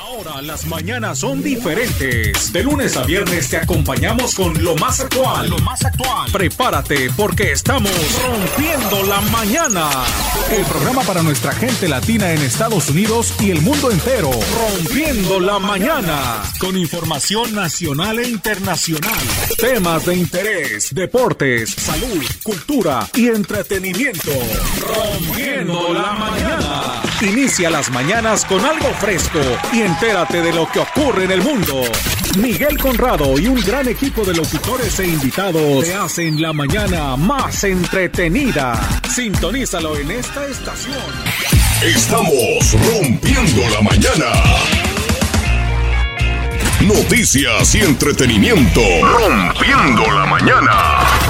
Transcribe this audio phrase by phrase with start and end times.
[0.00, 2.52] Ahora las mañanas son diferentes.
[2.52, 5.50] De lunes a viernes te acompañamos con lo más actual.
[5.50, 6.30] Lo más actual.
[6.30, 7.90] Prepárate porque estamos
[8.22, 9.90] rompiendo la mañana.
[10.52, 14.30] El programa para nuestra gente latina en Estados Unidos y el mundo entero.
[14.70, 16.44] Rompiendo la mañana.
[16.60, 19.18] Con información nacional e internacional.
[19.58, 24.30] Temas de interés, deportes, salud, cultura y entretenimiento.
[24.80, 26.97] Rompiendo la mañana.
[27.20, 29.40] Inicia las mañanas con algo fresco
[29.72, 31.82] y entérate de lo que ocurre en el mundo.
[32.38, 37.64] Miguel Conrado y un gran equipo de locutores e invitados te hacen la mañana más
[37.64, 38.80] entretenida.
[39.12, 40.94] Sintonízalo en esta estación.
[41.82, 44.32] Estamos rompiendo la mañana.
[46.82, 48.80] Noticias y entretenimiento.
[49.02, 51.27] Rompiendo la mañana.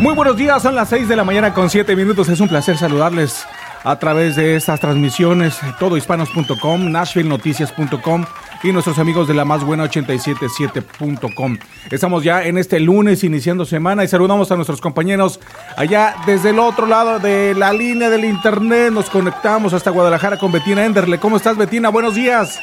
[0.00, 2.30] Muy buenos días, son las 6 de la mañana con 7 minutos.
[2.30, 3.46] Es un placer saludarles
[3.84, 8.24] a través de estas transmisiones, todohispanos.com, nashvillenoticias.com
[8.62, 11.58] y nuestros amigos de la más buena 877.com.
[11.90, 15.38] Estamos ya en este lunes iniciando semana y saludamos a nuestros compañeros
[15.76, 18.90] allá desde el otro lado de la línea del internet.
[18.90, 21.18] Nos conectamos hasta Guadalajara con Betina Enderle.
[21.18, 21.90] ¿Cómo estás, Betina?
[21.90, 22.58] Buenos días.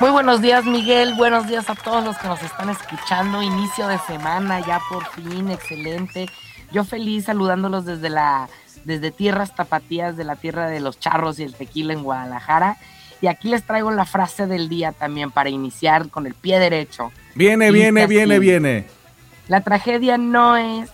[0.00, 1.12] Muy buenos días, Miguel.
[1.12, 3.42] Buenos días a todos los que nos están escuchando.
[3.42, 6.26] Inicio de semana, ya por fin, excelente.
[6.72, 8.48] Yo feliz saludándolos desde la
[8.86, 12.78] desde tierras tapatías de la tierra de los charros y el tequila en Guadalajara.
[13.20, 17.12] Y aquí les traigo la frase del día también para iniciar con el pie derecho.
[17.34, 18.86] Viene, viene, viene, viene.
[19.48, 20.88] La tragedia no es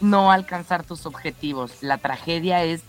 [0.00, 1.82] no alcanzar tus objetivos.
[1.82, 2.82] La tragedia es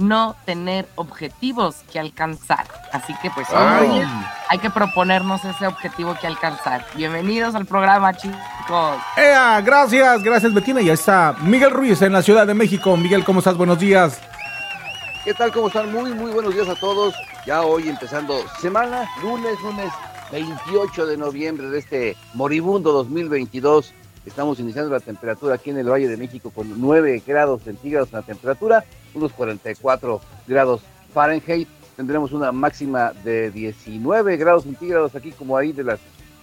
[0.00, 2.66] no tener objetivos que alcanzar.
[2.92, 4.02] Así que pues hoy
[4.48, 6.84] hay que proponernos ese objetivo que alcanzar.
[6.96, 8.98] Bienvenidos al programa, chicos.
[9.16, 9.60] ¡Ea!
[9.60, 10.80] Gracias, gracias Betina.
[10.80, 12.96] Ya está Miguel Ruiz en la Ciudad de México.
[12.96, 13.56] Miguel, ¿cómo estás?
[13.56, 14.20] Buenos días.
[15.24, 15.52] ¿Qué tal?
[15.52, 15.92] ¿Cómo están?
[15.92, 17.14] Muy, muy buenos días a todos.
[17.46, 19.92] Ya hoy empezando semana, lunes, lunes
[20.32, 23.92] 28 de noviembre de este moribundo 2022.
[24.30, 28.20] Estamos iniciando la temperatura aquí en el Valle de México con 9 grados centígrados en
[28.20, 30.82] la temperatura, unos 44 grados
[31.12, 31.68] Fahrenheit.
[31.96, 35.98] Tendremos una máxima de 19 grados centígrados aquí como ahí de las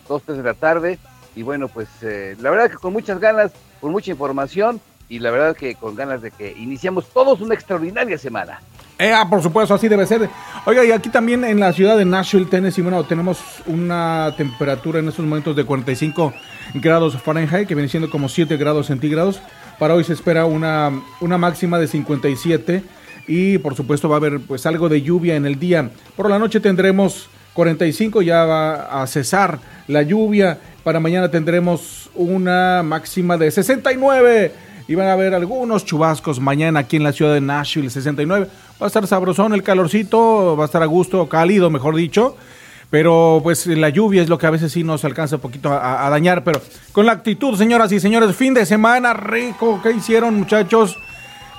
[0.10, 1.00] 2, 3 de la tarde.
[1.34, 5.32] Y bueno, pues eh, la verdad que con muchas ganas, con mucha información y la
[5.32, 8.60] verdad que con ganas de que iniciamos todos una extraordinaria semana.
[9.00, 10.30] Eh, ah, por supuesto, así debe ser.
[10.66, 15.08] Oiga, y aquí también en la ciudad de Nashville, Tennessee, bueno, tenemos una temperatura en
[15.08, 16.34] estos momentos de 45
[16.74, 19.42] grados Fahrenheit, que viene siendo como 7 grados centígrados.
[19.80, 20.92] Para hoy se espera una,
[21.22, 22.84] una máxima de 57
[23.28, 25.90] y por supuesto va a haber pues algo de lluvia en el día.
[26.16, 30.60] Por la noche tendremos 45, ya va a cesar la lluvia.
[30.84, 34.52] Para mañana tendremos una máxima de 69
[34.88, 38.48] y van a haber algunos chubascos mañana aquí en la ciudad de Nashville, 69.
[38.82, 42.38] Va a estar sabrosón el calorcito, va a estar a gusto, cálido, mejor dicho.
[42.90, 46.10] Pero pues la lluvia es lo que a veces sí nos alcanza un poquito a,
[46.10, 46.44] dañar.
[46.44, 46.62] Pero
[46.94, 49.82] con la actitud, señoras y señores, fin de semana rico.
[49.84, 50.98] ¿Qué hicieron, muchachos?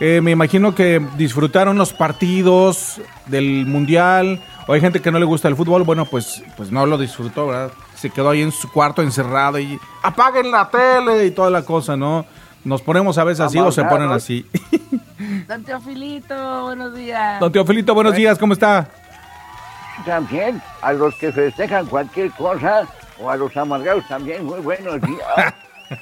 [0.00, 4.42] Eh, me imagino que disfrutaron los partidos del Mundial.
[4.66, 5.82] O hay gente que no le gusta el fútbol.
[5.82, 7.72] Bueno, pues, pues no lo disfrutó, ¿verdad?
[7.94, 11.96] Se quedó ahí en su cuarto encerrado y apaguen la tele y toda la cosa,
[11.96, 12.24] ¿no?
[12.64, 14.46] Nos ponemos a veces así o se ponen así.
[15.48, 17.40] Don Teofilito, buenos días.
[17.40, 18.88] Don Teofilito, buenos días, ¿cómo está?
[20.04, 22.86] También a los que festejan cualquier cosa
[23.20, 25.54] o a los amargados también, muy buenos días.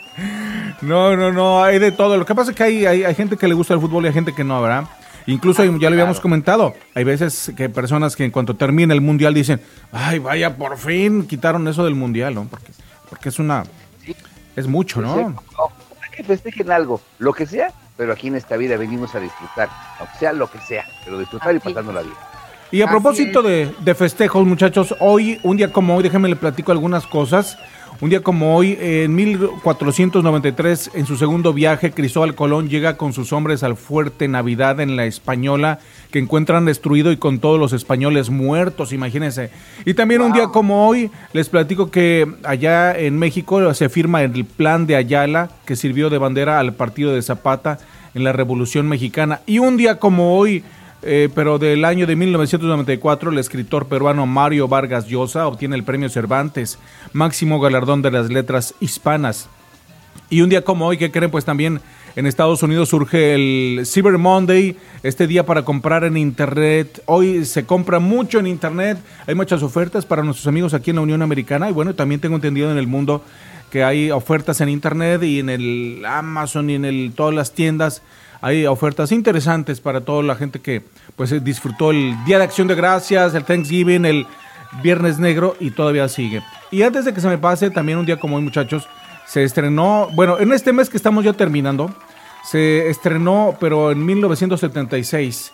[0.82, 2.16] no, no, no, hay de todo.
[2.16, 4.14] Lo que pasa es que hay, hay, gente que le gusta el fútbol y hay
[4.14, 4.84] gente que no, ¿verdad?
[5.26, 9.34] Incluso ya lo habíamos comentado, hay veces que personas que en cuanto termina el mundial
[9.34, 12.44] dicen, ay, vaya, por fin quitaron eso del mundial, ¿no?
[12.44, 12.70] Porque,
[13.10, 13.64] porque es una,
[14.54, 15.34] es mucho, ¿no?
[16.16, 19.68] que festejen algo, lo que sea, pero aquí en esta vida venimos a disfrutar,
[19.98, 22.35] aunque sea lo que sea, pero disfrutar y pasando la vida.
[22.72, 26.72] Y a propósito de, de, festejos, muchachos, hoy, un día como hoy, déjenme le platico
[26.72, 27.56] algunas cosas.
[27.98, 33.32] Un día como hoy, en 1493, en su segundo viaje, Cristóbal Colón llega con sus
[33.32, 35.78] hombres al fuerte Navidad en la Española,
[36.10, 39.50] que encuentran destruido y con todos los españoles muertos, imagínense.
[39.86, 44.44] Y también un día como hoy, les platico que allá en México se firma el
[44.44, 47.78] plan de Ayala, que sirvió de bandera al partido de Zapata
[48.14, 49.40] en la Revolución Mexicana.
[49.46, 50.64] Y un día como hoy,
[51.08, 56.08] eh, pero del año de 1994 el escritor peruano Mario Vargas Llosa obtiene el premio
[56.08, 56.80] Cervantes,
[57.12, 59.48] máximo galardón de las letras hispanas.
[60.28, 61.30] Y un día como hoy, ¿qué creen?
[61.30, 61.80] Pues también
[62.16, 67.00] en Estados Unidos surge el Cyber Monday, este día para comprar en Internet.
[67.06, 68.98] Hoy se compra mucho en Internet,
[69.28, 72.34] hay muchas ofertas para nuestros amigos aquí en la Unión Americana y bueno, también tengo
[72.34, 73.22] entendido en el mundo
[73.70, 78.02] que hay ofertas en Internet y en el Amazon y en todas las tiendas
[78.40, 80.82] hay ofertas interesantes para toda la gente que
[81.16, 84.26] pues eh, disfrutó el Día de Acción de Gracias, el Thanksgiving, el
[84.82, 86.42] Viernes Negro y todavía sigue.
[86.70, 88.88] Y antes de que se me pase, también un día como hoy, muchachos,
[89.26, 91.90] se estrenó, bueno, en este mes que estamos ya terminando,
[92.44, 95.52] se estrenó, pero en 1976,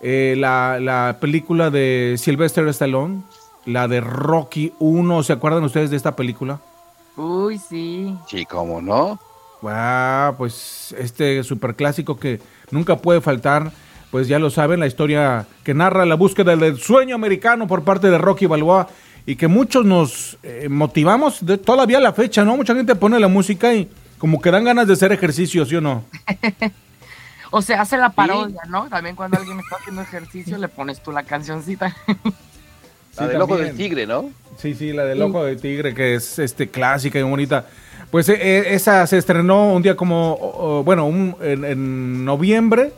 [0.00, 3.22] eh, la, la película de Sylvester Stallone,
[3.64, 5.22] la de Rocky 1.
[5.22, 6.60] ¿Se acuerdan ustedes de esta película?
[7.16, 8.16] Uy, sí.
[8.28, 9.18] Sí, cómo no.
[9.62, 12.40] Ah, pues este superclásico que
[12.70, 13.72] nunca puede faltar,
[14.10, 18.10] pues ya lo saben, la historia que narra la búsqueda del sueño americano por parte
[18.10, 18.88] de Rocky Balboa
[19.26, 22.56] y que muchos nos eh, motivamos de, todavía a la fecha, ¿no?
[22.56, 25.80] Mucha gente pone la música y como que dan ganas de hacer ejercicio, ¿sí o
[25.80, 26.04] no?
[27.50, 28.88] o se hace la parodia, ¿no?
[28.88, 31.94] También cuando alguien está haciendo ejercicio le pones tú la cancioncita.
[33.18, 34.30] la del ojo del tigre, ¿no?
[34.56, 37.66] Sí, sí, la del ojo del tigre, que es este clásica y bonita.
[38.10, 42.92] Pues eh, eh, esa se estrenó un día como, bueno, en, noviembre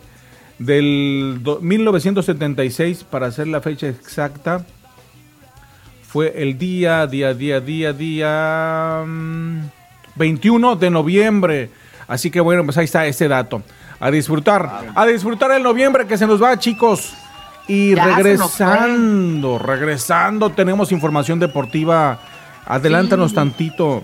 [0.58, 4.64] del 1976, para hacer la fecha exacta.
[6.02, 9.04] Fue el día, día, día, día, día
[10.16, 11.70] 21 mm, de noviembre.
[12.08, 13.62] Así que bueno, pues ahí está ese dato.
[14.00, 17.14] A disfrutar, a disfrutar el noviembre que se nos va, chicos.
[17.68, 22.18] Y regresando, regresando, tenemos información deportiva.
[22.66, 24.02] Adelántanos tantito.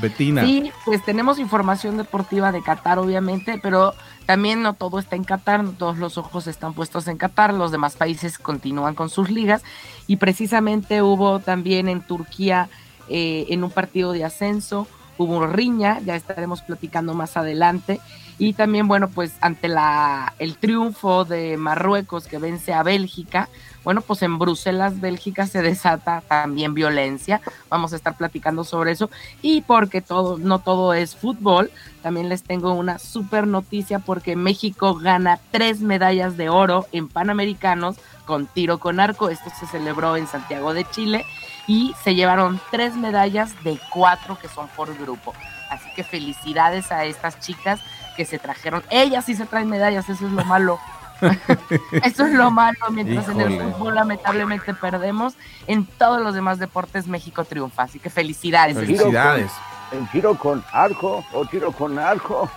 [0.00, 0.44] Betina.
[0.44, 3.94] Sí, pues tenemos información deportiva de Qatar, obviamente, pero
[4.26, 7.72] también no todo está en Qatar, no todos los ojos están puestos en Qatar, los
[7.72, 9.62] demás países continúan con sus ligas
[10.06, 12.68] y precisamente hubo también en Turquía
[13.08, 14.86] eh, en un partido de ascenso,
[15.18, 18.00] hubo riña, ya estaremos platicando más adelante
[18.38, 23.48] y también bueno pues ante la el triunfo de Marruecos que vence a Bélgica,
[23.84, 27.40] bueno, pues en Bruselas, Bélgica, se desata también violencia.
[27.68, 29.10] Vamos a estar platicando sobre eso.
[29.42, 31.70] Y porque todo, no todo es fútbol,
[32.02, 37.96] también les tengo una super noticia porque México gana tres medallas de oro en Panamericanos
[38.26, 39.28] con tiro con arco.
[39.28, 41.24] Esto se celebró en Santiago de Chile
[41.66, 45.32] y se llevaron tres medallas de cuatro que son por grupo.
[45.70, 47.80] Así que felicidades a estas chicas
[48.16, 48.82] que se trajeron.
[48.90, 50.78] Ellas sí se traen medallas, eso es lo malo.
[52.04, 55.34] Eso es lo malo, mientras en el fútbol lamentablemente perdemos,
[55.66, 57.84] en todos los demás deportes México triunfa.
[57.84, 58.76] Así que felicidades.
[58.76, 59.52] Felicidades.
[59.92, 62.50] ¿En tiro con arco o tiro con arco?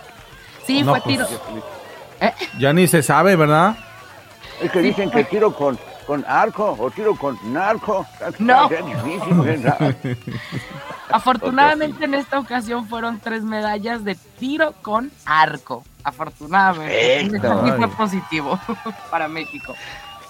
[0.66, 1.26] Sí, fue pues, tiro.
[2.20, 2.32] ¿Eh?
[2.58, 3.76] Ya ni se sabe, ¿verdad?
[4.60, 8.06] Es que dicen que tiro con, con arco o tiro con narco.
[8.38, 8.68] No.
[11.10, 15.84] Afortunadamente en esta ocasión fueron tres medallas de tiro con arco.
[16.06, 17.40] Afortunadamente.
[17.40, 18.56] Fue positivo
[19.10, 19.74] para México.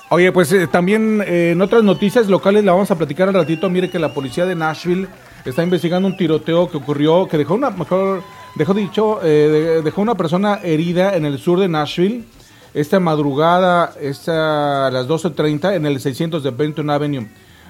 [0.08, 3.68] Oye, pues eh, también eh, en otras noticias locales la vamos a platicar al ratito.
[3.68, 5.06] Mire que la policía de Nashville
[5.44, 8.22] está investigando un tiroteo que ocurrió, que dejó una, mejor,
[8.54, 12.24] dejó dicho, eh, dejó una persona herida en el sur de Nashville.
[12.72, 17.28] Esta madrugada, esta, a las 12.30 en el 600 de Benton Avenue.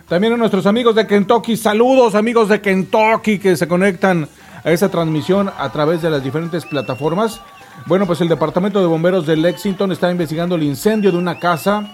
[0.08, 4.28] También a nuestros amigos de Kentucky, saludos amigos de Kentucky que se conectan
[4.62, 7.40] a esa transmisión a través de las diferentes plataformas.
[7.84, 11.92] Bueno, pues el Departamento de Bomberos de Lexington está investigando el incendio de una casa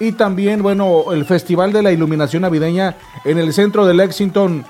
[0.00, 4.64] y también, bueno, el Festival de la Iluminación Navideña en el centro de Lexington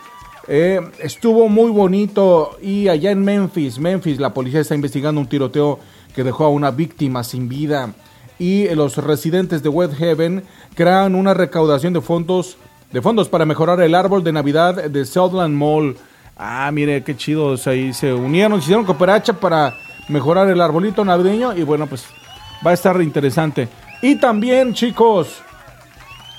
[0.48, 5.78] eh, estuvo muy bonito y allá en Memphis, Memphis, la policía está investigando un tiroteo
[6.14, 7.94] que dejó a una víctima sin vida
[8.38, 10.44] y los residentes de West Haven
[10.74, 12.58] crean una recaudación de fondos
[12.92, 15.96] de fondos para mejorar el árbol de Navidad de Southland Mall.
[16.36, 19.74] Ah, mire qué chido, ahí se unieron, se hicieron cooperacha para
[20.08, 22.04] mejorar el arbolito navideño y bueno, pues
[22.64, 23.68] va a estar interesante.
[24.02, 25.40] Y también, chicos,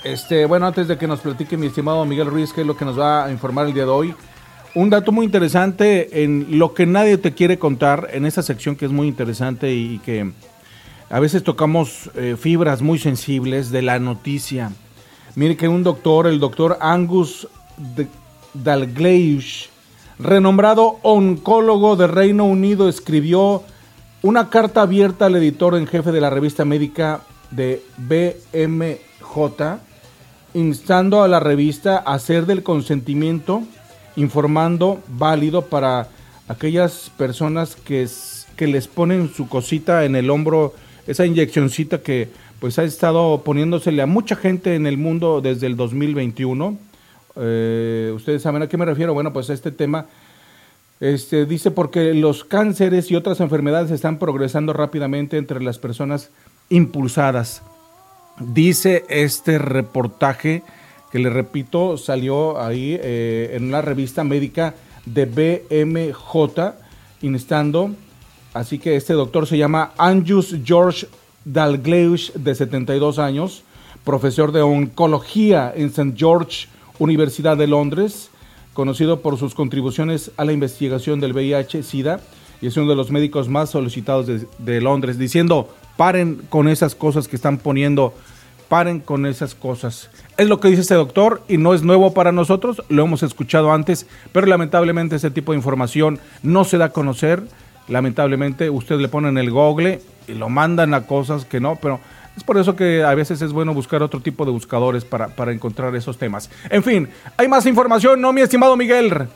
[0.04, 2.84] este, bueno, antes de que nos platique mi estimado Miguel Ruiz, que es lo que
[2.84, 4.14] nos va a informar el día de hoy,
[4.74, 8.84] un dato muy interesante en lo que nadie te quiere contar, en esa sección que
[8.84, 10.30] es muy interesante y que
[11.08, 14.70] a veces tocamos eh, fibras muy sensibles de la noticia.
[15.34, 17.48] Mire que un doctor, el doctor Angus
[18.54, 19.70] Dalgleish,
[20.18, 23.62] renombrado oncólogo de Reino Unido, escribió
[24.22, 27.20] una carta abierta al editor en jefe de la revista médica
[27.50, 29.78] de BMJ,
[30.54, 33.62] instando a la revista a hacer del consentimiento
[34.16, 36.08] informando válido para
[36.48, 38.08] aquellas personas que,
[38.56, 40.74] que les ponen su cosita en el hombro,
[41.06, 45.76] esa inyeccioncita que pues ha estado poniéndosele a mucha gente en el mundo desde el
[45.76, 46.78] 2021.
[47.36, 49.14] Eh, ustedes saben a qué me refiero.
[49.14, 50.06] Bueno, pues este tema
[51.00, 56.30] este, dice porque los cánceres y otras enfermedades están progresando rápidamente entre las personas
[56.68, 57.62] impulsadas.
[58.38, 60.62] Dice este reportaje
[61.10, 64.74] que le repito salió ahí eh, en una revista médica
[65.04, 66.74] de BMJ
[67.22, 67.92] instando
[68.56, 71.06] Así que este doctor se llama Anjus George
[71.44, 73.64] Dalgleush, de 72 años,
[74.02, 76.14] profesor de oncología en St.
[76.16, 76.66] George
[76.98, 78.30] Universidad de Londres,
[78.72, 82.20] conocido por sus contribuciones a la investigación del VIH-Sida
[82.60, 87.28] y es uno de los médicos más solicitados de, Londres, diciendo, paren con esas cosas
[87.28, 88.14] que están poniendo
[88.68, 90.10] paren con esas cosas.
[90.36, 93.72] Es lo que dice este doctor y no es nuevo para nosotros, lo hemos escuchado
[93.72, 97.44] antes, pero lamentablemente ese tipo de información no se da a conocer.
[97.88, 102.00] Lamentablemente usted le pone en el google y lo mandan a cosas que no, pero
[102.36, 105.52] es por eso que a veces es bueno buscar otro tipo de buscadores para, para
[105.52, 106.50] encontrar esos temas.
[106.68, 109.28] En fin, hay más información, ¿no, mi estimado Miguel?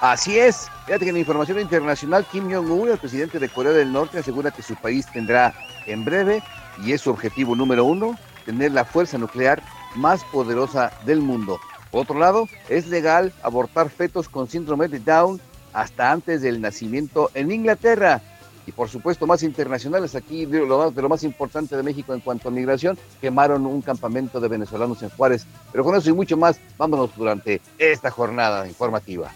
[0.00, 0.68] Así es.
[0.84, 4.50] Fíjate que en la información internacional, Kim Jong-un, el presidente de Corea del Norte, asegura
[4.50, 5.54] que su país tendrá
[5.86, 6.42] en breve
[6.84, 9.62] y es su objetivo número uno, tener la fuerza nuclear
[9.96, 11.58] más poderosa del mundo.
[11.90, 15.40] Por otro lado, es legal abortar fetos con síndrome de Down
[15.76, 18.22] hasta antes del nacimiento en Inglaterra.
[18.66, 22.50] Y por supuesto, más internacionales, aquí de lo, más, importante de México en cuanto a
[22.50, 25.46] migración, quemaron un campamento de venezolanos en Juárez.
[25.70, 29.30] Pero con eso y mucho más, vámonos durante esta jornada informativa.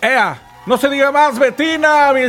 [0.00, 0.62] ¡Ea!
[0.66, 2.20] No se diga más, Betina, mi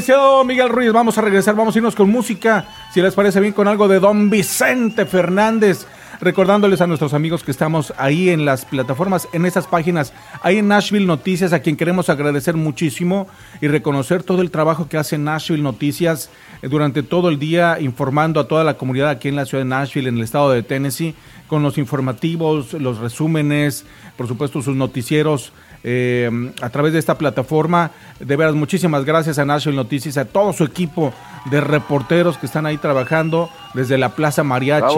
[0.46, 0.92] Miguel Ruiz.
[0.92, 2.66] Vamos a regresar, vamos a irnos con música.
[2.92, 5.86] Si les parece bien, con algo de Don Vicente Fernández.
[6.22, 10.14] Recordándoles a nuestros amigos que estamos ahí en las plataformas, en esas páginas,
[10.44, 13.28] ahí en Nashville Noticias, a quien queremos agradecer muchísimo
[13.60, 16.30] y reconocer todo el trabajo que hace Nashville Noticias
[16.62, 19.70] eh, durante todo el día, informando a toda la comunidad aquí en la ciudad de
[19.70, 21.16] Nashville, en el estado de Tennessee,
[21.48, 23.84] con los informativos, los resúmenes,
[24.16, 26.30] por supuesto sus noticieros eh,
[26.62, 27.90] a través de esta plataforma.
[28.20, 31.16] De veras, muchísimas gracias a National Noticias, a todo su equipo
[31.50, 34.96] de reporteros que están ahí trabajando desde la Plaza Mariachi.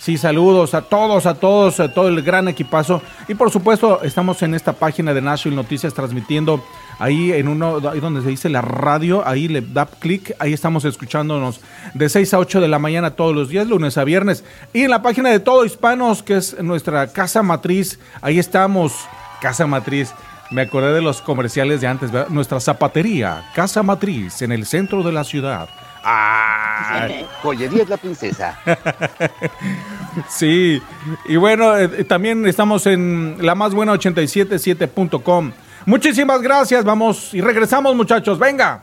[0.00, 3.02] Sí, saludos a todos, a todos, a todo el gran equipazo.
[3.28, 6.64] Y por supuesto, estamos en esta página de National Noticias transmitiendo
[6.98, 10.86] ahí en uno, ahí donde se dice la radio, ahí le da clic, ahí estamos
[10.86, 11.60] escuchándonos
[11.92, 14.42] de 6 a 8 de la mañana todos los días, lunes a viernes.
[14.72, 18.94] Y en la página de Todo Hispanos, que es nuestra casa matriz, ahí estamos
[19.42, 20.14] Casa Matriz.
[20.50, 22.10] Me acordé de los comerciales de antes.
[22.30, 25.68] Nuestra zapatería, Casa Matriz, en el centro de la ciudad.
[26.02, 27.08] ¡Ah!
[27.42, 28.58] Joyería es la princesa.
[30.28, 30.80] sí,
[31.26, 35.52] y bueno, eh, también estamos en la más buena 877.com.
[35.86, 38.82] Muchísimas gracias, vamos y regresamos muchachos, venga.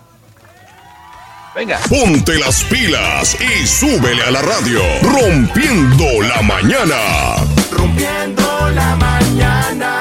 [1.56, 1.80] Venga.
[1.90, 4.80] Ponte las pilas y súbele a la radio.
[5.02, 7.38] Rompiendo la mañana.
[7.72, 10.00] Rompiendo la mañana.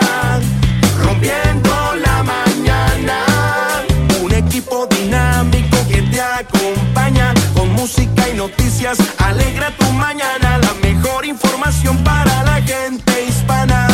[7.87, 8.99] Música y noticias.
[9.19, 13.87] Alegra tu mañana, la mejor información para la gente hispana.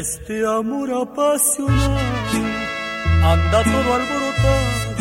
[0.00, 1.98] Este amor apasionado
[3.22, 4.94] anda todo alborotado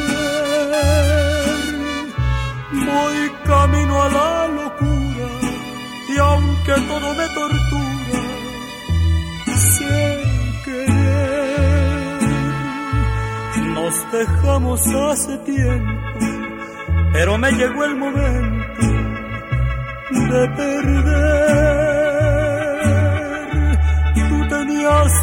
[2.88, 5.27] Voy camino a la locura
[6.10, 8.21] y aunque todo me tortura,
[9.75, 10.24] sé
[10.65, 12.21] querer.
[13.75, 14.81] Nos dejamos
[15.12, 16.19] hace tiempo,
[17.13, 18.88] pero me llegó el momento
[20.31, 22.00] de perder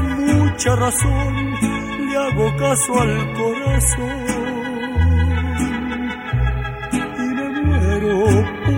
[0.02, 1.54] mucha razón,
[2.06, 4.26] le hago caso al corazón.
[6.92, 8.77] Y me muero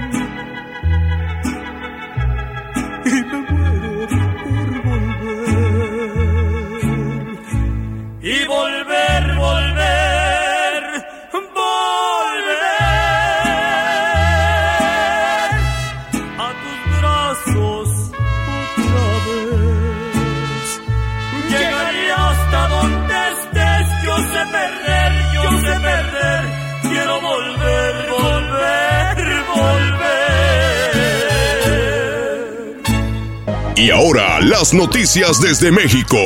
[34.01, 36.17] ahora las noticias desde México.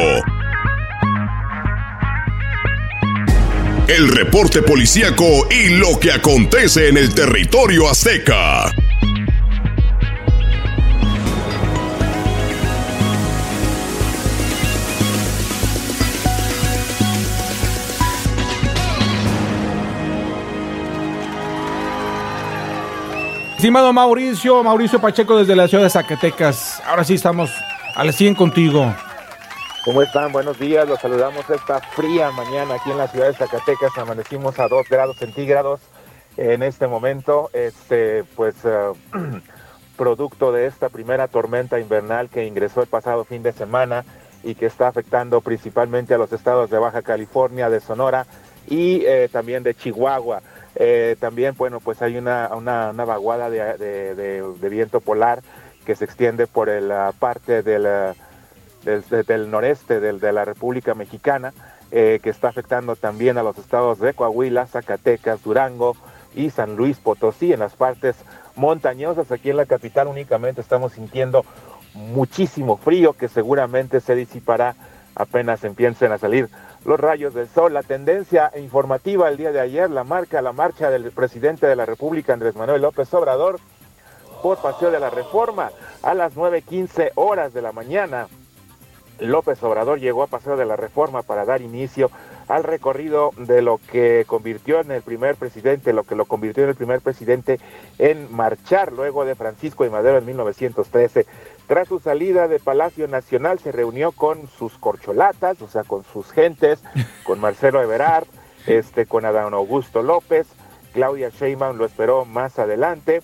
[3.87, 8.71] El reporte policíaco y lo que acontece en el territorio azteca.
[23.57, 26.74] Estimado Mauricio, Mauricio Pacheco desde la ciudad de Zacatecas.
[26.85, 27.51] Ahora sí estamos
[27.95, 28.93] al 100 contigo.
[29.83, 30.31] ¿Cómo están?
[30.31, 33.97] Buenos días, los saludamos esta fría mañana aquí en la ciudad de Zacatecas.
[33.97, 35.81] Amanecimos a 2 grados centígrados
[36.37, 38.91] en este momento, este, pues eh,
[39.97, 44.05] producto de esta primera tormenta invernal que ingresó el pasado fin de semana
[44.43, 48.27] y que está afectando principalmente a los estados de Baja California, de Sonora
[48.67, 50.41] y eh, también de Chihuahua.
[50.75, 55.41] Eh, también, bueno, pues hay una, una, una vaguada de, viento polar
[55.85, 58.13] que se extiende por la parte del, eh,
[58.83, 61.53] del, de- del noreste de la República Mexicana,
[61.91, 65.95] eh, que está afectando también a los estados de Coahuila, Zacatecas, Durango
[66.35, 67.53] y San Luis Potosí.
[67.53, 68.15] En las partes
[68.55, 71.45] montañosas, aquí en la capital únicamente estamos sintiendo
[71.93, 74.75] muchísimo frío que seguramente se disipará
[75.15, 76.49] apenas empiecen a salir
[76.83, 77.73] los rayos del sol.
[77.73, 81.85] La tendencia informativa el día de ayer la marca la marcha del presidente de la
[81.85, 83.59] República, Andrés Manuel López Obrador,
[84.41, 85.71] por Paseo de la Reforma
[86.01, 88.27] a las 9.15 horas de la mañana.
[89.19, 92.11] López Obrador llegó a Paseo de la Reforma para dar inicio
[92.47, 96.69] al recorrido de lo que convirtió en el primer presidente, lo que lo convirtió en
[96.69, 97.59] el primer presidente
[97.97, 101.25] en marchar luego de Francisco y Madero en 1913.
[101.67, 106.31] Tras su salida de Palacio Nacional se reunió con sus corcholatas, o sea, con sus
[106.31, 106.83] gentes,
[107.23, 108.27] con Marcelo Eberard,
[108.67, 110.47] este, con Adán Augusto López,
[110.93, 113.21] Claudia Sheinbaum lo esperó más adelante.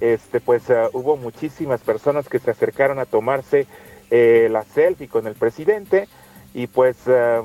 [0.00, 3.66] Este, pues eh, hubo muchísimas personas que se acercaron a tomarse
[4.12, 6.08] eh, la selfie con el presidente
[6.52, 7.42] y pues eh,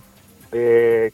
[0.52, 1.12] eh,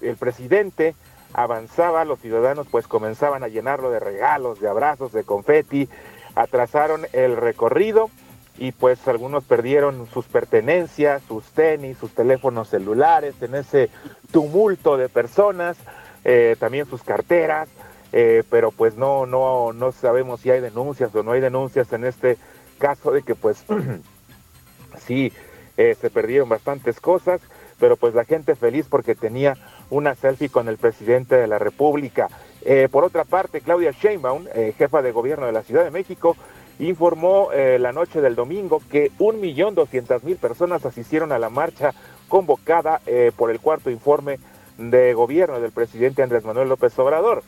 [0.00, 0.94] el presidente
[1.34, 5.90] avanzaba, los ciudadanos pues comenzaban a llenarlo de regalos, de abrazos, de confeti,
[6.34, 8.08] atrasaron el recorrido
[8.56, 13.90] y pues algunos perdieron sus pertenencias, sus tenis, sus teléfonos celulares en ese
[14.32, 15.76] tumulto de personas,
[16.58, 17.68] también sus carteras,
[18.16, 22.04] eh, pero pues no, no, no sabemos si hay denuncias o no hay denuncias en
[22.04, 22.38] este
[22.78, 23.64] caso de que pues
[25.04, 25.32] sí
[25.76, 27.40] eh, se perdieron bastantes cosas,
[27.80, 29.56] pero pues la gente feliz porque tenía
[29.90, 32.28] una selfie con el presidente de la República.
[32.62, 34.46] Eh, por otra parte, Claudia Sheinbaum,
[34.78, 36.36] jefa de gobierno de la Ciudad de México,
[36.78, 41.92] informó la noche del domingo que 1.200.000 personas asistieron a la marcha
[42.28, 43.00] convocada
[43.36, 44.38] por el cuarto informe
[44.78, 47.42] de gobierno del presidente Andrés Manuel López Obrador.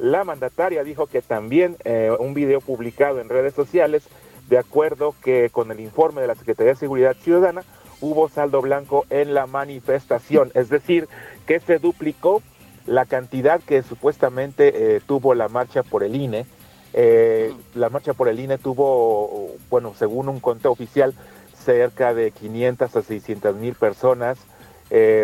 [0.00, 4.04] La mandataria dijo que también eh, un video publicado en redes sociales,
[4.48, 7.64] de acuerdo que con el informe de la Secretaría de Seguridad Ciudadana,
[8.00, 11.06] hubo saldo blanco en la manifestación, es decir,
[11.46, 12.42] que se duplicó
[12.86, 16.46] la cantidad que supuestamente eh, tuvo la marcha por el INE.
[16.94, 21.12] Eh, la marcha por el INE tuvo, bueno, según un conteo oficial,
[21.54, 24.38] cerca de 500 a 600 mil personas.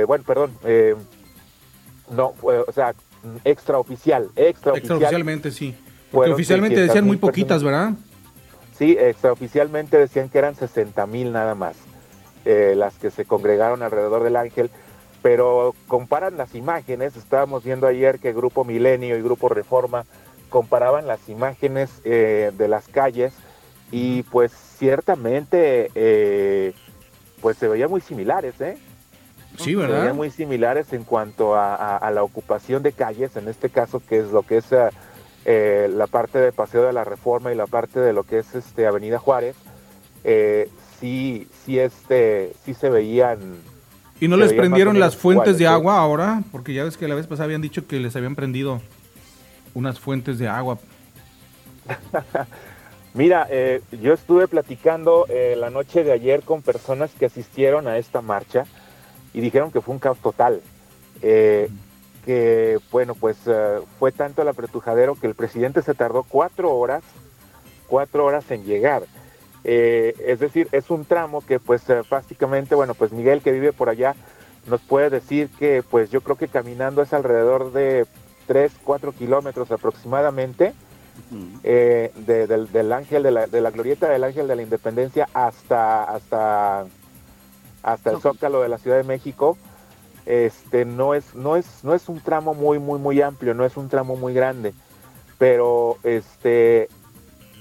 [0.06, 0.52] Bueno, perdón,
[2.10, 2.94] no, o sea,
[3.44, 4.76] extraoficial, extraoficial.
[4.76, 5.74] Extraoficialmente sí.
[6.10, 7.94] Porque oficialmente 600,000 decían muy poquitas, personas.
[7.94, 8.06] ¿verdad?
[8.78, 11.76] Sí, extraoficialmente decían que eran 60 mil nada más
[12.44, 14.70] eh, las que se congregaron alrededor del ángel,
[15.20, 20.04] pero comparan las imágenes, estábamos viendo ayer que Grupo Milenio y Grupo Reforma
[20.48, 23.34] comparaban las imágenes eh, de las calles
[23.90, 26.72] y pues ciertamente eh,
[27.40, 28.78] pues se veían muy similares, ¿eh?
[29.64, 30.00] Sí, ¿verdad?
[30.00, 34.00] veían muy similares en cuanto a, a- a la ocupación de calles, en este caso
[34.06, 34.66] que es lo que es
[35.44, 38.54] eh, la parte de Paseo de la Reforma y la parte de lo que es
[38.54, 39.56] este Avenida Juárez,
[40.24, 40.68] eh,
[41.00, 43.38] sí, sí, este, sí se veían.
[44.20, 45.66] ¿Y no les prendieron las fuentes iguales, de ¿sí?
[45.66, 46.42] agua ahora?
[46.50, 48.80] Porque ya ves que la vez pasada habían dicho que les habían prendido
[49.74, 50.78] unas fuentes de agua.
[53.14, 57.96] Mira, eh, yo estuve platicando eh, la noche de ayer con personas que asistieron a
[57.98, 58.64] esta marcha
[59.36, 60.62] y dijeron que fue un caos total.
[61.22, 61.68] Eh,
[62.24, 63.36] que, bueno, pues
[64.00, 67.04] fue tanto el apretujadero que el presidente se tardó cuatro horas,
[67.86, 69.04] cuatro horas en llegar.
[69.62, 74.16] es decir, es un tramo que, pues, básicamente, bueno, pues Miguel que vive por allá
[74.66, 78.06] nos puede decir que, pues, yo creo que caminando es alrededor de
[78.48, 80.72] 3, 4 kilómetros aproximadamente
[81.62, 86.86] eh, del, ángel de la, de la, glorieta del ángel de la independencia hasta hasta
[87.86, 89.56] hasta el zócalo de la Ciudad de México
[90.26, 93.76] este no es no es no es un tramo muy muy muy amplio no es
[93.76, 94.74] un tramo muy grande
[95.38, 96.88] pero este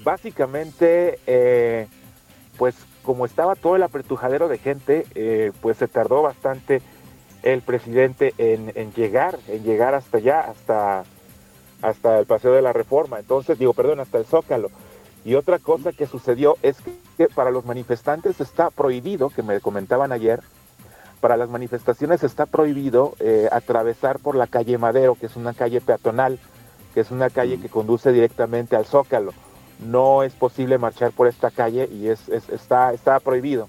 [0.03, 1.87] básicamente eh,
[2.57, 6.81] pues como estaba todo el apretujadero de gente eh, pues se tardó bastante
[7.43, 11.05] el presidente en, en llegar en llegar hasta allá hasta
[11.81, 14.69] hasta el Paseo de la Reforma, entonces digo, perdón, hasta el Zócalo.
[15.23, 16.91] Y otra cosa que sucedió es que,
[17.33, 20.41] para los manifestantes está prohibido, que me comentaban ayer,
[21.21, 25.81] para las manifestaciones está prohibido eh, atravesar por la calle Madero, que es una calle
[25.81, 26.39] peatonal,
[26.93, 29.33] que es una calle que conduce directamente al Zócalo.
[29.79, 33.67] No es posible marchar por esta calle y es, está, está prohibido.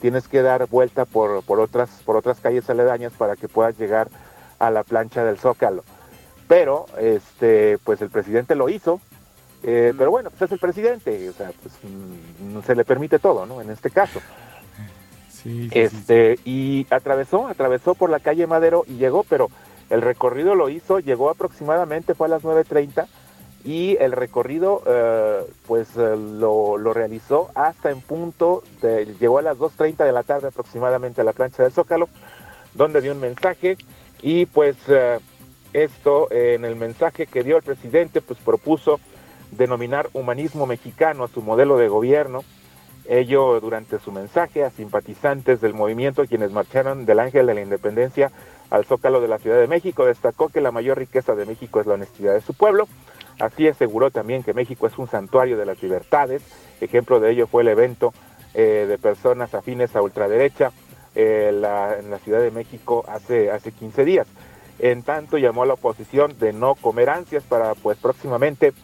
[0.00, 4.08] Tienes que dar vuelta por, por, otras, por otras calles aledañas para que puedas llegar
[4.58, 5.84] a la plancha del Zócalo
[6.48, 9.00] pero este pues el presidente lo hizo
[9.68, 13.44] eh, pero bueno pues es el presidente o sea pues mm, se le permite todo
[13.46, 14.20] no en este caso.
[15.28, 19.50] Sí, este y atravesó atravesó por la calle Madero y llegó pero
[19.90, 23.08] el recorrido lo hizo llegó aproximadamente fue a las 9.30
[23.64, 29.42] y el recorrido eh, pues eh, lo, lo, realizó hasta en punto de, llegó a
[29.42, 32.08] las 2.30 de la tarde aproximadamente a la plancha del Zócalo
[32.72, 33.76] donde dio un mensaje
[34.22, 34.76] y pues
[35.72, 38.98] esto, en el mensaje que dio el presidente, pues propuso
[39.50, 42.44] denominar humanismo mexicano a su modelo de gobierno.
[43.08, 48.32] Ello durante su mensaje a simpatizantes del movimiento quienes marcharon del Ángel de la Independencia
[48.70, 51.86] al Zócalo de la Ciudad de México, destacó que la mayor riqueza de México es
[51.86, 52.88] la honestidad de su pueblo.
[53.38, 56.42] Así aseguró también que México es un santuario de las libertades.
[56.80, 58.12] Ejemplo de ello fue el evento
[58.54, 60.72] eh, de personas afines a ultraderecha
[61.14, 64.26] eh, en la Ciudad de México hace, hace 15 días.
[64.78, 68.74] En tanto llamó a la oposición de no comer ansias para pues próximamente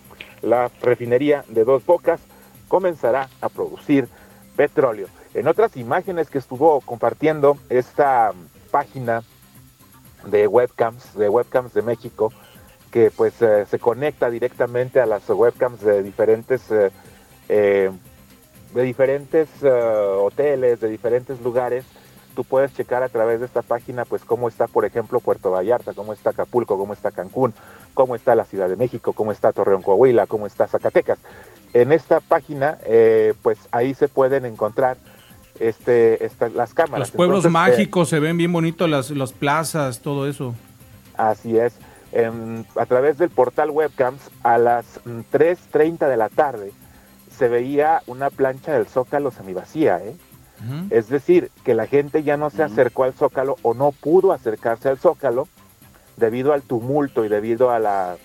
[0.42, 2.20] la refinería de Dos Bocas
[2.68, 4.09] comenzará a producir
[4.57, 5.09] petróleo.
[5.35, 8.33] En otras imágenes que estuvo compartiendo esta
[8.70, 9.22] página
[10.26, 12.33] de webcams, de webcams de México,
[12.90, 16.90] que pues eh, se conecta directamente a las webcams de diferentes eh,
[17.48, 17.90] eh,
[18.74, 21.85] de diferentes hoteles, de diferentes lugares,
[22.35, 25.95] tú puedes checar a través de esta página pues cómo está por ejemplo Puerto Vallarta,
[25.95, 27.55] cómo está Acapulco, cómo está Cancún,
[27.95, 31.18] cómo está la Ciudad de México, cómo está Torreón Coahuila, cómo está Zacatecas.
[31.73, 34.97] En esta página eh, pues ahí se pueden encontrar
[35.61, 36.18] este,
[36.55, 37.09] las cámaras.
[37.09, 40.55] Los pueblos mágicos se ven bien bonitos, las, las plazas, todo eso.
[41.16, 41.75] Así es.
[42.77, 46.73] a través del portal webcams a las 3.30 mm, de la tarde
[47.37, 50.14] se veía una plancha del Zócalo semivacía, ¿eh?
[50.90, 54.88] Es decir, que la gente ya no se acercó al Zócalo o no pudo acercarse
[54.88, 55.48] al Zócalo
[56.16, 58.16] debido al tumulto y debido a la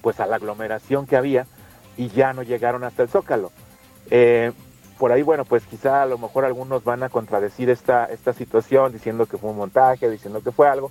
[0.00, 1.46] pues a la aglomeración que había
[1.96, 3.50] y ya no llegaron hasta el Zócalo.
[4.10, 4.52] Eh,
[4.98, 8.92] por ahí, bueno, pues quizá a lo mejor algunos van a contradecir esta, esta situación
[8.92, 10.90] diciendo que fue un montaje, diciendo que fue algo,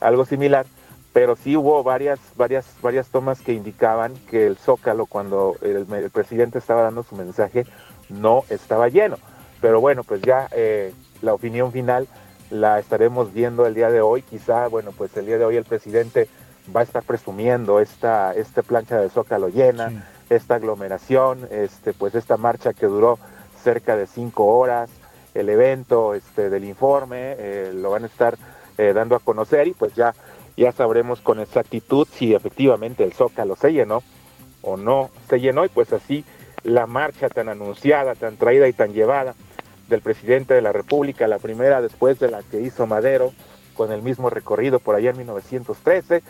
[0.00, 0.66] algo similar,
[1.12, 6.58] pero sí hubo varias, varias, varias tomas que indicaban que el Zócalo, cuando el presidente
[6.58, 7.66] estaba dando su mensaje,
[8.08, 9.18] no estaba lleno.
[9.62, 12.08] Pero bueno, pues ya eh, la opinión final
[12.50, 14.20] la estaremos viendo el día de hoy.
[14.20, 16.28] Quizá, bueno, pues el día de hoy el presidente
[16.74, 22.36] va a estar presumiendo esta, esta plancha de Zócalo llena, esta aglomeración, este, pues esta
[22.36, 23.20] marcha que duró
[23.62, 24.90] cerca de cinco horas,
[25.32, 28.36] el evento este, del informe, eh, lo van a estar
[28.78, 30.12] eh, dando a conocer y pues ya,
[30.56, 34.02] ya sabremos con exactitud si efectivamente el Zócalo se llenó
[34.60, 36.24] o no se llenó y pues así
[36.64, 39.34] la marcha tan anunciada, tan traída y tan llevada
[39.92, 43.32] del presidente de la República, la primera después de la que hizo Madero,
[43.74, 46.22] con el mismo recorrido por allá en 1913,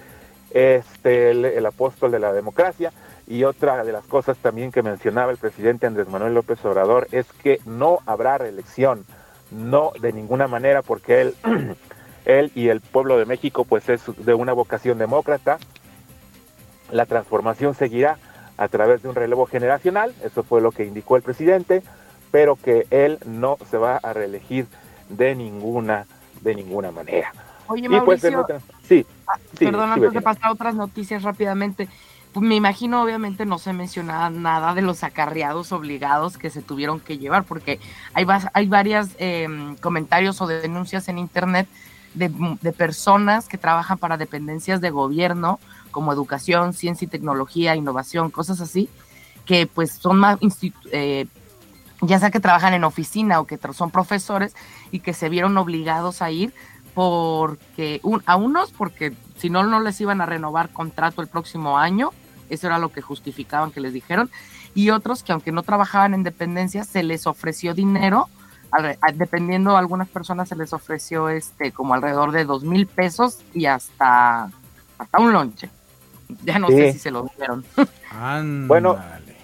[0.51, 2.93] este, el, apóstol de la democracia.
[3.27, 7.27] Y otra de las cosas también que mencionaba el presidente Andrés Manuel López Obrador es
[7.33, 9.07] que no habrá reelección,
[9.53, 11.35] no de ninguna manera, porque él,
[12.25, 15.59] él y el pueblo de México pues es de una vocación demócrata.
[16.91, 18.19] La transformación seguirá
[18.57, 21.83] a través de un relevo generacional, eso fue lo que indicó el presidente
[22.33, 24.67] pero que él no se va a reelegir
[25.09, 26.07] de ninguna,
[26.41, 27.33] de ninguna manera.
[27.69, 28.47] Oye, pues, Mauricio,
[28.89, 31.89] sí, ah, perdón, antes de pasar a otras noticias rápidamente,
[32.33, 36.99] pues, me imagino obviamente no se menciona nada de los acarreados obligados que se tuvieron
[36.99, 37.79] que llevar, porque
[38.15, 41.69] hay, hay varios em, comentarios o denuncias en internet
[42.15, 48.31] de, de, personas que trabajan para dependencias de gobierno como educación, ciencia y tecnología, innovación,
[48.31, 48.89] cosas así,
[49.45, 50.39] que pues son más,
[50.91, 51.27] eh,
[52.03, 54.55] ya sea que trabajan en oficina o que son profesores
[54.91, 56.53] y que se vieron obligados a ir
[56.95, 62.11] porque a unos porque si no no les iban a renovar contrato el próximo año,
[62.51, 64.31] eso era lo que justificaban que les dijeron,
[64.75, 68.29] y otros que aunque no trabajaban en dependencia se les ofreció dinero,
[69.15, 74.51] dependiendo algunas personas se les ofreció este como alrededor de dos mil pesos y hasta
[74.99, 75.71] hasta un lonche.
[76.45, 77.65] Ya no sé si se lo dieron.
[78.69, 78.99] bueno,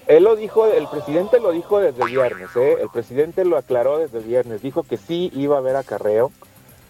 [0.08, 2.78] él lo dijo, el presidente lo dijo desde el viernes, ¿eh?
[2.80, 6.32] el presidente lo aclaró desde el viernes, dijo que sí iba a haber acarreo,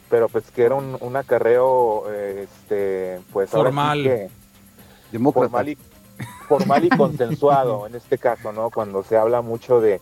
[0.09, 4.31] pero pues que era un, acarreo, este, pues formal,
[5.33, 5.79] formal y,
[6.47, 8.71] formal y consensuado en este caso, ¿no?
[8.71, 10.01] Cuando se habla mucho de,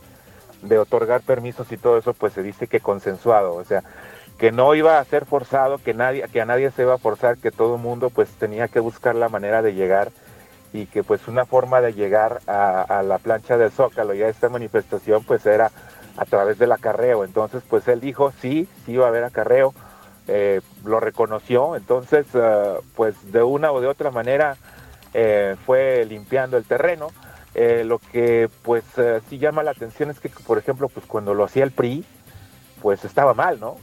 [0.63, 3.83] de otorgar permisos y todo eso, pues se dice que consensuado, o sea,
[4.39, 7.39] que no iba a ser forzado, que nadie, que a nadie se iba a forzar,
[7.39, 10.13] que todo el mundo pues tenía que buscar la manera de llegar
[10.73, 14.49] y que pues una forma de llegar a, la plancha del Zócalo y a esta
[14.49, 15.71] manifestación pues era
[16.17, 17.25] a través del acarreo.
[17.25, 19.75] Entonces pues él dijo sí, sí iba a haber acarreo,
[20.29, 24.57] eh, lo reconoció, entonces eh, pues de una o de otra manera
[25.15, 27.09] eh, fue limpiando el terreno.
[27.55, 28.85] lo que pues
[29.31, 32.05] sí llama la atención es que por ejemplo pues cuando lo hacía el PRI
[32.83, 33.77] pues estaba mal, ¿no?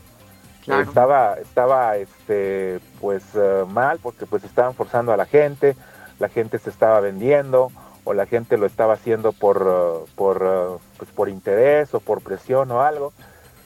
[0.66, 3.24] Estaba, estaba este, pues
[3.68, 5.76] mal porque pues estaban forzando a la gente,
[6.24, 7.70] la gente se estaba vendiendo
[8.06, 12.22] o la gente lo estaba haciendo por, uh, por, uh, pues por interés o por
[12.22, 13.12] presión o algo.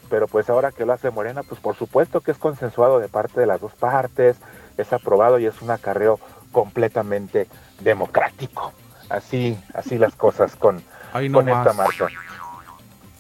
[0.10, 3.40] Pero pues ahora que lo hace Morena, pues por supuesto que es consensuado de parte
[3.40, 4.38] de las dos partes,
[4.76, 6.20] es aprobado y es un acarreo
[6.52, 7.48] completamente
[7.82, 8.74] democrático.
[9.10, 10.82] Así, así las cosas con,
[11.32, 12.08] con esta marcha.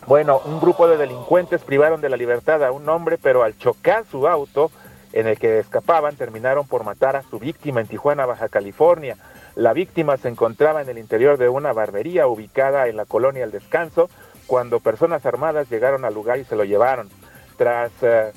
[0.08, 4.04] Bueno, un grupo de delincuentes privaron de la libertad a un hombre, pero al chocar
[4.10, 4.72] su auto,
[5.14, 9.18] en el que escapaban terminaron por matar a su víctima en Tijuana, Baja California.
[9.56, 13.52] La víctima se encontraba en el interior de una barbería ubicada en la colonia El
[13.52, 14.10] Descanso
[14.46, 17.10] cuando personas armadas llegaron al lugar y se lo llevaron.
[17.58, 18.32] Tras, eh,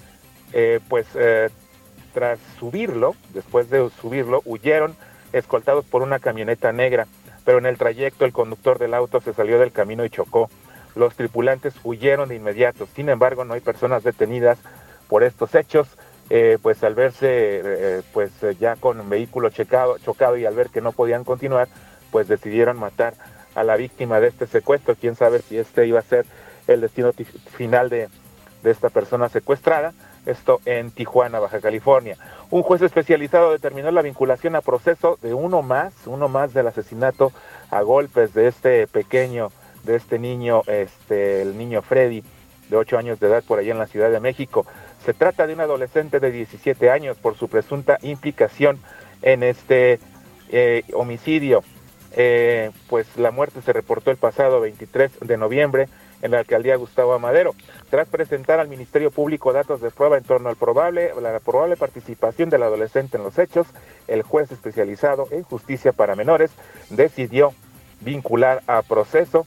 [0.52, 1.48] eh, pues, eh,
[2.12, 4.96] tras subirlo, después de subirlo, huyeron
[5.32, 7.06] escoltados por una camioneta negra,
[7.44, 10.50] pero en el trayecto el conductor del auto se salió del camino y chocó.
[10.96, 12.86] Los tripulantes huyeron de inmediato.
[12.94, 14.58] Sin embargo, no hay personas detenidas
[15.08, 15.88] por estos hechos.
[16.32, 20.92] Eh, pues al verse eh, pues ya con vehículo chocado y al ver que no
[20.92, 21.66] podían continuar,
[22.12, 23.14] pues decidieron matar
[23.56, 24.94] a la víctima de este secuestro.
[24.94, 26.26] Quién sabe si este iba a ser
[26.68, 27.12] el destino
[27.56, 28.08] final de,
[28.62, 29.92] de esta persona secuestrada.
[30.26, 32.16] Esto en Tijuana, Baja California.
[32.50, 37.32] Un juez especializado determinó la vinculación a proceso de uno más, uno más del asesinato
[37.70, 39.50] a golpes de este pequeño,
[39.84, 42.22] de este niño, este, el niño Freddy,
[42.68, 44.66] de 8 años de edad por allá en la Ciudad de México.
[45.04, 48.78] Se trata de un adolescente de 17 años por su presunta implicación
[49.22, 49.98] en este
[50.50, 51.62] eh, homicidio.
[52.12, 55.88] Eh, pues la muerte se reportó el pasado 23 de noviembre
[56.22, 57.54] en la alcaldía Gustavo Amadero.
[57.88, 62.50] Tras presentar al Ministerio Público datos de prueba en torno al probable, la probable participación
[62.50, 63.66] del adolescente en los hechos,
[64.06, 66.50] el juez especializado en justicia para menores
[66.90, 67.54] decidió
[68.00, 69.46] vincular a proceso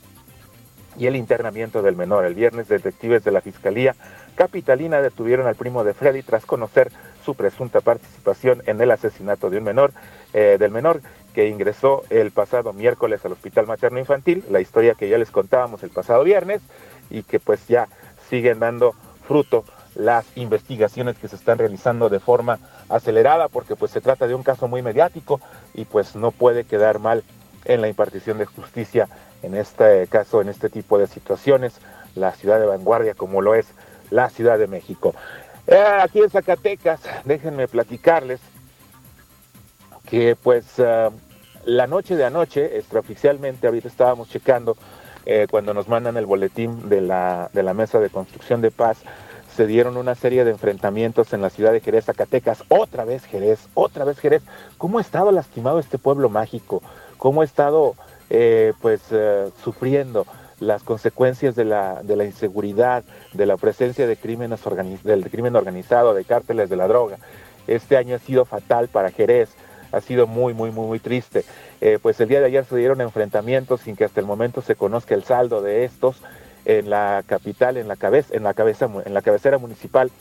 [0.98, 2.26] y el internamiento del menor.
[2.26, 3.96] El viernes, detectives de la Fiscalía
[4.34, 6.92] Capitalina detuvieron al primo de Freddy tras conocer
[7.24, 9.94] su presunta participación en el asesinato de un menor,
[10.34, 11.02] eh, del menor
[11.34, 15.84] que ingresó el pasado miércoles al Hospital Materno Infantil, la historia que ya les contábamos
[15.84, 16.62] el pasado viernes
[17.10, 17.88] y que pues ya
[18.30, 18.94] siguen dando
[19.28, 19.64] fruto
[19.96, 24.44] las investigaciones que se están realizando de forma acelerada porque pues se trata de un
[24.44, 25.40] caso muy mediático
[25.74, 27.24] y pues no puede quedar mal
[27.66, 29.08] en la impartición de justicia
[29.42, 31.74] en este caso, en este tipo de situaciones,
[32.16, 33.68] la ciudad de vanguardia como lo es
[34.10, 35.14] la Ciudad de México.
[35.66, 38.42] Eh, aquí en Zacatecas, déjenme platicarles
[40.10, 41.10] que pues eh,
[41.66, 44.76] la noche de anoche, extraoficialmente, ahorita estábamos checando
[45.26, 48.98] eh, cuando nos mandan el boletín de la, de la Mesa de Construcción de Paz,
[49.56, 53.70] se dieron una serie de enfrentamientos en la ciudad de Jerez, Zacatecas, otra vez Jerez,
[53.74, 54.42] otra vez Jerez.
[54.78, 56.82] ¿Cómo ha estado lastimado este pueblo mágico?
[57.18, 57.96] ¿Cómo ha estado
[58.82, 59.02] pues
[59.64, 60.26] sufriendo?
[60.60, 64.62] Las consecuencias de la, de la inseguridad, de la presencia de crímenes
[65.04, 67.18] del crimen organizado, de cárteles de la droga.
[67.68, 69.50] Este año ha sido fatal para Jerez,
[69.92, 71.46] ha sido muy, muy, muy, muy triste.
[71.82, 74.76] Eh, pues el día de ayer se dieron enfrentamientos sin que hasta el momento se
[74.76, 76.22] conozca el saldo de estos
[76.66, 80.12] en la capital, en la cabeza, en la cabeza, en la cabecera municipal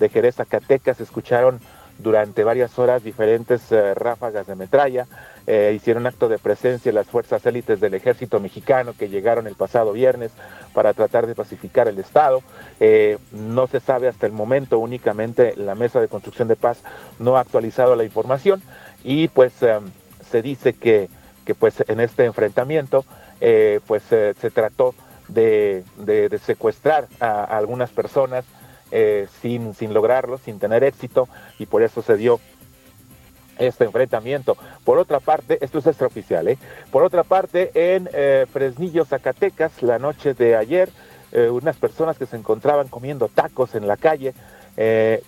[0.00, 1.60] de Jerez, Zacatecas, escucharon
[2.02, 5.06] durante varias horas diferentes eh, ráfagas de metralla.
[5.46, 9.92] Eh, hicieron acto de presencia las fuerzas élites del ejército mexicano que llegaron el pasado
[9.92, 10.32] viernes
[10.72, 12.42] para tratar de pacificar el Estado.
[12.80, 16.82] Eh, no se sabe hasta el momento, únicamente la Mesa de Construcción de Paz
[17.18, 18.62] no ha actualizado la información
[19.04, 21.08] y pues se dice que,
[21.44, 23.04] que, pues en este enfrentamiento
[23.86, 24.94] pues se trató
[25.26, 28.44] de, de, secuestrar a algunas personas
[28.94, 31.26] eh, sin, sin lograrlo, sin tener éxito,
[31.58, 32.40] y por eso se dio
[33.58, 34.54] este enfrentamiento.
[34.84, 36.58] Por otra parte, esto es extraoficial, ¿eh?
[36.90, 40.90] Por otra parte, en eh, Fresnillo, Zacatecas, la noche de ayer,
[41.32, 44.34] eh, unas personas que se encontraban comiendo tacos en la calle,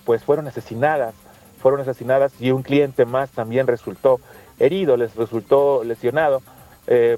[0.04, 1.14] pues fueron asesinadas,
[1.62, 4.20] fueron asesinadas y un cliente más también resultó
[4.58, 6.42] herido, les resultó lesionado.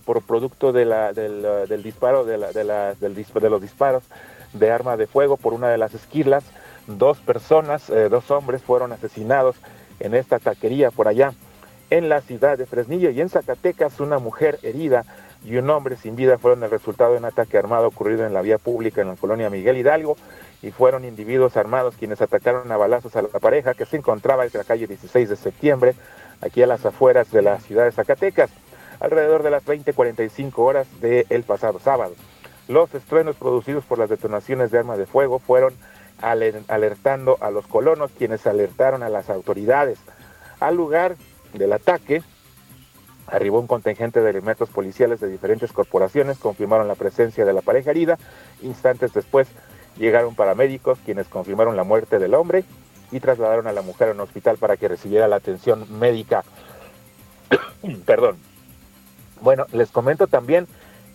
[0.05, 4.05] por producto de la, del, disparo de, la, de, del, de los disparos
[4.59, 6.45] de arma de fuego por una de las esquilas.
[6.87, 9.57] Dos personas, eh, dos hombres fueron asesinados
[10.01, 11.33] en esta taquería por allá
[11.90, 15.05] en la ciudad de Fresnillo y en Zacatecas una mujer herida
[15.45, 18.42] y un hombre sin vida fueron el resultado de un ataque armado ocurrido en la
[18.42, 20.16] vía pública en la colonia Miguel Hidalgo
[20.62, 24.51] y fueron individuos armados quienes atacaron a balazos a la pareja que se encontraba en
[24.53, 25.95] la calle 16 de septiembre
[26.40, 28.51] aquí a las afueras de la ciudad de Zacatecas
[28.99, 32.14] alrededor de las 20:45 horas del pasado sábado.
[32.68, 35.74] Los estrenos producidos por las detonaciones de armas de fuego fueron
[36.20, 39.98] alertando a los colonos, quienes alertaron a las autoridades.
[40.61, 41.16] Al lugar
[41.52, 42.22] del ataque
[43.26, 47.90] arribó un contingente de elementos policiales de diferentes corporaciones, confirmaron la presencia de la pareja
[47.90, 48.18] herida.
[48.62, 49.48] Instantes después
[49.96, 52.64] llegaron paramédicos, quienes confirmaron la muerte del hombre
[53.11, 56.44] y trasladaron a la mujer a un hospital para que recibiera la atención médica.
[58.07, 58.37] Perdón.
[59.40, 60.66] Bueno, les comento también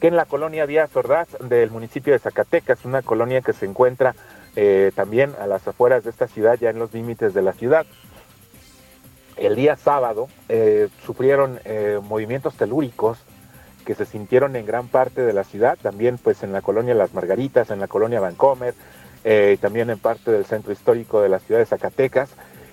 [0.02, 4.16] que en la colonia Díaz Ordaz del municipio de Zacatecas, una colonia que se encuentra
[4.56, 7.86] eh, también a las afueras de esta ciudad, ya en los límites de la ciudad.
[9.38, 13.20] El día sábado eh, sufrieron eh, movimientos telúricos
[13.86, 17.14] que se sintieron en gran parte de la ciudad, también pues en la colonia Las
[17.14, 18.74] Margaritas, en la colonia Vancomer,
[19.24, 22.32] y también en parte del centro histórico de la ciudad de Zacatecas.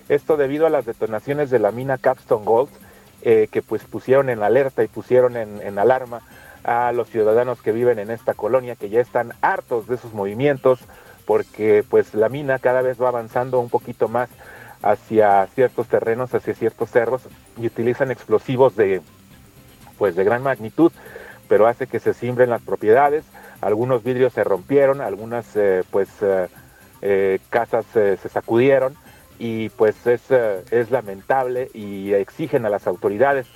[0.09, 2.71] Esto debido a las detonaciones de la mina Capstone Gold,
[3.21, 6.23] que pues pusieron en alerta y pusieron en, en alarma
[6.65, 10.81] a los ciudadanos que viven en esta colonia que ya están hartos de sus movimientos
[11.27, 14.31] porque pues la mina cada vez va avanzando un poquito más
[14.83, 17.23] hacia ciertos terrenos, hacia ciertos cerros
[17.57, 19.03] y utilizan explosivos de
[19.99, 20.93] pues de gran magnitud,
[21.49, 23.25] pero hace que se simbren las propiedades,
[23.61, 26.49] algunos vidrios se rompieron, algunas eh, pues eh,
[27.03, 28.97] eh, casas se sacudieron
[29.39, 33.47] y pues es, es lamentable y exigen a las autoridades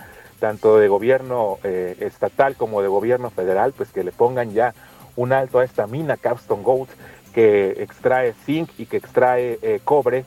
[0.43, 4.75] tanto de gobierno eh, estatal como de gobierno federal, pues que le pongan ya
[5.15, 6.89] un alto a esta mina Capstone Gold
[7.33, 10.25] que extrae zinc y que extrae eh, cobre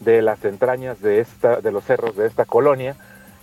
[0.00, 2.96] de las entrañas de esta de los cerros de esta colonia.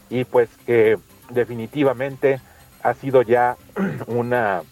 [0.09, 0.97] Y pues que
[1.29, 2.41] definitivamente
[2.81, 3.55] ha sido ya
[4.07, 4.63] una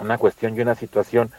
[0.00, 1.30] una cuestión y una situación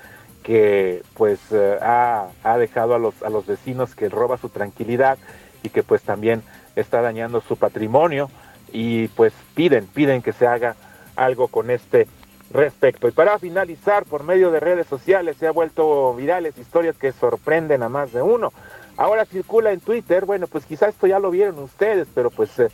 [0.44, 5.18] que pues eh, ha, ha, dejado a los a los vecinos que roba su tranquilidad
[5.62, 6.42] y que pues también
[6.78, 8.30] está dañando su patrimonio
[8.72, 10.76] y pues piden, piden que se haga
[11.16, 12.08] algo con este
[12.52, 13.08] respecto.
[13.08, 17.84] Y para finalizar, por medio de redes sociales se ha vuelto virales historias que sorprenden
[17.84, 18.52] a más de uno.
[18.98, 22.70] Ahora circula en Twitter, bueno, pues quizás esto ya lo vieron ustedes, pero pues eh,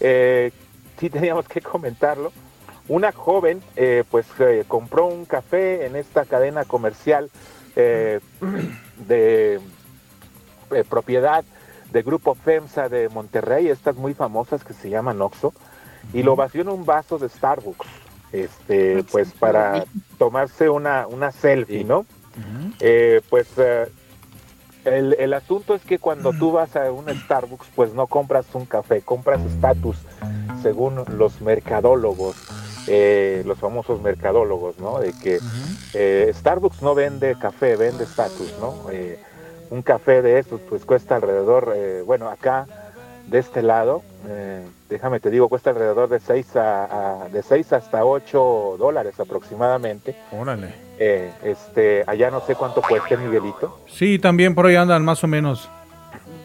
[0.00, 0.50] eh
[0.98, 2.32] sí teníamos que comentarlo.
[2.88, 7.30] Una joven eh, pues eh, compró un café en esta cadena comercial
[9.06, 9.60] de
[10.88, 11.44] propiedad
[11.92, 15.52] de grupo FEMSA de Monterrey, estas muy famosas que se llaman Oxxo,
[16.12, 17.86] y lo vació en un vaso de Starbucks,
[18.32, 19.84] este, pues para
[20.18, 22.06] tomarse una, una selfie, ¿no?
[22.78, 23.90] Eh, pues eh,
[24.84, 28.64] el, el, asunto es que cuando tú vas a un Starbucks, pues no compras un
[28.64, 29.96] café, compras estatus,
[30.62, 32.36] según los mercadólogos,
[32.86, 35.00] eh, los famosos mercadólogos, ¿no?
[35.00, 35.40] De que
[36.32, 38.84] Starbucks no vende café, vende estatus, ¿no?
[39.70, 42.66] Un café de estos pues cuesta alrededor, eh, bueno, acá
[43.26, 48.04] de este lado, eh, déjame te digo, cuesta alrededor de 6 a, de 6 hasta
[48.04, 50.16] 8 dólares aproximadamente.
[50.32, 50.74] Órale.
[50.98, 53.80] Eh, este, allá no sé cuánto cueste Miguelito.
[53.86, 55.68] Sí, también por ahí andan más o menos.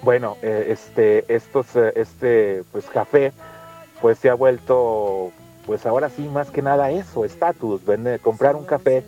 [0.01, 3.31] Bueno, este, estos, este, pues café,
[4.01, 5.31] pues se ha vuelto,
[5.65, 7.81] pues ahora sí más que nada eso, estatus,
[8.21, 9.05] comprar un café,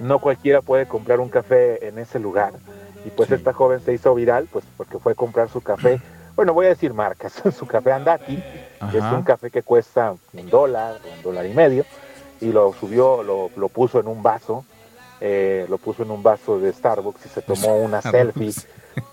[0.00, 2.52] no cualquiera puede comprar un café en ese lugar
[3.04, 6.00] y pues esta joven se hizo viral, pues porque fue a comprar su café.
[6.34, 7.32] Bueno, voy a decir marcas.
[7.56, 8.42] su café Andati,
[8.90, 11.84] que es un café que cuesta un dólar, un dólar y medio.
[12.40, 14.64] Y lo subió, lo, lo puso en un vaso.
[15.20, 18.52] Eh, lo puso en un vaso de Starbucks y se tomó una selfie,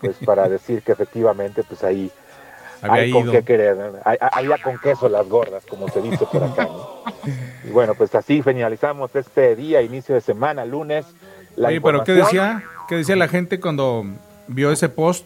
[0.01, 2.11] pues para decir que efectivamente, pues ahí
[2.81, 3.31] Había Hay con ido.
[3.33, 3.77] qué querer.
[4.03, 6.63] Hay- había con queso las gordas, como se dice por acá.
[6.65, 7.03] ¿no?
[7.63, 11.05] Y bueno, pues así finalizamos este día, inicio de semana, lunes.
[11.55, 12.63] La Oye, pero ¿qué decía?
[12.87, 14.03] ¿Qué decía la gente cuando
[14.47, 15.25] vio ese post?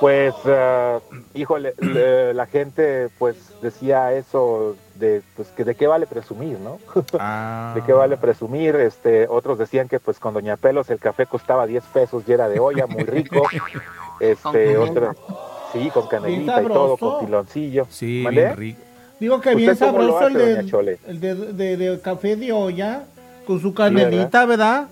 [0.00, 0.98] Pues, eh,
[1.34, 6.78] híjole, le- la gente pues decía eso de pues que de qué vale presumir, ¿no?
[7.18, 8.76] Ah, ¿De qué vale presumir?
[8.76, 12.48] Este, otros decían que pues con Doña Pelos el café costaba 10 pesos y era
[12.48, 13.42] de olla, muy rico.
[14.20, 15.14] Este, otra,
[15.72, 17.86] sí, con canelita y todo, con piloncillo.
[17.88, 18.80] Sí, bien rico.
[19.20, 23.04] Digo que ¿Usted bien sabroso el hace, de, el de, de- de café de olla
[23.46, 24.88] con su canelita, ¿verdad?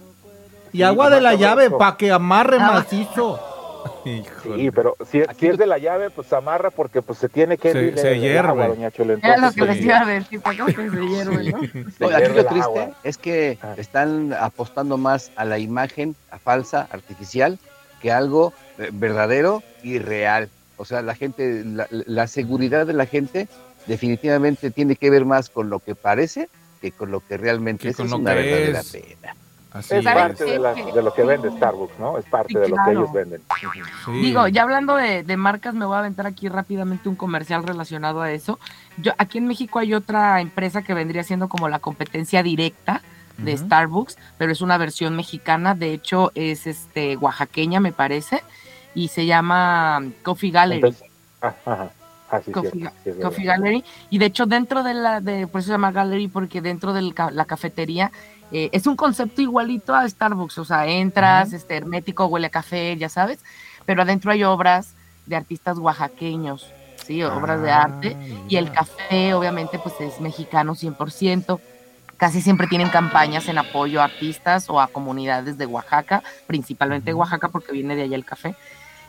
[0.77, 2.73] Y agua de la llave para que amarre Ah.
[2.73, 3.41] macizo.
[4.05, 4.57] Híjole.
[4.63, 7.73] Sí, pero si, si es de la llave, pues amarra porque pues se tiene que
[7.73, 8.49] Se- se hierve.
[8.49, 8.89] agua, doña.
[9.23, 11.61] Era lo que les pues, iba a decir, ¿para qué se hierve, no?
[11.93, 12.91] se No, aquí hierve lo triste agua.
[13.05, 13.75] es que Ah.
[13.77, 17.59] están apostando más a la imagen a falsa, artificial,
[18.01, 20.51] que algo eh, verdadero y real.
[20.77, 23.49] O sea, la gente, la, la seguridad de la gente
[23.87, 26.49] definitivamente tiene que ver más con lo que parece
[26.81, 27.97] que con lo que realmente Que es.
[27.97, 28.91] con Es lo una que verdadera es.
[28.93, 29.35] pena.
[29.77, 32.19] Así Es ¿Saben parte de, la- de lo que vende Starbucks, ¿no?
[32.19, 33.43] Es parte Sí, de lo que ellos venden.
[34.05, 34.13] Sí.
[34.13, 38.23] Digo, ya hablando de, de marcas, me voy a aventar aquí rápidamente un comercial relacionado
[38.23, 38.59] a eso.
[38.97, 43.03] Yo, aquí en México hay otra empresa que vendría siendo como la competencia directa
[43.39, 43.55] de.
[43.57, 48.43] Starbucks, pero es una versión mexicana, de hecho es este oaxaqueña me parece,
[48.95, 50.77] y se llama Coffee Gallery.
[50.79, 51.03] Entonces,
[51.43, 51.91] ah, ajá.
[52.29, 53.61] Ah, sí, Coffee, cierto, sí, es Coffee verdad.
[53.63, 53.85] Gallery.
[54.11, 57.13] Y de hecho, dentro de la, de, por eso se llama Gallery, porque dentro de
[57.31, 58.11] la cafetería
[58.53, 60.59] eh, es un concepto igualito a Starbucks.
[60.59, 63.41] O sea, entras, este hermético, huele a café, ya sabes,
[63.85, 64.95] pero adentro hay obras
[65.27, 66.73] de artistas oaxaqueños,
[67.05, 67.23] ¿sí?
[67.23, 68.17] Obras de Ah, arte.
[68.49, 71.61] Y el café, obviamente, pues es mexicano 100%.
[72.17, 77.15] Casi siempre tienen campañas en apoyo a artistas o a comunidades de Oaxaca, principalmente de
[77.15, 77.23] Ujú.
[77.23, 78.55] Oaxaca, porque viene de allá el café,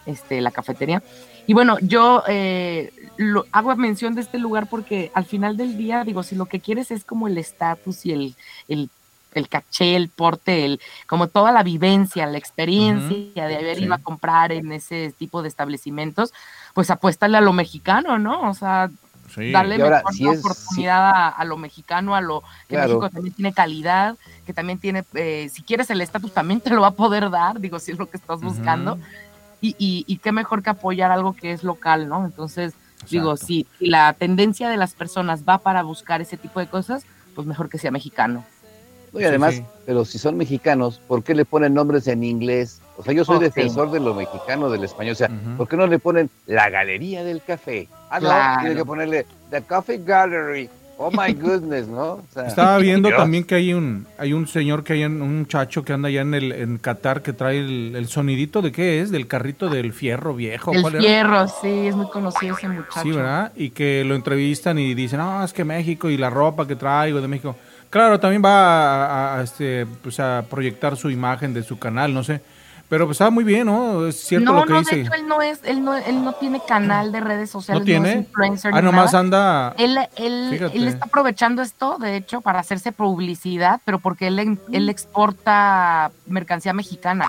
[0.06, 1.02] este, la cafetería.
[1.48, 6.04] Y bueno, yo eh, lo, hago mención de este lugar porque al final del día,
[6.04, 8.36] digo, si lo que quieres es como el estatus y el,
[8.68, 8.90] el,
[9.38, 13.84] el caché, el porte, el, como toda la vivencia, la experiencia de haber sí.
[13.84, 16.34] ido a comprar en ese tipo de establecimientos,
[16.74, 18.50] pues apuéstale a lo mexicano, ¿no?
[18.50, 18.90] O sea,
[19.30, 19.52] Sí.
[19.52, 22.88] darle ahora, mejor si la es- oportunidad a, a lo mexicano, a lo que Claro.
[22.88, 24.16] México también tiene calidad,
[24.46, 27.60] que también tiene, eh, si quieres el estatus también te lo va a poder dar,
[27.60, 28.98] digo, si es lo que estás buscando,
[29.60, 32.24] y, y, y qué mejor que apoyar algo que es local, ¿no?
[32.26, 32.74] Entonces,
[33.10, 33.48] digo, Exacto.
[33.48, 37.04] si la tendencia de las personas va para buscar ese tipo de cosas,
[37.36, 38.46] pues mejor que sea mexicano.
[39.18, 39.64] No, y además, sí.
[39.86, 42.82] pero si son mexicanos, ¿por qué le ponen nombres en inglés?
[42.98, 45.14] O sea, yo soy defensor de lo mexicano, del español.
[45.14, 45.58] O sea, Ujú.
[45.58, 47.88] ¿por qué no le ponen la galería del café?
[48.10, 50.70] Ah, no, tiene que ponerle The Coffee Gallery.
[51.00, 52.14] Oh my goodness, ¿no?
[52.14, 53.20] O sea, Estaba viendo Dios.
[53.20, 56.22] también que hay un hay un señor que hay en, un muchacho que anda allá
[56.22, 59.94] en el en Qatar que trae el, el sonidito de qué es del carrito del
[59.94, 61.04] fierro viejo El ¿cuál era?
[61.04, 63.02] fierro, sí, es muy conocido ese muchacho.
[63.04, 63.52] Sí, ¿verdad?
[63.56, 67.22] Y que lo entrevistan y dicen, no, es que México y la ropa que traigo
[67.22, 67.56] de México.
[67.90, 72.42] Claro, también va a, este, pues a proyectar su imagen de su canal, no sé.
[72.90, 74.08] Pero pues está muy bien, ¿no?
[74.08, 74.96] Es cierto no, lo que no, dice.
[74.96, 77.86] de hecho él no es, él no, él no tiene canal de redes sociales, ¿No
[77.86, 78.10] tiene?
[78.12, 79.20] es influencer ah, ni nomás nada.
[79.20, 79.76] anda...
[79.78, 84.90] Él, él, él está aprovechando esto, de hecho, para hacerse publicidad, pero porque él, él
[84.90, 87.28] exporta mercancía mexicana.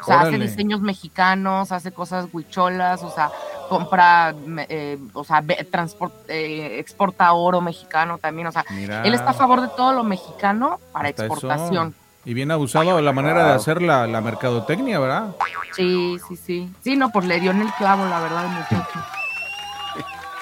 [0.00, 0.36] O sea, Órale.
[0.36, 3.30] hace diseños mexicanos, hace cosas huicholas, o sea,
[3.70, 8.48] compra, me- eh, o sea, ve- transport- eh, exporta oro mexicano también.
[8.48, 11.32] O sea, Mira, él está a favor de todo lo mexicano para hasta eso.
[11.34, 11.94] exportación.
[12.26, 15.28] Y bien abusado la manera de hacer la, la mercadotecnia, ¿verdad?
[15.74, 16.70] Sí, sí, sí.
[16.82, 18.98] Sí, no, pues le dio en el clavo, la verdad, muchacho.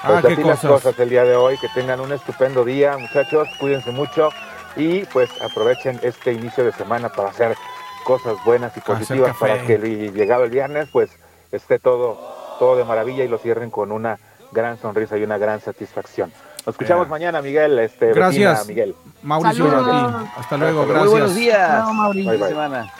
[0.01, 0.83] Ah, Pues qué así las cosas.
[0.83, 1.57] cosas el día de hoy.
[1.57, 3.47] Que tengan un estupendo día, muchachos.
[3.59, 4.29] Cuídense mucho
[4.75, 7.55] y pues aprovechen este inicio de semana para hacer
[8.05, 11.11] cosas buenas y positivas para que llegado el viernes pues
[11.51, 12.17] esté todo
[12.59, 14.19] todo de maravilla y lo cierren con una
[14.51, 16.31] gran sonrisa y una gran satisfacción.
[16.65, 17.09] Nos escuchamos Ya.
[17.11, 17.79] mañana, Miguel.
[17.79, 18.67] Este, Gracias.
[18.67, 18.93] Miguel.
[19.23, 20.27] Mauricio, Saludos.
[20.37, 21.01] Hasta luego, gracias.
[21.03, 21.83] Muy buenos días.
[21.83, 22.31] No, Mauricio.
[22.31, 22.49] Bye, bye.
[22.49, 22.93] semana.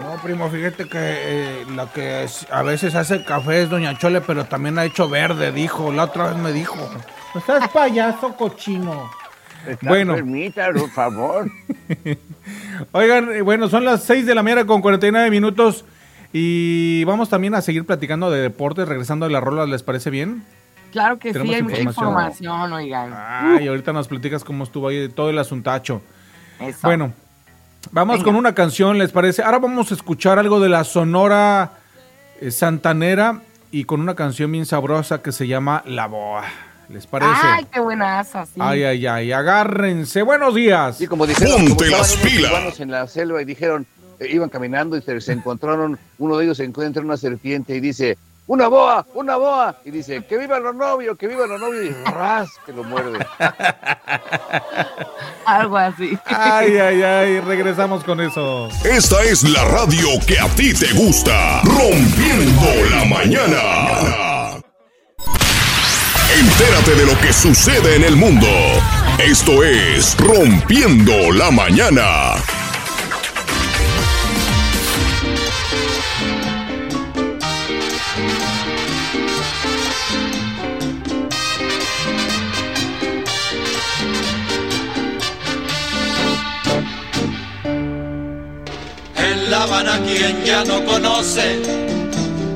[0.00, 4.20] No, primo, fíjate que eh, la que es- a veces hace café es Doña Chole,
[4.20, 5.90] pero también ha hecho verde, dijo.
[5.90, 6.76] La otra vez me dijo.
[7.34, 9.10] No seas payaso cochino.
[9.82, 10.14] Bueno.
[10.14, 11.50] Permítalo, por favor.
[12.92, 15.84] Oigan, eh, bueno, son las 6 de la mañana con 49 minutos
[16.32, 20.44] y vamos también a seguir platicando de deportes, regresando a las rolas, ¿les parece bien?
[20.92, 22.72] Claro que Tenemos sí, hay mucha información.
[22.72, 23.12] oigan.
[23.14, 26.00] Ay, ahorita nos platicas cómo estuvo ahí todo el asuntacho.
[26.60, 26.80] Eso.
[26.82, 27.12] Bueno,
[27.90, 28.24] vamos Venga.
[28.24, 29.42] con una canción, ¿les parece?
[29.42, 31.72] Ahora vamos a escuchar algo de la Sonora
[32.40, 36.44] eh, Santanera y con una canción bien sabrosa que se llama La Boa.
[36.88, 37.32] ¿Les parece?
[37.42, 38.52] Ay, qué buenaza, sí.
[38.58, 40.22] Ay, ay, ay, agárrense.
[40.22, 40.96] Buenos días.
[40.96, 42.80] Sí, como dijeron, Ponte como las pilas.
[42.80, 43.86] en la selva y dijeron,
[44.20, 48.16] iban caminando y se, se encontraron, uno de ellos se encuentra una serpiente y dice,
[48.48, 49.76] una boa, una boa.
[49.84, 51.84] Y dice, que vivan los novios, que vivan los novios.
[51.84, 53.18] Y ras, que lo muerde.
[55.44, 56.18] Algo así.
[56.24, 58.70] Ay, ay, ay, regresamos con eso.
[58.84, 61.60] Esta es la radio que a ti te gusta.
[61.62, 64.62] Rompiendo la mañana.
[66.40, 68.48] Entérate de lo que sucede en el mundo.
[69.18, 72.36] Esto es Rompiendo la mañana.
[90.16, 91.60] Quien ya no conoce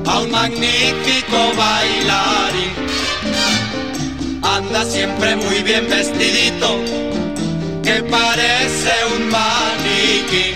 [0.05, 2.73] a un magnífico bailarín.
[4.41, 6.79] Anda siempre muy bien vestidito,
[7.83, 10.47] que parece un maniquí.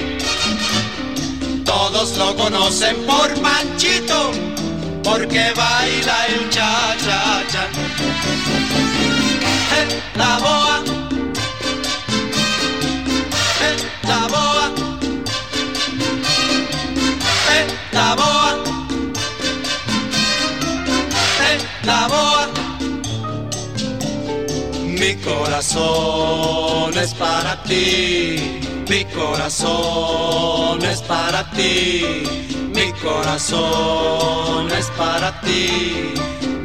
[1.65, 4.31] Todos lo conocen por Manchito,
[5.03, 7.67] porque baila el cha-cha-cha.
[10.15, 10.83] La boa,
[14.03, 14.56] la boa.
[18.07, 18.51] La boa,
[21.47, 22.47] eh, la boa.
[24.99, 32.23] Mi corazón es para ti, mi corazón es para ti,
[32.77, 36.13] mi corazón es para ti,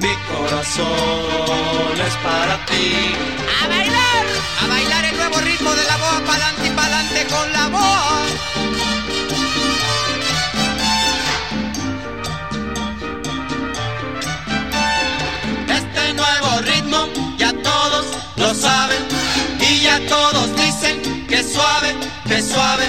[0.04, 2.88] mi corazón es para ti.
[3.62, 4.24] ¡A bailar!
[4.62, 8.51] A bailar el nuevo ritmo de la boa, pa'lante y pa'lante con la boa.
[22.40, 22.82] Suave,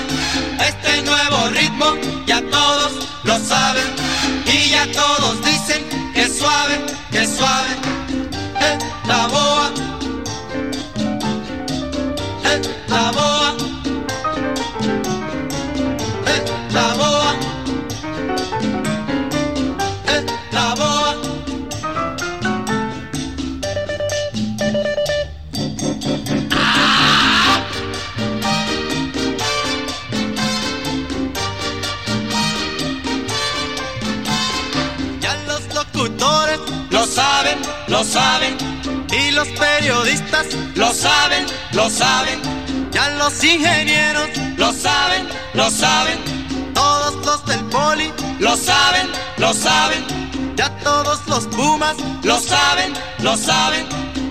[52.23, 53.87] lo saben, lo saben.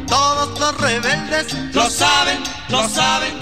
[0.06, 2.38] Todos los rebeldes lo saben,
[2.68, 3.38] lo saben.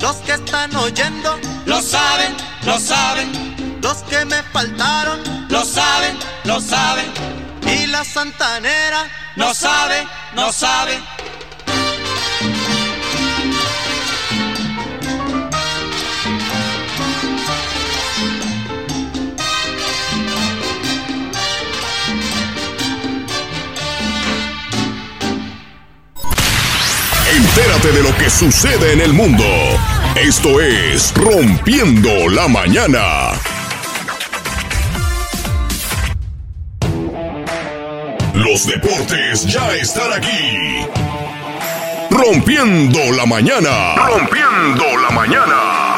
[0.00, 3.80] Los que están oyendo lo saben, lo saben.
[3.82, 7.06] Los que me faltaron lo saben, lo saben.
[7.66, 9.06] Y la santanera
[9.36, 11.00] no sabe, no sabe.
[27.82, 29.44] De lo que sucede en el mundo.
[30.14, 33.32] Esto es Rompiendo la mañana.
[38.34, 40.86] Los deportes ya están aquí.
[42.08, 43.96] Rompiendo la mañana.
[43.96, 45.91] Rompiendo la mañana.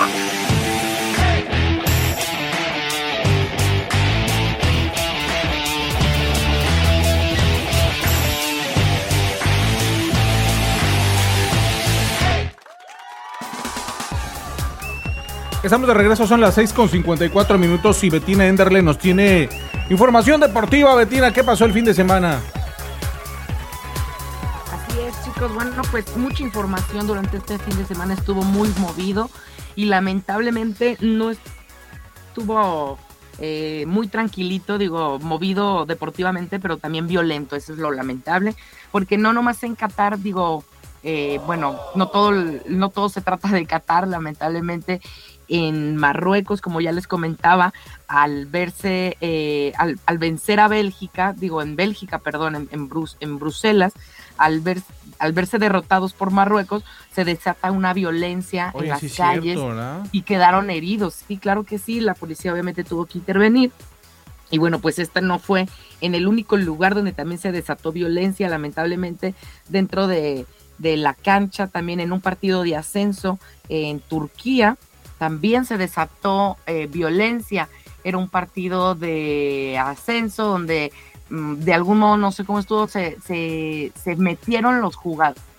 [15.65, 19.49] Estamos de regreso, son las 6 con 54 minutos y Betina Enderle nos tiene
[19.89, 20.95] información deportiva.
[20.95, 22.39] Betina, ¿qué pasó el fin de semana?
[24.71, 25.55] Así es, chicos.
[25.55, 29.31] Bueno, pues mucha información durante este fin de semana estuvo muy movido
[29.75, 32.99] y lamentablemente no estuvo
[33.39, 37.57] eh, muy tranquilito, digo, movido deportivamente, pero también violento.
[37.57, 38.55] Eso es lo lamentable,
[38.93, 40.62] porque no nomás en Qatar, digo,
[41.07, 42.33] eh, bueno, no todo,
[42.67, 45.03] no todo se trata de Qatar, lamentablemente.
[45.57, 47.73] En Marruecos, como ya les comentaba,
[48.09, 53.17] al verse, eh, al, al, vencer a Bélgica, digo en Bélgica, perdón, en, en, Brus,
[53.21, 53.93] en Bruselas,
[54.37, 54.83] al, ver,
[55.21, 56.83] al verse derrotados por Marruecos,
[57.13, 61.23] se desata una violencia Oye, en las sí calles cierto, y quedaron heridos.
[61.29, 63.71] Sí, claro que sí, la policía obviamente tuvo que intervenir.
[64.51, 65.69] Y bueno, pues esta no fue
[66.01, 69.35] en el único lugar donde también se desató violencia, lamentablemente,
[69.69, 70.47] dentro de,
[70.79, 73.39] de la cancha, también en un partido de ascenso
[73.69, 74.77] en Turquía,
[75.25, 77.70] también se desató eh, violencia.
[78.05, 80.93] Era un partido de ascenso donde
[81.31, 84.99] mm, de algún modo, no sé cómo estuvo, se, se, metieron los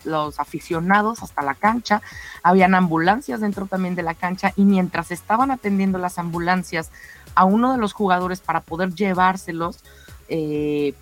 [0.04, 2.04] los aficionados hasta la cancha,
[2.44, 6.92] habían ambulancias dentro también de la cancha y mientras estaban atendiendo las ambulancias
[7.34, 9.80] a uno de los jugadores para poder llevárselos,
[10.30, 10.94] eh,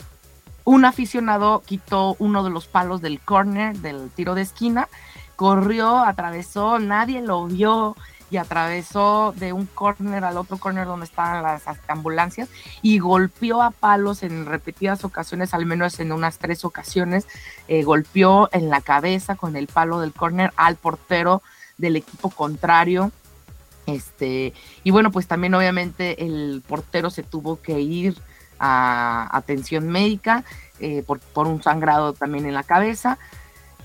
[0.63, 4.87] un aficionado quitó uno de los palos del corner, del tiro de esquina,
[5.35, 7.97] corrió, atravesó, nadie lo vio
[8.33, 12.49] y atravesó de un corner al otro corner donde estaban las ambulancias
[12.81, 17.27] y golpeó a palos en repetidas ocasiones, al menos en unas tres ocasiones,
[17.67, 21.43] eh, golpeó en la cabeza con el palo del corner al portero
[21.77, 23.11] del equipo contrario.
[23.85, 24.53] Este,
[24.83, 28.19] y bueno, pues también obviamente el portero se tuvo que ir
[28.57, 30.43] a atención médica
[30.79, 33.19] eh, por, por, un sangrado también en la cabeza.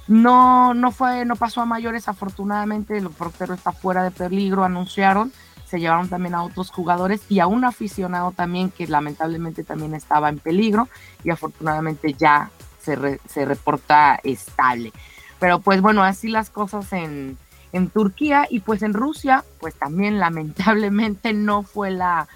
[0.09, 5.33] No, no fue, no pasó a mayores, afortunadamente, el portero está fuera de peligro, anunciaron,
[5.67, 10.31] se llevaron también a otros jugadores y a un aficionado también que lamentablemente también estaba
[10.31, 10.89] en peligro
[11.25, 12.51] y afortunadamente ya
[12.81, 14.93] se, se reporta estable.
[15.39, 17.37] Pero pues bueno, así las cosas en,
[17.73, 22.29] en Turquía y pues en Rusia, pues también lamentablemente no fue la,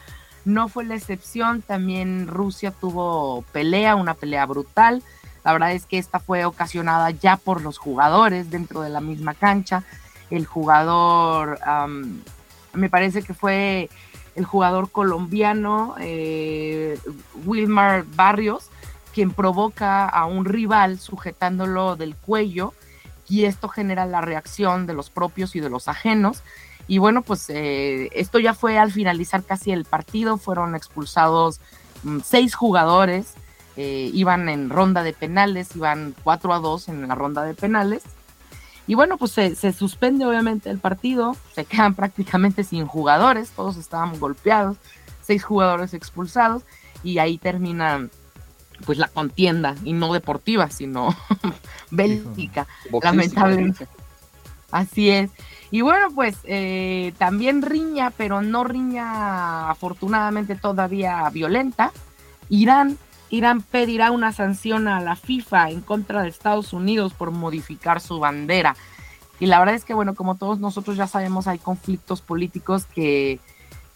[0.44, 5.02] no fue la excepción, también Rusia tuvo pelea, una pelea brutal,
[5.44, 9.34] la verdad es que esta fue ocasionada ya por los jugadores dentro de la misma
[9.34, 9.82] cancha.
[10.30, 11.58] El jugador,
[12.72, 13.90] me parece que fue
[14.34, 16.98] el jugador colombiano eh,
[17.44, 18.70] Wilmar Barrios,
[19.12, 22.72] quien provoca a un rival sujetándolo del cuello
[23.28, 26.42] y esto genera la reacción de los propios y de los ajenos.
[26.88, 31.60] Y bueno, pues eh, esto ya fue al finalizar casi el partido, fueron expulsados
[32.02, 33.34] mm, seis jugadores,
[33.76, 38.02] eh, iban en ronda de penales, iban 4 a 2 en la ronda de penales.
[38.86, 44.18] Y bueno, pues se, suspende obviamente el partido, se quedan prácticamente sin jugadores, todos estaban
[44.18, 44.76] golpeados,
[45.22, 46.62] seis jugadores expulsados
[47.02, 48.08] y ahí termina
[48.84, 51.14] pues la contienda, y no deportiva, sino
[51.90, 52.66] bélica,
[53.02, 53.86] lamentablemente.
[54.72, 55.30] Así es.
[55.70, 61.92] Y bueno, pues eh, también riña, pero no riña afortunadamente todavía violenta.
[62.48, 62.98] Irán
[63.32, 68.18] Irán pedirá una sanción a la FIFA en contra de Estados Unidos por modificar su
[68.18, 68.76] bandera.
[69.40, 73.40] Y la verdad es que, bueno, como todos nosotros ya sabemos, hay conflictos políticos que,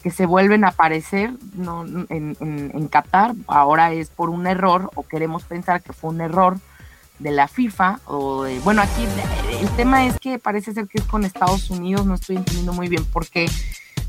[0.01, 1.85] que se vuelven a aparecer ¿no?
[1.85, 3.35] en, en, Qatar.
[3.45, 6.57] Ahora es por un error, o queremos pensar que fue un error
[7.19, 7.99] de la FIFA.
[8.05, 9.05] O bueno, aquí
[9.61, 12.87] el tema es que parece ser que es con Estados Unidos, no estoy entendiendo muy
[12.87, 13.45] bien por qué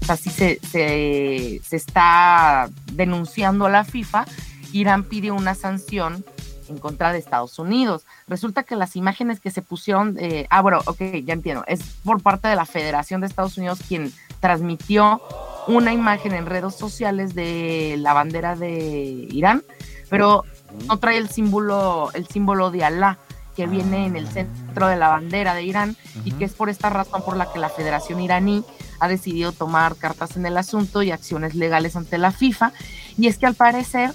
[0.09, 4.25] así se, se, se está denunciando a la FIFA
[4.73, 6.25] Irán pide una sanción
[6.69, 8.05] en contra de Estados Unidos.
[8.27, 12.23] Resulta que las imágenes que se pusieron, eh, ah, bueno, ok, ya entiendo, es por
[12.23, 15.23] parte de la Federación de Estados Unidos quien transmitió
[15.67, 19.63] una imagen en redes sociales de la bandera de Irán,
[20.09, 20.45] pero
[20.87, 23.19] no trae el símbolo, el símbolo de Alá
[23.55, 26.91] que viene en el centro de la bandera de Irán y que es por esta
[26.91, 28.65] razón por la que la Federación iraní
[29.01, 32.73] ha decidido tomar cartas en el asunto y acciones legales ante la FIFA.
[33.17, 34.13] Y es que al parecer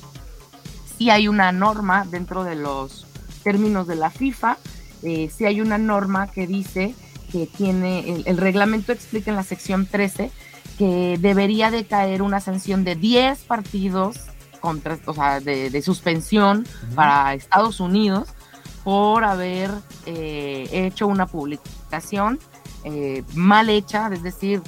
[0.97, 3.05] sí hay una norma dentro de los
[3.43, 4.57] términos de la FIFA,
[5.03, 6.95] eh, sí hay una norma que dice
[7.31, 10.31] que tiene, el, reglamento explica en la sección 13
[10.77, 14.17] que debería de caer una sanción de 10 partidos
[14.59, 16.65] contra, o sea, de, suspensión
[16.95, 18.29] para Estados Unidos
[18.83, 19.71] por haber
[20.05, 22.39] eh, hecho una publicación
[22.85, 24.61] eh, mal hecha, es decir,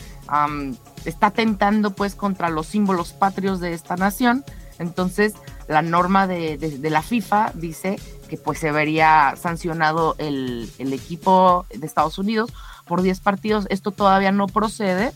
[1.04, 4.44] está atentando pues contra los símbolos patrios de esta nación.
[4.80, 5.34] Entonces,
[5.68, 7.99] la norma de, la FIFA dice
[8.30, 12.53] que pues se vería sancionado el, equipo de Estados Unidos
[12.86, 13.66] por 10 partidos.
[13.70, 15.11] Esto todavía no procede,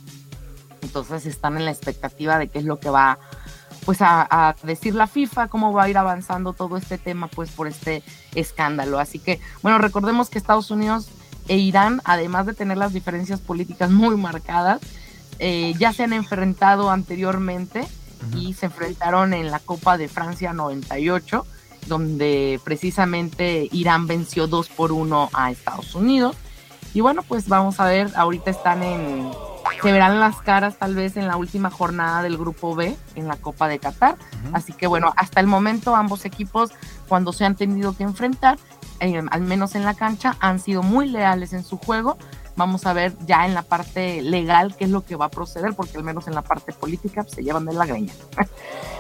[0.82, 3.20] entonces están en la expectativa de qué es lo que va
[3.86, 7.68] pues a, decir la FIFA, cómo va a ir avanzando todo este tema pues por
[7.68, 8.04] este
[8.36, 9.00] escándalo.
[9.00, 11.10] Así que bueno, recordemos que Estados Unidos
[11.48, 14.82] e Irán, además de tener las diferencias políticas muy marcadas,
[15.40, 17.88] eh, ya se han enfrentado anteriormente
[18.36, 21.46] y se enfrentaron en la Copa de Francia 98,
[21.88, 26.36] donde precisamente Irán venció 2 por 1 a Estados Unidos.
[26.94, 29.32] Y bueno, pues vamos a ver, ahorita están en,
[29.82, 33.38] se verán las caras tal vez en la última jornada del grupo B en la
[33.38, 34.18] Copa de Qatar.
[34.54, 36.72] Así que bueno, hasta el momento ambos equipos
[37.08, 38.58] cuando se han tenido que enfrentar,
[39.00, 42.18] eh, al menos en la cancha, han sido muy leales en su juego
[42.60, 45.74] Vamos a ver ya en la parte legal qué es lo que va a proceder,
[45.76, 48.12] porque al menos en la parte política se llevan de la greña.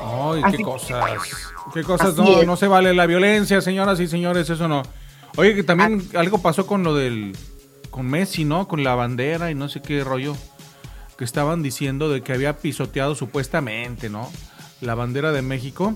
[0.01, 1.05] Ay, qué cosas.
[1.73, 2.15] Qué cosas.
[2.15, 4.83] No, no se vale la violencia, señoras y señores, eso no.
[5.35, 7.35] Oye, que también algo pasó con lo del.
[7.89, 8.67] con Messi, ¿no?
[8.67, 10.35] Con la bandera y no sé qué rollo.
[11.17, 14.29] Que estaban diciendo de que había pisoteado supuestamente, ¿no?
[14.79, 15.93] La bandera de México.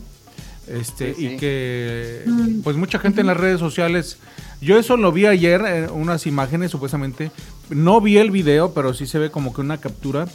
[0.67, 1.27] Este, Sí, sí.
[1.33, 2.61] y que Mm.
[2.61, 4.17] pues mucha gente en las redes sociales,
[4.61, 7.31] yo eso lo vi ayer, eh, unas imágenes supuestamente,
[7.69, 10.27] no vi el video, pero sí se ve como que una captura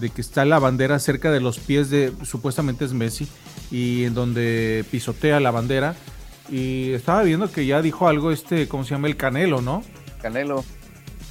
[0.00, 3.28] de que está la bandera cerca de los pies de, supuestamente es Messi,
[3.70, 5.94] y en donde pisotea la bandera,
[6.50, 9.06] y estaba viendo que ya dijo algo este, ¿cómo se llama?
[9.08, 9.82] El Canelo, ¿no?
[10.20, 10.64] Canelo.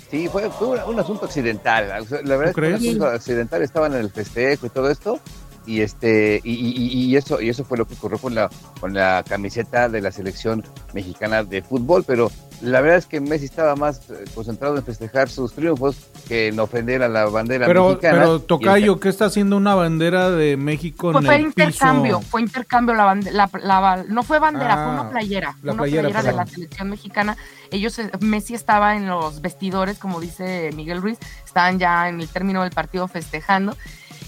[0.10, 1.88] Sí, fue, fue un, un asunto accidental.
[2.26, 3.62] La verdad es que un asunto accidental.
[3.62, 5.20] Estaban en el festejo y todo esto.
[5.66, 8.50] Y este y- y- y eso y eso fue lo que ocurrió con la
[8.82, 12.04] con la camiseta de la selección mexicana de fútbol.
[12.06, 12.30] Pero
[12.62, 15.96] la verdad es que Messi estaba más eh, concentrado en festejar sus triunfos
[16.28, 18.18] que en ofender a la bandera Pero, mexicana.
[18.20, 22.30] pero Tocayo, ¿qué está haciendo una bandera de México Pues en fue el intercambio, piso?
[22.30, 25.84] fue intercambio la, bande- la, la- no fue bandera, Ah, fue una playera, la una
[25.84, 27.38] playera, playera, de la selección mexicana.
[27.72, 32.28] Ellos, eh, Messi estaba en los vestidores, como dice Miguel Ruiz, estaban ya en el
[32.28, 33.76] término del partido festejando.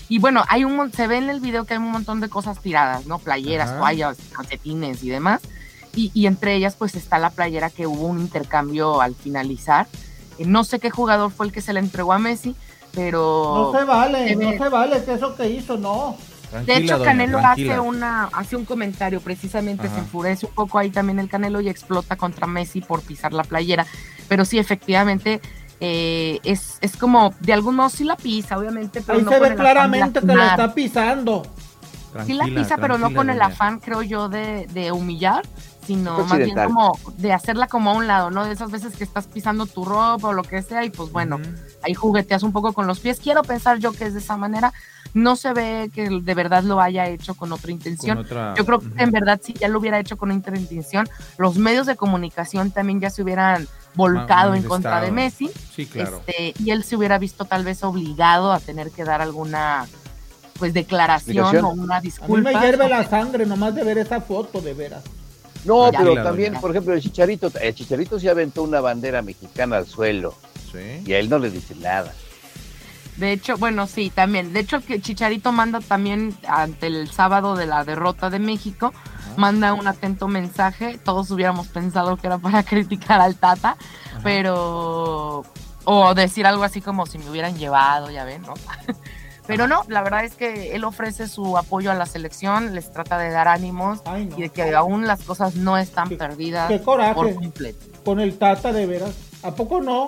[0.10, 2.30] Y bueno, hay un mon- se ve en el video que hay un montón de
[2.30, 3.20] cosas tiradas, ¿no?
[3.20, 3.80] Playeras, Ajá.
[3.80, 5.42] toallas, calcetines y demás.
[5.96, 9.88] Y, y entre ellas, pues está la playera que hubo un intercambio al finalizar.
[10.40, 12.56] Eh, no sé qué jugador fue el que se la entregó a Messi,
[12.96, 16.16] pero No se vale, no se vale que eso que hizo, no.
[16.66, 17.74] de hecho, doña, Canelo tranquila.
[17.76, 19.96] hace una hace un comentario, precisamente Ajá.
[19.96, 23.44] se enfurece un poco ahí también el Canelo y explota contra Messi por pisar la
[23.44, 23.86] playera.
[24.28, 25.42] Pero sí, efectivamente,
[25.80, 29.40] eh, es, es como, de algún modo sí la pisa, obviamente, pero Ahí no se
[29.40, 30.60] ve claramente que lastimar.
[30.60, 31.44] está pisando.
[32.26, 33.48] Sí la pisa, pero no con el doña.
[33.48, 35.42] afán, creo yo, de, de humillar,
[35.86, 38.46] sino más bien como de hacerla como a un lado, ¿no?
[38.46, 41.36] De esas veces que estás pisando tu ropa o lo que sea y pues bueno,
[41.38, 41.46] Ujú.
[41.84, 43.20] ahí jugueteas un poco con los pies.
[43.20, 44.74] Quiero pensar yo que es de esa manera.
[45.14, 48.18] No se ve que de verdad lo haya hecho con otra intención.
[48.18, 48.96] Con otra- Yo creo que Ujú.
[48.98, 51.08] en verdad si ya lo hubiera hecho con otra intención,
[51.38, 55.12] los medios de comunicación también ya se hubieran volcado Ma- en contra de.
[55.12, 55.52] Messi.
[55.76, 56.22] Sí, claro.
[56.26, 59.86] Este, y él se hubiera visto tal vez obligado a tener que dar alguna
[60.58, 61.66] pues declaración Explicación.
[61.80, 62.52] o una A mí disculpa.
[62.52, 65.04] me hierve la sangre nomás de ver esa foto, de veras.
[65.66, 66.00] No, Ya.
[66.00, 66.62] pero también, doña.
[66.62, 70.36] por ejemplo, el Chicharito, el Chicharito se aventó una bandera mexicana al suelo
[70.72, 71.04] Sí.
[71.06, 72.14] y a él no le dice nada.
[73.18, 74.54] De hecho, bueno, sí, también.
[74.54, 78.92] De hecho, el que Chicharito manda también ante el sábado de la derrota de México,
[79.38, 80.98] manda un atento mensaje.
[80.98, 83.78] Todos hubiéramos pensado que era para criticar al Tata,
[84.24, 85.44] pero.
[85.86, 88.54] O decir algo así como si me hubieran llevado, ya ven, ¿no?
[89.46, 93.18] Pero no, la verdad es que él ofrece su apoyo a la selección, les trata
[93.18, 94.38] de dar ánimos Ay, no.
[94.38, 97.14] y de que aún las cosas no están Qué- perdidas qué coraje.
[97.14, 97.86] por completo.
[98.06, 99.12] Con el Tata, de veras.
[99.44, 100.06] ¿A poco no?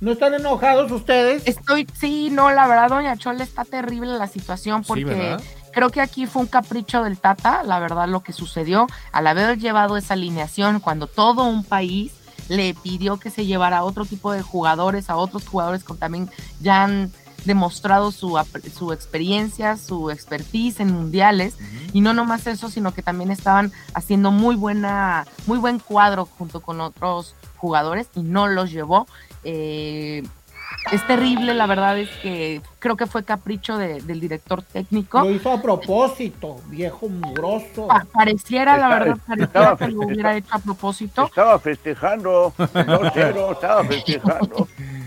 [0.00, 1.44] ¿No están enojados ustedes?
[1.46, 5.36] Estoy, sí, no, la verdad, doña Chole, está terrible la situación porque
[5.72, 9.56] creo que aquí fue un capricho del Tata, la verdad, lo que sucedió al haber
[9.58, 12.12] llevado esa alineación cuando todo un país
[12.48, 16.28] le pidió que se llevara a otro tipo de jugadores, a otros jugadores que también
[16.60, 17.10] ya han
[17.44, 21.56] demostrado su, ap- su experiencia, su expertise en mundiales
[21.92, 26.60] y no nomás eso, sino que también estaban haciendo muy buena, muy buen cuadro junto
[26.60, 29.06] con otros jugadores y no los llevó.
[29.44, 30.22] Eh,
[30.90, 35.20] es terrible, la verdad es que creo que fue capricho de- del director técnico.
[35.20, 37.86] Lo hizo a propósito, viejo mugroso.
[37.86, 41.24] Pa- pareciera, la verdad, pareciera estaba- que lo hubiera hecho a propósito.
[41.26, 44.68] Estaba festejando, no cero, estaba festejando.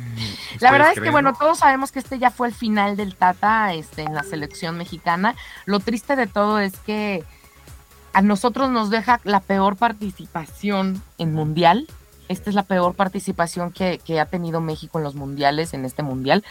[0.62, 1.05] La verdad es creen?
[1.05, 4.24] que, bueno, todos sabemos que este ya fue el final del Tata este, en la
[4.24, 5.36] selección mexicana.
[5.66, 7.24] Lo triste de todo es que
[8.14, 11.88] a nosotros nos deja la peor participación en mundial.
[12.30, 16.03] Esta es la peor participación que, que ha tenido México en los mundiales, en este
[16.03, 16.43] mundial.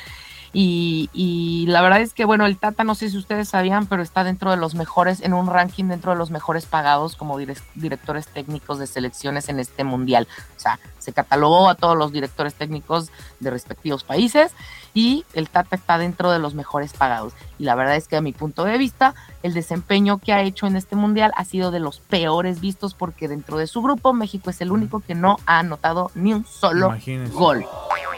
[0.53, 4.03] Y, y la verdad es que, bueno, el Tata, no sé si ustedes sabían, pero
[4.03, 7.63] está dentro de los mejores, en un ranking dentro de los mejores pagados como direc-
[7.75, 10.27] directores técnicos de selecciones en este mundial.
[10.57, 14.53] O sea, se catalogó a todos los directores técnicos de respectivos países
[14.93, 17.33] y el Tata está dentro de los mejores pagados.
[17.61, 20.67] Y la verdad es que a mi punto de vista, el desempeño que ha hecho
[20.67, 24.51] en este mundial ha sido de los peores vistos porque dentro de su grupo México
[24.51, 27.33] es el único que no ha anotado ni un solo Imagínense.
[27.33, 27.65] gol.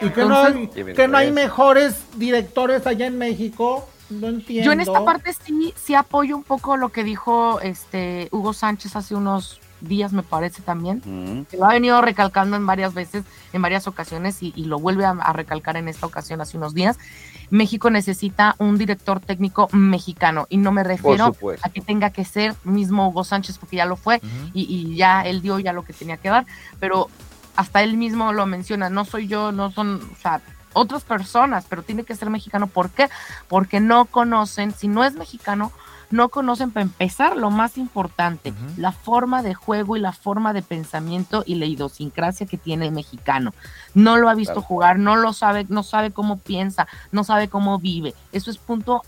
[0.00, 3.86] ¿Y que, no hay, Entonces- que no hay mejores directores allá en México?
[4.08, 4.64] No entiendo.
[4.64, 8.96] Yo en esta parte sí, sí apoyo un poco lo que dijo este Hugo Sánchez
[8.96, 13.62] hace unos días, me parece también, que lo ha venido recalcando en varias veces, en
[13.62, 16.98] varias ocasiones, y, y lo vuelve a, a recalcar en esta ocasión hace unos días.
[17.50, 22.54] México necesita un director técnico mexicano, y no me refiero a que tenga que ser
[22.64, 24.20] mismo Hugo Sánchez, porque ya lo fue,
[24.52, 26.46] y, y ya él dio ya lo que tenía que dar,
[26.80, 27.08] pero
[27.56, 30.40] hasta él mismo lo menciona, no soy yo, no son, o sea,
[30.74, 32.68] otras personas, pero tiene que ser mexicano.
[32.68, 33.08] ¿Por qué?
[33.48, 35.72] Porque no conocen, si no es mexicano,
[36.10, 40.62] no conocen para empezar lo más importante, la forma de juego y la forma de
[40.62, 43.52] pensamiento y la idiosincrasia que tiene el mexicano.
[43.94, 44.66] No lo ha visto Claro.
[44.66, 48.14] jugar, no lo sabe, no sabe cómo piensa, no sabe cómo vive.
[48.32, 49.02] Eso es punto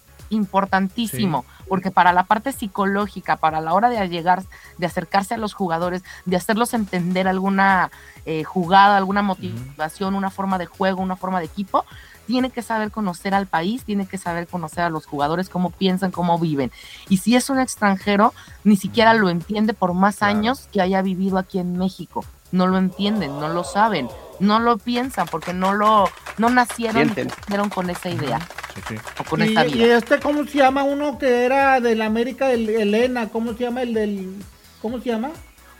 [0.50, 4.42] importantísimo, porque para la parte psicológica, para la hora de llegar,
[4.78, 7.90] de acercarse a los jugadores, de hacerlos entender alguna
[8.26, 11.84] eh, jugada, alguna motivación, una forma de juego, una forma de equipo,
[12.26, 16.10] tiene que saber conocer al país, tiene que saber conocer a los jugadores, cómo piensan,
[16.10, 16.70] cómo viven.
[17.08, 18.32] Y si es un extranjero,
[18.64, 22.24] ni siquiera lo entiende por más años que haya vivido aquí en México.
[22.52, 24.08] No lo entienden, no lo saben,
[24.40, 26.08] no lo piensan porque no lo
[26.38, 28.40] no nacieron y crecieron con esa idea.
[29.20, 29.98] O con y, esa y vida.
[29.98, 30.82] este, ¿cómo se llama?
[30.82, 33.82] Uno que era del América, el Elena, ¿cómo se llama?
[33.82, 34.34] El del,
[34.82, 35.30] ¿cómo se llama?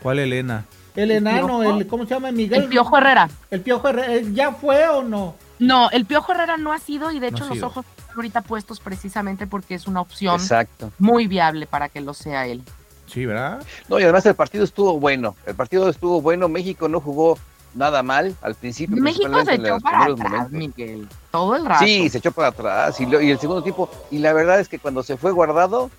[0.03, 0.64] ¿Cuál Elena?
[0.97, 2.32] El enano, el, ¿cómo se llama?
[2.32, 2.62] Miguel.
[2.64, 3.28] El Piojo Herrera.
[3.51, 5.34] El Piojo Herrera, ¿eh, ¿ya fue o no?
[5.61, 7.66] No, el Piojo Herrera no ha sido y de hecho los sido.
[7.68, 10.90] ojos están ahorita puestos precisamente porque es una opción Exacto.
[10.98, 12.62] muy viable para que lo sea él.
[13.06, 13.62] Sí, ¿verdad?
[13.88, 15.36] No, y además el partido estuvo bueno.
[15.46, 16.48] El partido estuvo bueno.
[16.48, 17.38] México no jugó
[17.74, 18.96] nada mal al principio.
[19.02, 20.76] México se principalmente en echó los para primeros atrás, momentos.
[20.78, 21.84] Miguel, todo el rato.
[21.84, 23.90] Sí, se echó para atrás y, lo- y el segundo tiempo.
[24.11, 25.90] Y la verdad es que cuando se fue guardado,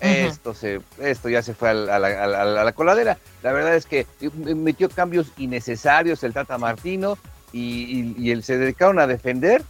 [0.00, 3.18] esto se esto ya se fue al- a, la, a la- a la coladera.
[3.42, 4.06] La verdad es que
[4.54, 7.18] metió cambios innecesarios el Tata Martino
[7.52, 9.62] y, y- y el- se dedicaron a defender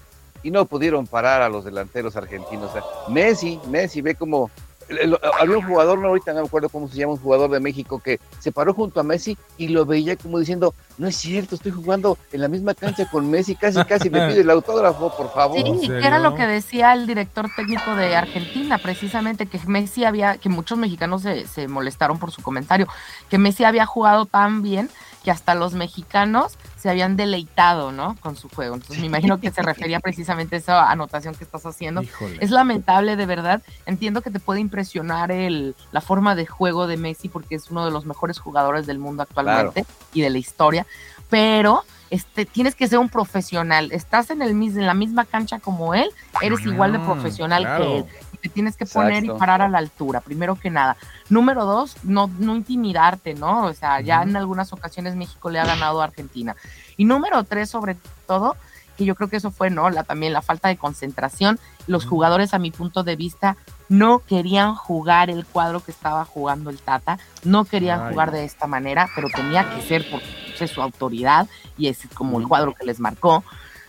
[0.42, 2.70] y no pudieron parar a los delanteros argentinos.
[2.70, 4.50] O sea, Messi, Messi, ve como
[4.88, 7.50] el- el- había un jugador, no ahorita no me acuerdo cómo se llama, un jugador
[7.50, 11.16] de México que se paró junto a Messi y lo veía como diciendo, no es
[11.16, 15.14] cierto, estoy jugando en la misma cancha con Messi, casi casi me pide el autógrafo,
[15.14, 15.58] por favor.
[15.58, 20.38] Sí, que era lo que decía el director técnico de Argentina, precisamente, que Messi había,
[20.38, 22.86] que muchos mexicanos se, se molestaron por su comentario,
[23.28, 24.88] que Messi había jugado tan bien
[25.22, 28.16] que hasta los mexicanos se habían deleitado, ¿no?
[28.20, 28.76] Con su juego.
[28.76, 32.02] Entonces me imagino que se refería precisamente a esa anotación que estás haciendo.
[32.02, 32.38] Híjole.
[32.40, 33.62] Es lamentable, de verdad.
[33.84, 37.84] Entiendo que te puede impresionar el, la forma de juego de Messi porque es uno
[37.84, 40.86] de los mejores jugadores del mundo actualmente y de la historia,
[41.28, 43.90] pero este, tienes que ser un profesional.
[43.92, 46.10] Estás en, el, en la misma cancha como él,
[46.40, 47.84] eres igual de Mm, profesional claro.
[47.84, 48.04] que él.
[48.42, 50.96] Te tienes que poner y parar a la altura, primero que nada.
[51.28, 53.66] Número dos, no, no intimidarte, ¿no?
[53.66, 56.54] O sea, ya en algunas ocasiones México le ha ganado a Argentina.
[56.96, 58.56] Y número tres, sobre todo,
[58.96, 59.90] que yo creo que eso fue, ¿no?
[59.90, 61.58] La, también la falta de concentración.
[61.86, 63.56] Los jugadores, a mi punto de vista,
[63.88, 68.44] no querían jugar el cuadro que estaba jugando el Tata, no querían Ay, jugar de
[68.44, 70.20] esta manera, pero tenía que ser por
[70.66, 73.44] su autoridad y es como el cuadro que les marcó,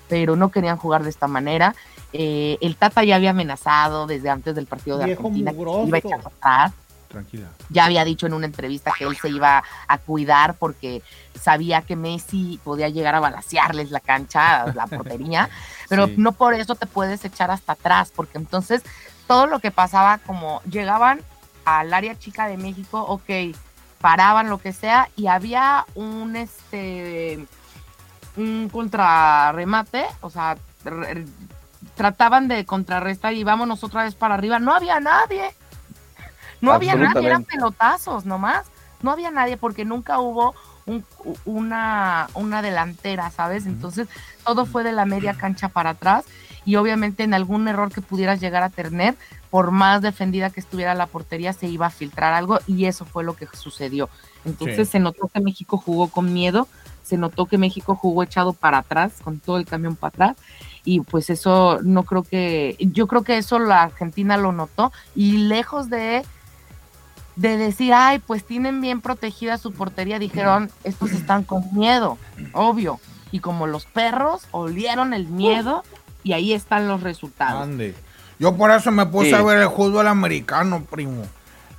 [0.08, 1.76] pero no querían jugar de esta manera.
[2.14, 5.58] Eh, el Tata ya había amenazado desde antes del partido de Viejo Argentina que
[5.88, 6.72] iba a echar atrás
[7.08, 7.48] Tranquila.
[7.70, 11.04] ya había dicho en una entrevista que él se iba a cuidar porque
[11.40, 15.50] sabía que Messi podía llegar a balasearles la cancha, la portería,
[15.90, 16.16] pero Sí.
[16.18, 18.82] no por eso te puedes echar hasta atrás, porque entonces
[19.28, 21.22] todo lo que pasaba, como llegaban
[21.66, 23.56] al área chica de México, ok,
[24.02, 27.46] paraban lo que sea y había un este
[28.38, 30.58] un contrarremate, o sea,
[32.00, 35.54] trataban de contrarrestar y vámonos otra vez para arriba, no había nadie.
[36.62, 38.68] No había nadie, eran pelotazos nomás.
[39.02, 41.04] No había nadie porque nunca hubo un-
[41.44, 43.66] una, una delantera, ¿sabes?
[43.66, 44.08] Entonces
[44.46, 46.24] todo fue de la media cancha para atrás
[46.64, 49.16] y obviamente en algún error que pudieras llegar a tener,
[49.50, 53.26] por más defendida que estuviera la portería, se iba a filtrar algo y eso fue
[53.26, 54.08] lo que sucedió.
[54.46, 54.94] Entonces Sí.
[54.94, 56.70] se notó que México jugó con miedo,
[57.04, 60.38] se notó que México jugó echado para atrás, con todo el camión para atrás
[60.84, 65.38] y pues eso no creo que, yo creo que eso la Argentina lo notó y
[65.38, 66.26] lejos de
[67.36, 72.18] de decir, ay, pues tienen bien protegida su portería, dijeron, estos están con miedo,
[72.52, 73.00] obvio.
[73.32, 75.84] Y como los perros olieron el miedo
[76.22, 77.64] y ahí están los resultados.
[77.64, 77.96] Ande.
[78.40, 79.36] Yo por eso me puse Sí.
[79.36, 81.24] a ver el fútbol americano, primo.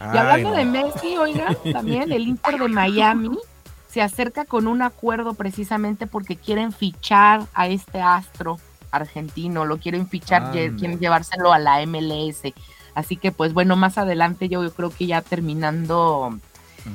[0.01, 0.65] Y hablando de.
[0.65, 3.39] Messi, oiga, también el Inter de Miami
[3.91, 8.59] se acerca con un acuerdo precisamente porque quieren fichar a este astro
[8.91, 10.74] argentino, lo quieren fichar, Ande.
[10.76, 12.53] quieren llevárselo a la MLS.
[12.95, 16.38] Así que pues bueno, más adelante yo, yo creo que ya terminando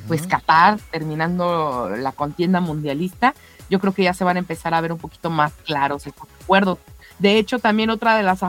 [0.08, 3.34] pues Qatar, terminando la contienda mundialista,
[3.70, 6.28] yo creo que ya se van a empezar a ver un poquito más claros estos
[6.42, 6.78] acuerdos.
[7.18, 8.40] De hecho, también otra de las,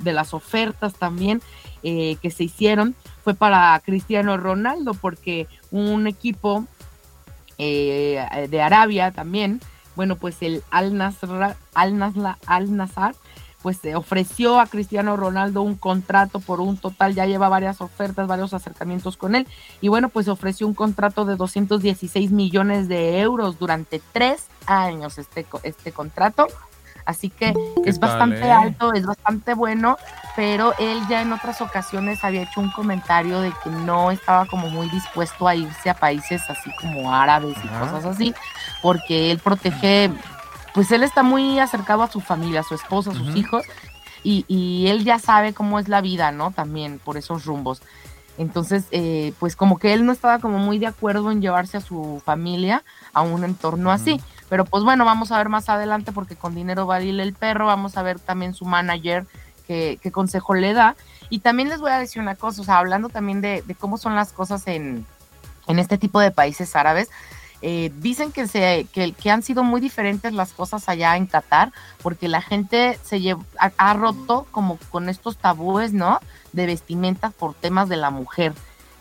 [0.00, 1.40] de las ofertas también
[1.82, 6.66] eh, que se hicieron fue para Cristiano Ronaldo, porque un equipo
[7.58, 9.60] eh, de Arabia también,
[9.98, 13.16] bueno, pues el Al Nasr, Al Nasla- Al Nassr,
[13.62, 18.28] pues se ofreció a Cristiano Ronaldo un contrato por un total, ya lleva varias ofertas,
[18.28, 19.48] varios acercamientos con él,
[19.80, 25.44] y bueno, pues ofreció un contrato de 216 millones de euros durante tres años este,
[25.64, 26.46] este contrato.
[27.04, 27.54] Así que
[27.86, 28.52] es tal, bastante eh?
[28.52, 29.96] alto, es bastante bueno,
[30.36, 34.68] pero él ya en otras ocasiones había hecho un comentario de que no estaba como
[34.68, 38.34] muy dispuesto a irse a países así como árabes y cosas así,
[38.82, 40.10] porque él protege,
[40.74, 43.38] pues él está muy acercado a su familia, a su esposa, a sus Ujú.
[43.38, 43.64] hijos,
[44.22, 46.50] y, y él ya sabe cómo es la vida, ¿no?
[46.50, 47.80] También por esos rumbos.
[48.36, 51.80] Entonces, eh, pues como que él no estaba como muy de acuerdo en llevarse a
[51.80, 54.20] su familia a un entorno así.
[54.48, 57.34] Pero pues bueno, vamos a ver más adelante porque con dinero va a ir el
[57.34, 59.26] perro, vamos a ver también su manager
[59.66, 60.94] qué, qué consejo le da.
[61.30, 63.98] Y también les voy a decir una cosa, o sea, hablando también de, de cómo
[63.98, 65.04] son las cosas en,
[65.66, 67.10] en este tipo de países árabes,
[67.62, 71.72] eh, dicen que, se, que, que han sido muy diferentes las cosas allá en Qatar,
[72.02, 76.20] porque la gente se llev- ha, ha roto como con estos tabúes, ¿no?
[76.52, 78.52] De vestimentas por temas de la mujer.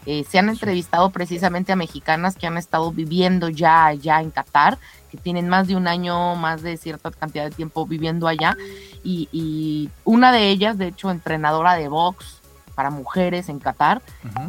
[0.06, 4.78] Eh, se han entrevistado precisamente a mexicanas que han estado viviendo ya allá en Qatar,
[5.12, 8.56] que tienen más de un año, más de cierta cantidad de tiempo viviendo allá.
[9.04, 12.40] Y, y una de ellas, de hecho, entrenadora de box
[12.74, 14.02] para mujeres en Qatar,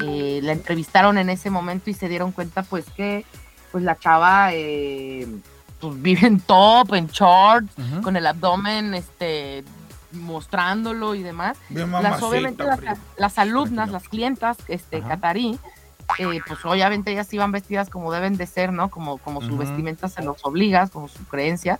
[0.04, 3.24] eh, la entrevistaron en ese momento y se dieron cuenta pues que
[3.70, 5.26] pues la chava eh,
[5.80, 8.02] pues vive en top, en shorts, Ujú.
[8.02, 9.64] con el abdomen este
[10.12, 11.56] mostrándolo y demás.
[11.68, 12.80] Bien las, obviamente las,
[13.16, 15.58] las alumnas, las clientas este, catarí,
[16.18, 18.88] eh, pues obviamente ellas iban vestidas como deben de ser, ¿no?
[18.90, 19.58] Como, como su Ujú.
[19.58, 21.78] vestimenta se los obliga, como su creencia,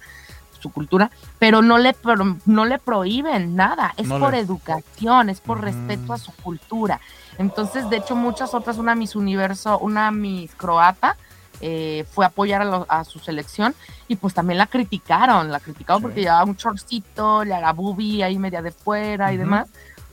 [0.61, 5.30] su cultura, pero no le, pro- no le prohíben nada, es No por le- educación,
[5.30, 7.01] es por respeto a su cultura.
[7.39, 11.16] Entonces, de hecho, muchas otras, una Miss Universo, una Miss Croata,
[11.61, 13.74] eh, fue a apoyar a, lo- a su selección
[14.06, 18.38] y pues también la criticaron, la criticaron porque llevaba un shortcito, le haga boobie ahí
[18.38, 19.44] media de fuera y Ujú.
[19.44, 19.68] demás,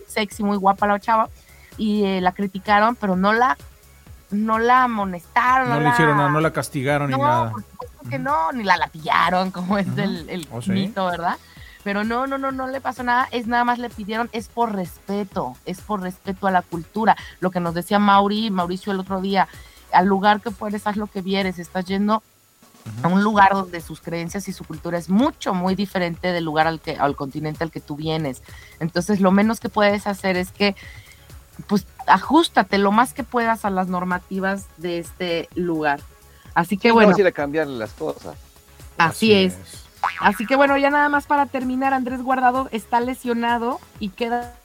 [0.07, 1.29] sexy, muy guapa la chava,
[1.77, 3.57] y eh, la criticaron, pero no la,
[4.31, 7.51] no la amonestaron, No le la- hicieron nada, no la castigaron ni no, nada.
[7.51, 10.71] por supuesto que no, ni la latillaron, como es el, el ¿Oh, sí?
[10.71, 11.37] mito, ¿verdad?
[11.83, 14.73] Pero no, no, no, no le pasó nada, es nada más le pidieron, es por
[14.73, 17.15] respeto, es por respeto a la cultura.
[17.39, 19.47] Lo que nos decía Mauri, Mauricio el otro día,
[19.95, 22.21] al lugar que fueres, haz lo que vieres, estás yendo
[23.01, 26.67] a un lugar donde sus creencias y su cultura es mucho, muy diferente del lugar
[26.67, 28.43] al que, al continente al que tú vienes.
[28.79, 30.75] Entonces, lo menos que puedes hacer es que,
[31.67, 35.99] pues, ajustate lo más que puedas a las normativas de este lugar.
[36.53, 37.15] Así que Sí, bueno.
[37.15, 38.37] A ir a cambiarle las cosas.
[38.97, 39.57] Así, es.
[40.19, 44.55] Así que bueno, ya nada más para terminar, Andrés Guardado está lesionado y queda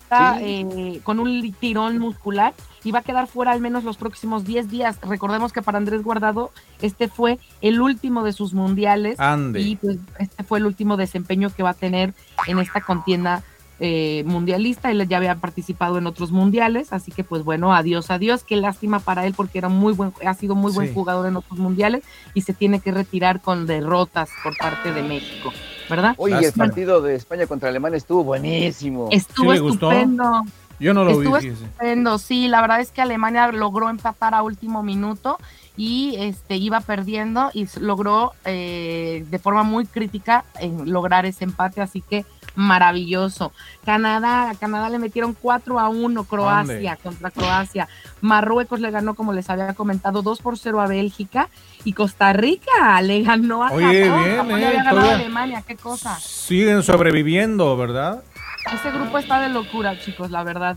[0.41, 4.71] eh, con un tirón muscular y va a quedar fuera al menos los próximos 10
[4.71, 4.99] días.
[5.03, 6.51] Recordemos que para Andrés Guardado
[6.83, 9.61] este fue el último de sus mundiales Ande.
[9.61, 12.15] y pues este fue el último desempeño que va a tener
[12.47, 13.43] en esta contienda
[13.83, 14.91] eh, mundialista.
[14.91, 18.45] Él ya había participado en otros mundiales, así que pues bueno, adiós, adiós.
[18.45, 20.95] Qué lástima para él porque era muy buen, ha sido muy buen Sí.
[20.95, 22.03] jugador en otros mundiales
[22.35, 25.51] y se tiene que retirar con derrotas por parte de México,
[25.91, 26.15] ¿verdad?
[26.17, 29.09] Oye, el partido de España contra Alemania estuvo buenísimo.
[29.11, 30.45] Estuvo estupendo.
[30.79, 34.43] Yo no lo Estuvo vi, estupendo, sí, la verdad es que Alemania logró empatar a
[34.43, 35.37] último minuto
[35.77, 41.83] y este iba perdiendo y logró eh, de forma muy crítica en lograr ese empate,
[41.83, 42.25] así que
[42.55, 43.53] maravilloso.
[43.85, 47.89] Canadá, a Canadá le metieron 4 a 1 Croacia contra Croacia.
[48.21, 51.49] Marruecos le ganó, como les había comentado, 2 por 0 a Bélgica
[51.85, 54.25] y Costa Rica le ganó a Oye, Japón.
[54.25, 56.19] bien, Japón eh, había ganado a Alemania, qué cosa.
[56.21, 58.23] Siguen sobreviviendo, ¿verdad?
[58.67, 60.77] Ese grupo está de locura, chicos, la verdad.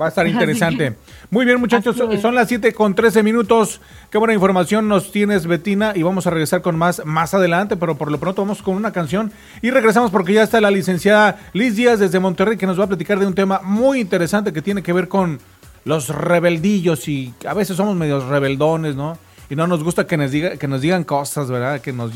[0.00, 0.96] Va a estar interesante.
[1.30, 3.80] Muy bien, muchachos, son las 7 con 13 minutos.
[4.10, 7.96] Qué buena información nos tienes, Betina, y vamos a regresar con más más adelante, pero
[7.96, 11.76] por lo pronto vamos con una canción y regresamos porque ya está la licenciada Liz
[11.76, 14.82] Díaz desde Monterrey que nos va a platicar de un tema muy interesante que tiene
[14.82, 15.38] que ver con
[15.84, 19.18] los rebeldillos y a veces somos medios rebeldones, ¿no?
[19.50, 21.80] Y no nos gusta que nos diga que nos digan cosas, ¿verdad?
[21.80, 22.12] Que nos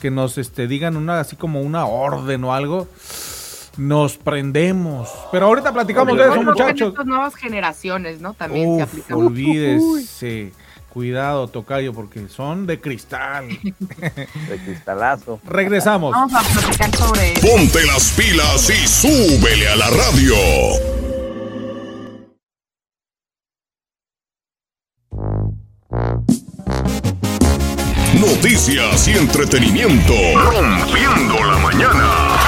[0.00, 2.88] que nos este digan una así como una orden o algo.
[3.76, 5.08] Nos prendemos.
[5.32, 6.88] Pero ahorita platicamos de eso, muchachos.
[6.90, 8.34] Estas nuevas generaciones, ¿no?
[8.34, 9.16] También se aplican.
[9.16, 10.52] olvídese.
[10.92, 13.46] Cuidado, tocayo, porque son de cristal.
[13.78, 15.40] De cristalazo.
[15.46, 16.10] Regresamos.
[16.10, 17.46] Vamos a platicar sobre eso.
[17.46, 20.34] Ponte las pilas y súbele a la radio.
[28.18, 30.14] Noticias y entretenimiento.
[30.34, 32.39] Rompiendo la mañana.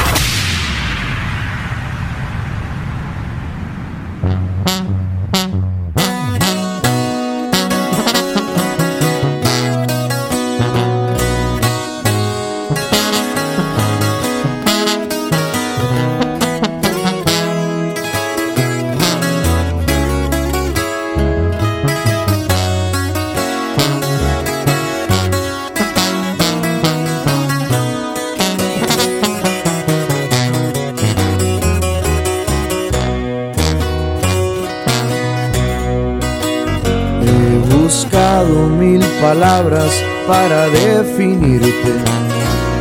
[40.66, 41.92] Definirte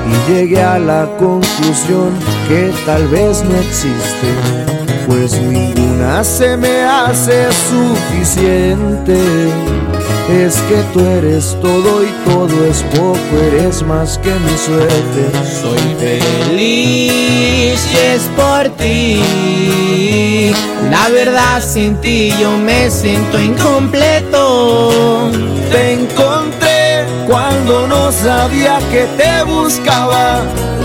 [0.08, 2.12] y llegué a la conclusión
[2.48, 4.28] que tal vez no existe,
[5.08, 9.18] pues ninguna se me hace suficiente.
[10.30, 15.30] Es que tú eres todo y todo es poco, eres más que mi suerte.
[15.62, 19.22] Soy feliz y es por ti.
[20.90, 25.32] La verdad sin ti yo me siento incompleto.
[25.72, 25.94] Te
[27.32, 30.42] cuando no sabía que te buscaba.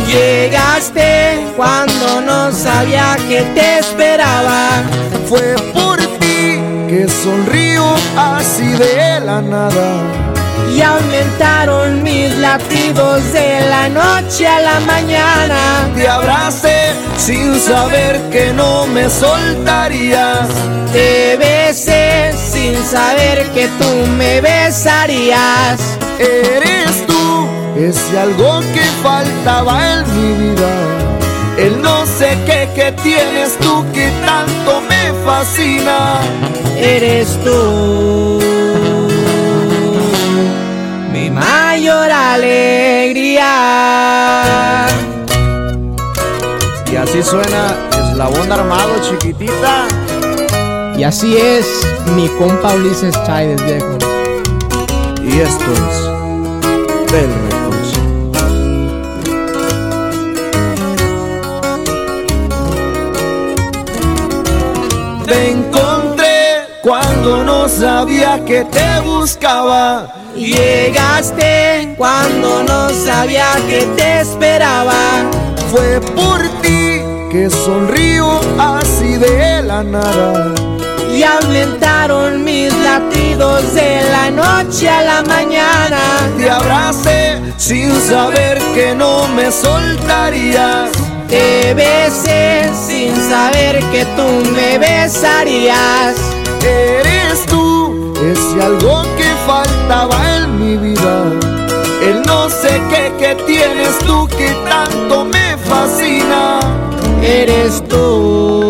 [0.06, 4.82] Llegaste cuando no sabía que te esperaba.
[5.28, 7.84] Fue por ti que sonrío
[8.16, 9.88] así de la nada.
[10.72, 15.90] Y aumentaron mis latidos de la noche a la mañana.
[15.96, 20.48] Te abracé sin saber que no me soltarías.
[20.92, 26.05] Te besé sin saber que tú me besarías.
[26.18, 30.72] Eres tú, ese algo que faltaba en mi vida.
[31.58, 36.20] El no sé qué que tienes tú que tanto me fascina.
[36.78, 38.40] Eres tú
[41.12, 43.46] mi mayor alegría.
[46.92, 49.86] Y así suena Eslabón Armado, chiquitita.
[50.98, 51.66] Y así es
[52.14, 54.05] mi compa Ulises Chávez, viejo.
[55.28, 57.92] Y esto es Bell Records.
[65.26, 70.14] Te encontré cuando no sabía que te buscaba.
[70.36, 75.24] Llegaste cuando no sabía que te esperaba.
[75.72, 77.00] Fue por ti
[77.32, 80.75] que sonrío así de la nada.
[81.16, 85.98] Y aumentaron mis latidos de la noche a la mañana.
[86.36, 90.90] Te abracé sin saber que no me soltarías.
[91.26, 96.16] Te besé sin saber que tú me besarías.
[96.60, 101.32] Eres tú, ese algo que faltaba en mi vida.
[102.02, 106.60] El no sé qué que tienes tú que tanto me fascina.
[107.22, 108.65] Eres tú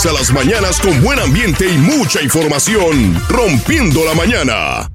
[0.00, 3.14] Comienza las mañanas con buen ambiente y mucha información.
[3.28, 4.88] Rompiendo la mañana.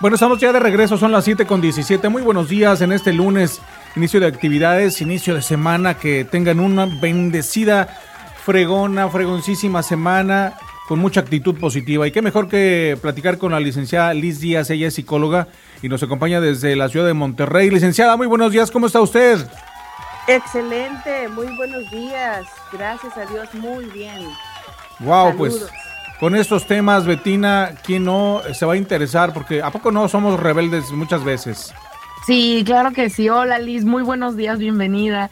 [0.00, 2.08] Bueno, estamos ya de regreso, son las 7 con 17.
[2.08, 3.60] Muy buenos días en este lunes,
[3.94, 5.94] inicio de actividades, inicio de semana.
[5.94, 7.96] Que tengan una bendecida,
[8.44, 10.54] fregona, fregoncísima semana
[10.88, 12.08] con mucha actitud positiva.
[12.08, 15.46] Y qué mejor que platicar con la licenciada Liz Díaz, ella es psicóloga
[15.82, 17.70] y nos acompaña desde la ciudad de Monterrey.
[17.70, 19.38] Licenciada, muy buenos días, ¿cómo está usted?
[20.28, 22.46] Excelente, muy buenos días.
[22.70, 24.24] Gracias a Dios, muy bien.
[25.00, 25.36] Wow, Saludos.
[25.36, 25.70] pues
[26.20, 29.32] con estos temas, Betina, ¿quién no se va a interesar?
[29.32, 31.72] Porque ¿a poco no somos rebeldes muchas veces?
[32.26, 33.30] Sí, claro que sí.
[33.30, 35.30] Hola Liz, muy buenos días, bienvenida.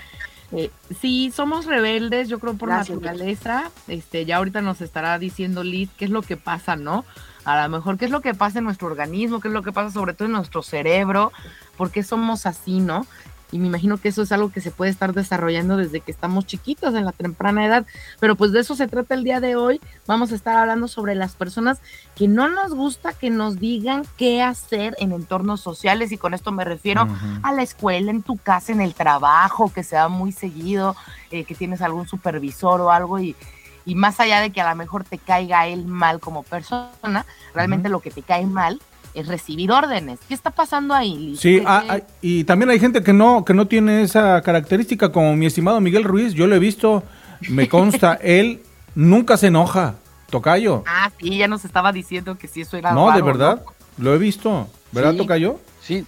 [0.52, 3.70] Eh, sí, somos rebeldes, yo creo por Gracias, naturaleza.
[3.88, 7.04] Este, ya ahorita nos estará diciendo Liz qué es lo que pasa, ¿no?
[7.44, 9.72] A lo mejor qué es lo que pasa en nuestro organismo, qué es lo que
[9.72, 11.32] pasa sobre todo en nuestro cerebro,
[11.76, 13.06] por qué somos así, ¿no?
[13.52, 16.46] Y me imagino que eso es algo que se puede estar desarrollando desde que estamos
[16.46, 17.86] chiquitos en la temprana edad.
[18.18, 19.80] Pero pues de eso se trata el día de hoy.
[20.06, 21.80] Vamos a estar hablando sobre las personas
[22.16, 26.10] que no nos gusta que nos digan qué hacer en entornos sociales.
[26.10, 27.06] Y con esto me refiero
[27.42, 30.96] a la escuela, en tu casa, en el trabajo, que se da muy seguido,
[31.30, 33.36] eh, que tienes algún supervisor o algo y,
[33.84, 37.24] y más allá de que a lo mejor te caiga él mal como persona,
[37.54, 38.80] realmente lo que te cae mal
[39.16, 40.20] es recibir órdenes.
[40.28, 41.40] ¿Qué está pasando ahí, Liz?
[41.40, 45.10] Sí, ¿Qué- ah, ah, y también hay gente que no, que no tiene esa característica,
[45.10, 47.02] como mi estimado Miguel Ruiz, yo lo he visto,
[47.48, 48.60] me consta, él
[48.94, 49.94] nunca se enoja,
[50.30, 50.84] tocayo.
[50.86, 53.62] Ah, sí, ya nos estaba diciendo que sí, eso era No, de verdad,
[53.98, 55.16] lo he visto, ¿verdad, Sí.
[55.18, 55.58] tocayo?
[55.82, 56.04] Sí,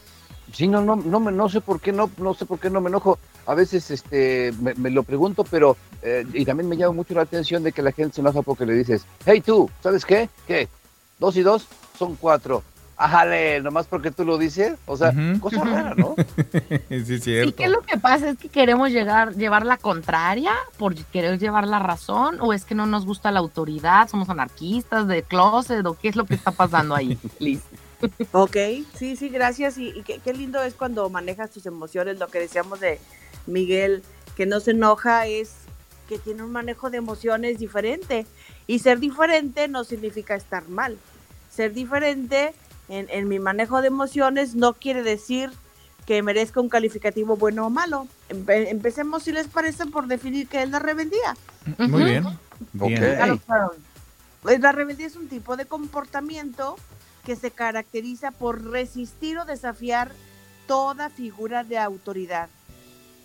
[0.53, 2.81] sí, no, no, no, me- no sé por qué no, no sé por qué no
[2.83, 3.19] me enojo.
[3.47, 7.23] A veces, este, me, me lo pregunto, pero eh, y también me llama mucho la
[7.23, 10.29] atención de que la gente se enoja porque le dices, hey tú, ¿sabes qué?
[10.47, 10.69] ¿Qué?
[11.19, 11.67] Dos y dos
[11.99, 12.63] son cuatro.
[13.01, 14.77] Ájale, nomás porque tú lo dices.
[14.85, 16.17] O sea, cosa rara, ¿no?
[16.89, 17.55] sí, es Sí, cierto.
[17.55, 18.31] ¿qué es lo que pasa?
[18.31, 22.39] ¿Es que queremos llegar, llevar la contraria por querer llevar la razón?
[22.41, 24.09] ¿O es que no nos gusta la autoridad?
[24.09, 25.87] ¿Somos anarquistas de closet?
[25.87, 27.61] ¿O qué es lo que está pasando ahí, Liz?
[28.33, 28.57] Ok,
[28.97, 29.79] sí, sí, gracias.
[29.79, 32.19] Y, y qué, qué lindo es cuando manejas tus emociones.
[32.19, 32.99] Lo que decíamos de
[33.47, 34.03] Miguel,
[34.37, 35.53] que no se enoja, es
[36.09, 38.27] que tiene un manejo de emociones diferente.
[38.67, 40.99] Y ser diferente no significa estar mal.
[41.49, 42.55] Ser diferente
[42.89, 45.51] en, en mi manejo de emociones no quiere decir
[46.07, 48.07] que merezca un calificativo bueno o malo.
[48.31, 51.37] Empe- empecemos, si les parece, por definir qué es la rebeldía.
[51.79, 52.25] Muy bien.
[53.17, 53.71] Claro, claro.
[54.43, 56.77] Pues La rebeldía es un tipo de comportamiento
[57.25, 60.13] que se caracteriza por resistir o desafiar
[60.67, 62.49] toda figura de autoridad.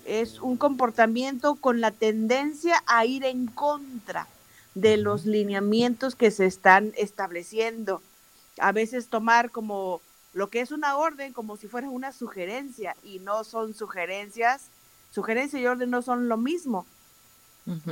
[0.06, 4.28] Es un comportamiento con la tendencia a ir en contra
[4.76, 8.02] de los lineamientos que se están estableciendo.
[8.64, 10.02] A veces tomar como
[10.34, 14.70] lo que es una orden como si fuera una sugerencia y no son sugerencias.
[15.12, 16.86] Sugerencia y orden no son lo mismo.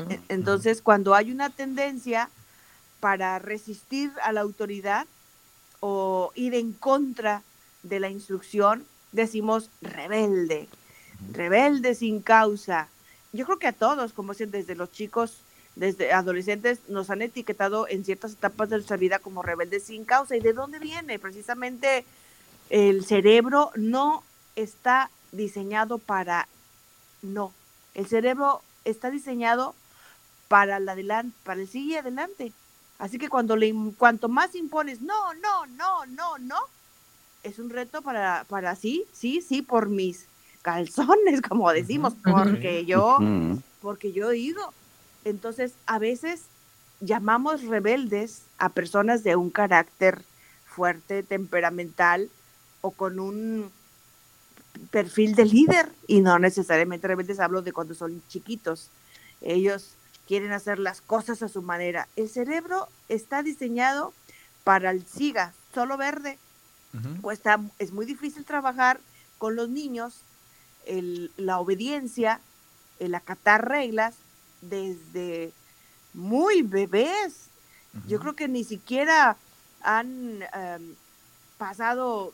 [0.10, 2.30] E- Entonces, cuando hay una tendencia
[3.02, 5.08] para resistir a la autoridad
[5.82, 7.44] o ir en contra
[7.84, 10.70] de la instrucción, decimos rebelde,
[11.34, 12.88] rebelde sin causa.
[13.34, 15.38] Yo creo que a todos, como dicen, desde los chicos,
[15.76, 20.36] desde adolescentes, nos han etiquetado en ciertas etapas de nuestra vida como rebeldes sin causa.
[20.36, 21.20] ¿Y de dónde viene?
[21.20, 22.06] Precisamente
[22.70, 24.24] el cerebro no
[24.56, 26.48] está diseñado para
[27.22, 27.54] no.
[27.94, 29.76] El cerebro está diseñado
[30.48, 32.52] para el adelante, para el sigue adelante.
[33.00, 36.60] Así que cuando le cuanto más impones, no, no, no, no, no,
[37.44, 40.28] es un reto para, para sí, sí, sí, por mis
[40.62, 43.18] calzones, como decimos, porque yo,
[43.82, 44.74] porque yo digo.
[45.26, 46.42] Entonces, a veces
[47.00, 50.22] llamamos rebeldes a personas de un carácter
[50.66, 52.30] fuerte, temperamental
[52.82, 53.72] o con un
[54.90, 58.90] perfil de líder y no necesariamente rebeldes, hablo de cuando son chiquitos.
[59.42, 59.96] Ellos
[60.28, 62.08] quieren hacer las cosas a su manera.
[62.16, 64.14] El cerebro está diseñado
[64.64, 66.38] para el siga, solo verde.
[67.22, 69.00] Cuesta, es muy difícil trabajar
[69.38, 70.22] con los niños
[70.86, 72.42] el- la obediencia,
[73.00, 74.16] el acatar reglas
[74.62, 75.52] desde
[76.14, 77.50] muy bebés.
[78.08, 79.38] Yo creo que ni siquiera
[79.82, 80.96] han em,
[81.58, 82.34] pasado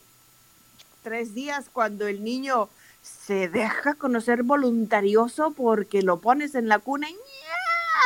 [1.04, 2.70] tres días cuando el niño
[3.02, 7.58] se deja conocer voluntarioso porque lo pones en la cuna y ¡ña!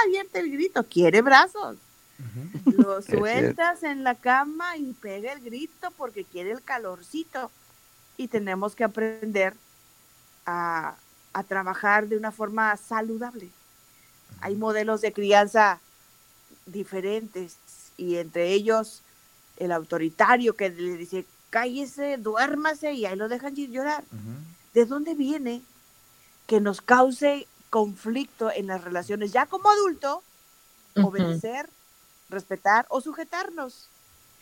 [0.06, 1.78] avienta el grito, quiere brazos.
[2.66, 7.52] Lo sueltas en la cama y pega el grito porque quiere el calorcito.
[8.18, 9.56] Y tenemos que aprender
[10.46, 10.96] a,
[11.34, 13.50] a trabajar de una forma saludable.
[14.40, 15.80] Hay modelos de crianza
[16.66, 17.58] diferentes
[17.98, 19.02] y entre ellos
[19.58, 24.04] el autoritario que le dice cállese, duérmase y ahí lo dejan llorar.
[24.74, 25.62] ¿De dónde viene
[26.48, 30.24] que nos cause conflicto en las relaciones ya como adulto?
[30.96, 31.70] Obedecer,
[32.30, 33.88] respetar o sujetarnos.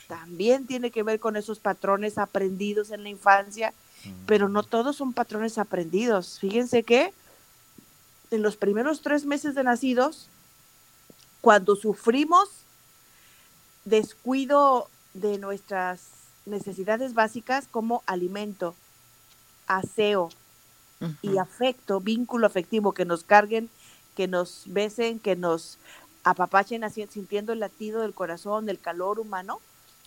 [0.07, 3.73] También tiene que ver con esos patrones aprendidos en la infancia,
[4.25, 6.39] pero no todos son patrones aprendidos.
[6.39, 7.13] Fíjense que
[8.31, 10.27] en los primeros tres meses de nacidos,
[11.41, 12.49] cuando sufrimos
[13.85, 16.01] descuido de nuestras
[16.45, 18.75] necesidades básicas como alimento,
[19.67, 20.29] aseo
[21.21, 23.69] y afecto, vínculo afectivo, que nos carguen,
[24.15, 25.77] que nos besen, que nos
[26.23, 29.61] apapachen así, sintiendo el latido del corazón, el calor humano,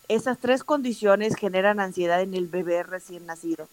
[0.07, 3.67] esas tres condiciones generan ansiedad en el bebé recién nacido.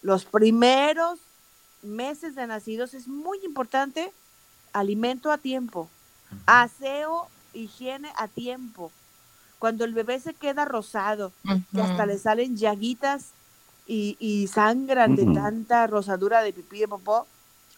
[0.00, 1.18] Los primeros
[1.82, 4.12] meses de nacidos es muy importante
[4.72, 5.88] alimento a tiempo,
[6.46, 8.90] aseo, higiene a tiempo.
[9.58, 11.32] Cuando el bebé se queda rosado,
[11.72, 13.30] que hasta le salen llaguitas
[13.86, 17.26] y, y sangran de tanta rosadura de pipí de popó,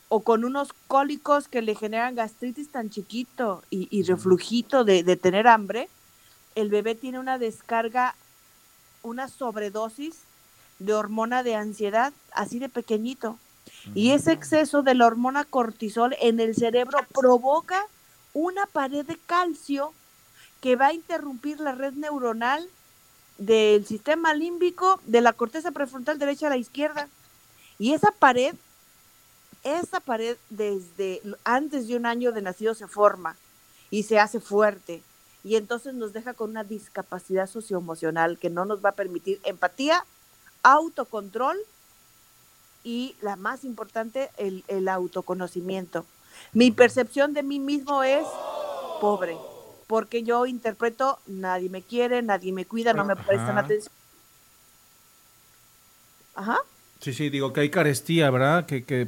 [0.09, 5.17] o con unos cólicos que le generan gastritis tan chiquito y, y reflujito de, de
[5.17, 5.89] tener hambre,
[6.55, 8.15] el bebé tiene una descarga,
[9.03, 10.15] una sobredosis
[10.79, 13.39] de hormona de ansiedad, así de pequeñito.
[13.95, 17.81] Y ese exceso de la hormona cortisol en el cerebro provoca
[18.33, 19.93] una pared de calcio
[20.61, 22.69] que va a interrumpir la red neuronal
[23.39, 27.09] del sistema límbico de la corteza prefrontal derecha a la izquierda.
[27.79, 28.55] Y esa pared,
[29.63, 33.37] esa pared desde antes de un año de nacido se forma
[33.91, 35.03] y se hace fuerte.
[35.43, 40.07] Y entonces nos deja con una discapacidad socioemocional que no nos va a permitir empatía,
[40.63, 41.59] autocontrol
[42.85, 46.05] y la más importante, el, el autoconocimiento.
[46.53, 48.25] Mi percepción de mí mismo es
[49.01, 49.37] pobre,
[49.87, 53.93] porque yo interpreto, nadie me quiere, nadie me cuida, no me prestan atención.
[56.35, 56.59] Ajá,
[57.01, 58.65] Sí, sí, digo que hay carestía, ¿verdad?
[58.65, 59.07] Que, que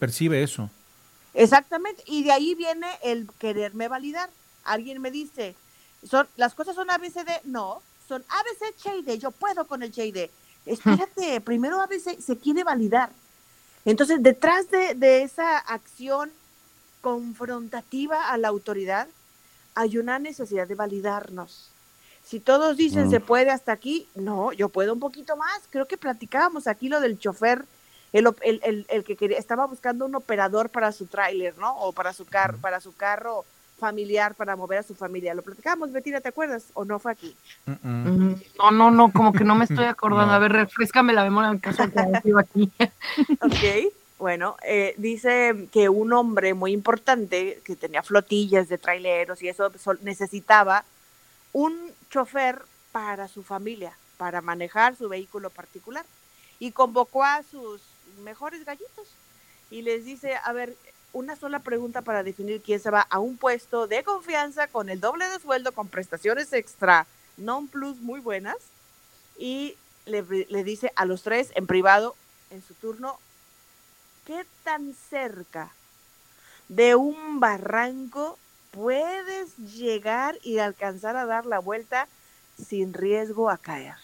[0.00, 0.70] percibe eso.
[1.34, 2.02] exactamente.
[2.06, 4.30] Y de ahí viene el quererme validar.
[4.62, 5.54] Alguien me dice,
[6.08, 9.92] son, las cosas son ABCD, no, son ABC, Che y D, yo puedo con el
[9.92, 10.30] Che y D.
[10.66, 13.10] Espérate, primero ABC se quiere validar.
[13.84, 16.30] Entonces, detrás de, de esa acción
[17.00, 19.06] confrontativa a la autoridad,
[19.74, 21.70] hay una necesidad de validarnos.
[22.24, 23.10] Si todos dicen Mm.
[23.10, 25.60] se puede hasta aquí, no, yo puedo un poquito más.
[25.70, 27.64] Creo que platicábamos aquí lo del chofer
[28.14, 31.76] el, el- el- el que quería, estaba buscando un operador para su tráiler, ¿no?
[31.78, 33.44] O para su carro, para su carro
[33.84, 35.34] familiar, para mover a su familia.
[35.34, 36.64] Lo platicamos, Betina, ¿te acuerdas?
[36.72, 37.36] ¿O no fue aquí?
[37.66, 40.28] Mm, No, no, no, como que no me estoy acordando.
[40.28, 40.32] No.
[40.32, 42.72] A ver, refrescame la memoria en caso de que aquí.
[43.42, 49.48] Ok, bueno, eh, dice que un hombre muy importante que tenía flotillas de traileros y
[49.48, 49.70] eso
[50.00, 50.84] necesitaba
[51.52, 51.74] un
[52.08, 56.06] chofer para su familia, para manejar su vehículo particular.
[56.58, 57.82] Y convocó a sus
[58.22, 59.08] mejores gallitos
[59.70, 60.74] y les dice, a ver,
[61.14, 65.00] una sola pregunta para definir quién se va a un puesto de confianza con el
[65.00, 67.06] doble de sueldo, con prestaciones extra,
[67.38, 68.56] non plus muy buenas.
[69.38, 69.76] Y
[70.06, 72.14] le, le dice a los tres en privado,
[72.50, 73.18] en su turno,
[74.26, 75.70] ¿qué tan cerca
[76.68, 78.38] de un barranco
[78.72, 82.08] puedes llegar y alcanzar a dar la vuelta
[82.58, 83.96] sin riesgo a caer?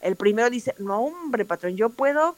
[0.00, 2.36] El primero dice, no hombre, patrón, yo puedo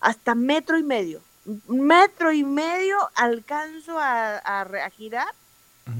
[0.00, 1.20] hasta metro y medio.
[1.68, 5.28] Metro y medio alcanzo a, a girar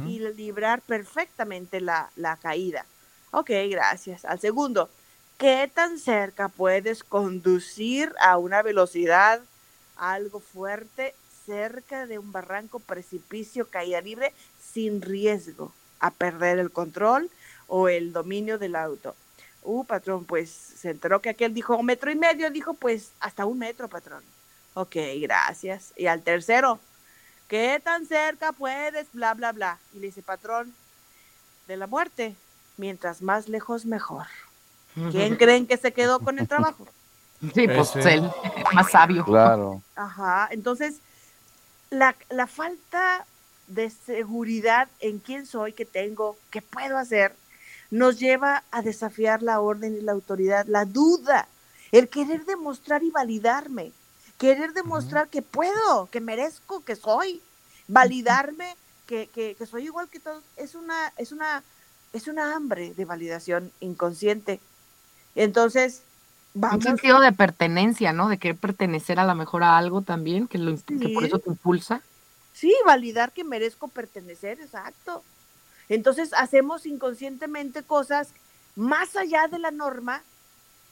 [0.05, 2.85] y librar perfectamente la, la caída.
[3.31, 4.24] Ok, gracias.
[4.24, 4.90] Al segundo,
[5.39, 9.40] ¿qué tan cerca puedes conducir a una velocidad
[9.97, 11.14] algo fuerte
[11.44, 17.31] cerca de un barranco, precipicio, caída libre, sin riesgo a perder el control
[17.68, 19.14] o el dominio del auto?
[19.62, 23.47] Uh, patrón, pues se enteró que aquel dijo un metro y medio, dijo pues hasta
[23.47, 24.24] un metro, patrón.
[24.77, 25.94] Ok, gracias.
[25.97, 26.78] Y al tercero,
[27.48, 29.07] ¿qué tan cerca puedes?
[29.15, 29.78] Bla, bla, bla.
[29.94, 30.74] Y le dice, patrón,
[31.66, 32.36] de la muerte,
[32.77, 34.27] mientras más lejos, mejor.
[35.12, 36.86] ¿Quién creen que se quedó con el trabajo?
[37.55, 38.31] Sí, pues él,
[38.74, 39.24] más sabio.
[39.24, 39.81] Claro.
[39.94, 40.97] Ajá, entonces
[41.89, 43.24] la, la falta
[43.69, 47.35] de seguridad en quién soy, qué tengo, qué puedo hacer,
[47.90, 51.48] nos lleva a desafiar la orden y la autoridad, la duda,
[51.93, 53.93] el querer demostrar y validarme,
[54.38, 57.40] querer demostrar que puedo, que merezco, que soy,
[57.88, 58.76] validarme,
[59.06, 61.62] que, que, que soy igual que todos, es una, es una,
[62.12, 64.60] es una hambre de validación inconsciente.
[65.34, 66.02] Entonces,
[66.54, 68.28] Un vamos sentido de pertenencia, ¿no?
[68.28, 71.50] De querer pertenecer a la mejor a algo también, que, lo, que por eso te
[71.50, 72.02] impulsa.
[72.52, 75.22] Sí, validar que merezco pertenecer, exacto.
[75.88, 78.30] Entonces hacemos inconscientemente cosas
[78.74, 80.22] más allá de la norma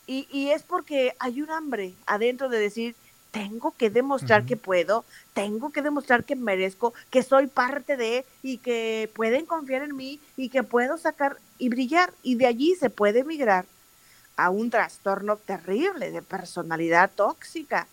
[0.07, 2.95] y, y es porque hay un hambre adentro de decir,
[3.35, 8.59] tengo que demostrar que puedo, tengo que demostrar que merezco, que soy parte de y
[8.59, 12.15] que pueden confiar en mí y que puedo sacar y brillar.
[12.23, 13.65] Y de allí se puede migrar
[14.37, 17.89] a un trastorno terrible de personalidad tóxica.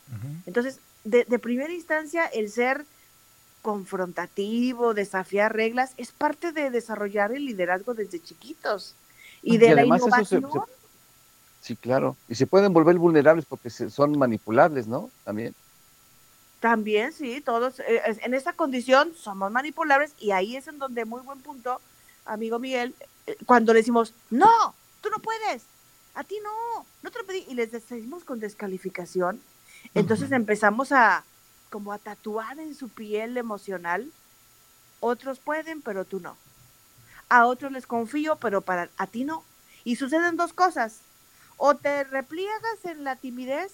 [0.45, 2.85] Entonces, de, de primera instancia, el ser
[3.63, 8.95] confrontativo, desafiar reglas, es parte de desarrollar el liderazgo desde chiquitos.
[9.41, 10.65] Y de la además eso se- innovación.
[10.67, 10.80] se-
[11.61, 12.15] sí, claro.
[12.27, 15.09] Y se pueden volver vulnerables porque se- son manipulables, ¿no?
[15.23, 15.53] También.
[16.59, 21.21] También, sí, todos eh, en esa condición somos manipulables y ahí es en donde muy
[21.21, 21.81] buen punto,
[22.25, 22.93] amigo Miguel,
[23.25, 25.63] eh, cuando le decimos, no, tú no puedes,
[26.13, 29.41] a ti no, no te lo pedí, y les decimos con descalificación,
[29.95, 31.23] entonces empezamos a
[31.71, 34.11] como a tatuar en su piel emocional,
[34.99, 36.37] otros pueden, pero tú no.
[37.29, 39.43] A otros les confío, pero para a ti no.
[39.83, 40.99] Y suceden dos cosas,
[41.63, 43.71] o te repliegas en la timidez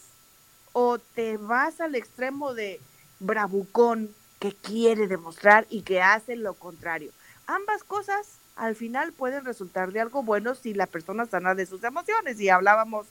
[0.73, 2.81] o te vas al extremo de
[3.21, 7.13] bravucón que quiere demostrar y que hace lo contrario.
[7.45, 11.81] Ambas cosas al final pueden resultar de algo bueno si la persona sana de sus
[11.85, 13.07] emociones y hablábamos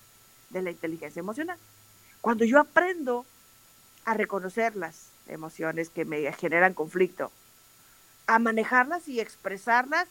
[0.50, 1.56] de la inteligencia emocional.
[2.20, 3.24] Cuando yo aprendo
[4.04, 7.32] a reconocer las emociones que me generan conflicto,
[8.26, 10.06] a manejarlas y expresarlas,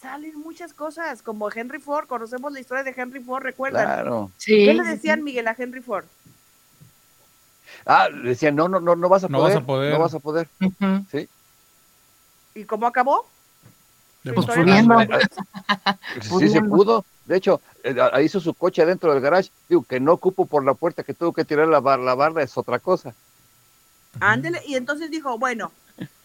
[0.00, 3.84] salen muchas cosas, como Henry Ford, conocemos la historia de Henry Ford, ¿recuerdan?
[3.84, 4.30] Claro.
[4.44, 6.04] ¿Qué le decían, Miguel, a Henry Ford?
[7.86, 9.62] Ah, le decían, no, no, no, no vas a No vas poder.
[9.62, 9.92] a poder.
[9.92, 10.48] No vas a poder.
[11.10, 11.28] Sí.
[12.54, 13.26] ¿Y cómo acabó?
[14.22, 14.96] Pues pudiendo.
[16.20, 17.04] Sí se pudo.
[17.24, 19.50] De hecho, eh, hizo su coche adentro del garage.
[19.68, 22.42] Digo, que no cupo por la puerta, que tuvo que tirar la, bar- la barra,
[22.42, 23.14] es otra cosa.
[24.18, 25.72] Ándele, y entonces dijo, bueno,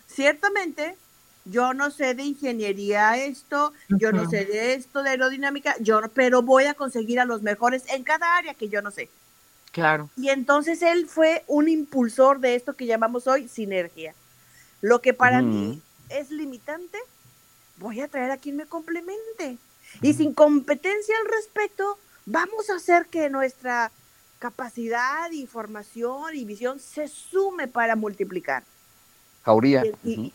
[0.08, 0.98] ciertamente
[1.46, 6.10] yo no sé de ingeniería esto, yo no sé de esto de aerodinámica, yo no-
[6.10, 9.10] pero voy a conseguir a los mejores en cada área que yo no sé.
[9.72, 10.10] Claro.
[10.18, 14.16] Y entonces él fue un impulsor de esto que llamamos hoy sinergia.
[14.82, 15.48] Lo que para Ujú.
[15.48, 16.98] mí es limitante,
[17.78, 19.58] voy a traer a quien me complemente.
[20.02, 23.92] Y sin competencia al respecto, vamos a hacer que nuestra
[24.40, 28.64] capacidad y formación y visión se sume para multiplicar.
[29.44, 29.84] Jauría.
[30.04, 30.34] Y-.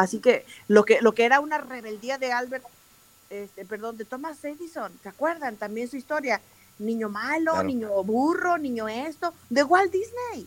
[0.00, 2.64] Así que lo que lo que era una rebeldía de Albert,
[3.28, 5.56] este, perdón, de Thomas Edison, ¿se acuerdan?
[5.56, 6.40] También su historia.
[6.78, 7.68] niño malo, Claro.
[7.68, 10.46] niño burro, niño esto, de Walt Disney.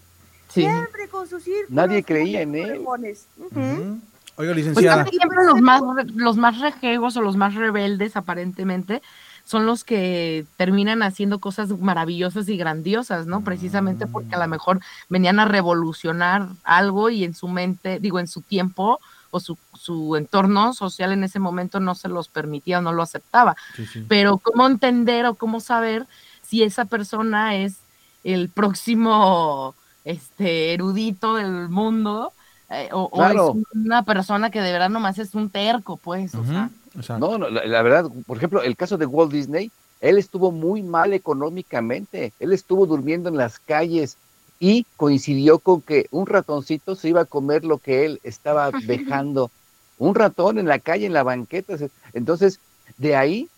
[0.49, 0.61] Sí.
[0.61, 1.69] Siempre con sus círculos.
[1.69, 2.83] Nadie creía en él.
[2.87, 3.99] Oiga,
[4.35, 5.05] Pues licenciada.
[5.05, 5.81] siempre los más,
[6.15, 9.03] los más rejegos o los más rebeldes, aparentemente,
[9.45, 13.43] son los que terminan haciendo cosas maravillosas y grandiosas, ¿no?
[13.43, 18.27] Precisamente porque a lo mejor venían a revolucionar algo y en su mente, digo, en
[18.27, 18.99] su tiempo
[19.33, 23.01] o su, su entorno social en ese momento no se los permitía o no lo
[23.01, 23.55] aceptaba.
[23.75, 24.05] Sí, sí.
[24.07, 26.05] Pero cómo entender o cómo saber
[26.43, 27.77] si esa persona es
[28.23, 29.73] el próximo
[30.05, 32.31] este erudito del mundo
[32.69, 36.69] eh, o, es una persona que de verdad nomás es un terco, pues, o sea.
[37.17, 40.83] No, no, la, la verdad, por ejemplo, el caso de Walt Disney, él estuvo muy
[40.83, 44.17] mal económicamente, él estuvo durmiendo en las calles
[44.63, 49.51] y coincidió con que un ratoncito se iba a comer lo que él estaba dejando,
[49.97, 51.75] un ratón en la calle, en la banqueta,
[52.13, 52.61] entonces
[52.97, 53.49] de ahí,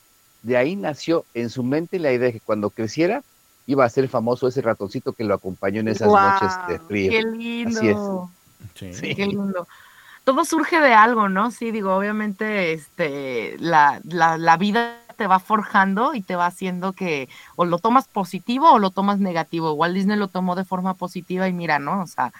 [0.42, 3.22] de ahí nació en su mente la idea de que cuando creciera
[3.68, 7.12] iba a ser famoso ese ratoncito que lo acompañó en esas noches de frío.
[7.12, 7.96] Qué Así es.
[7.98, 8.32] lindo.
[8.74, 9.16] Sí.
[9.16, 9.68] Qué lindo.
[10.24, 11.52] Todo surge de algo, ¿no?
[11.52, 16.94] Sí, digo, obviamente, este, la, la, la vida te va forjando y te va haciendo
[16.94, 19.74] que o lo tomas positivo o lo tomas negativo.
[19.74, 22.02] Walt Disney lo tomó de forma positiva y mira, ¿no?
[22.02, 22.32] O sea,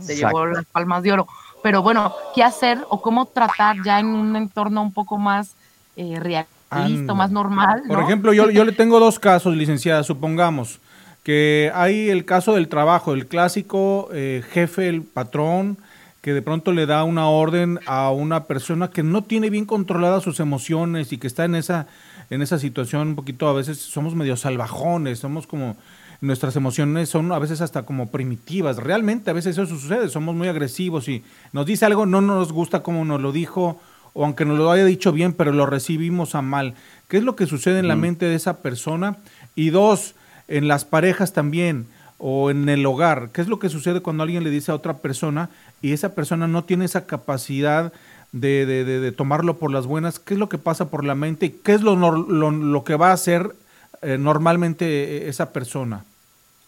[0.00, 1.28] se llevó las palmas de oro.
[1.62, 5.54] Pero bueno, ¿qué hacer o cómo tratar ya en un entorno un poco más
[5.96, 7.82] eh, realista, más normal?
[7.86, 8.04] Por ¿no?
[8.04, 10.80] ejemplo, yo, yo le tengo dos casos, licenciada, supongamos
[11.22, 15.78] que hay el caso del trabajo, el clásico eh, jefe, el patrón,
[16.20, 20.22] que de pronto le da una orden a una persona que no tiene bien controladas
[20.22, 21.86] sus emociones y que está en esa,
[22.32, 25.76] en esa situación un poquito, a veces somos medio salvajones, somos como,
[26.22, 30.48] nuestras emociones son a veces hasta como primitivas, realmente a veces eso sucede, somos muy
[30.48, 31.22] agresivos y
[31.52, 33.78] nos dice algo, no nos gusta como nos lo dijo,
[34.14, 36.74] o aunque nos lo haya dicho bien, pero lo recibimos a mal.
[37.08, 39.18] ¿Qué es lo que sucede en la mente de esa persona?
[39.54, 40.14] Y dos,
[40.48, 41.86] en las parejas también,
[42.16, 44.98] o en el hogar, ¿qué es lo que sucede cuando alguien le dice a otra
[44.98, 45.50] persona
[45.82, 47.92] y esa persona no tiene esa capacidad
[48.32, 50.18] de, de- de- de tomarlo por las buenas?
[50.18, 51.46] ¿Qué es lo que pasa por la mente?
[51.46, 53.54] y ¿Qué es lo, lo, lo que va a hacer
[54.02, 56.04] eh, normalmente eh, esa persona?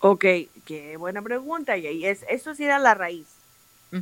[0.01, 0.24] Ok,
[0.66, 1.77] qué buena pregunta.
[1.77, 3.27] Y ahí es, eso sí era la raíz.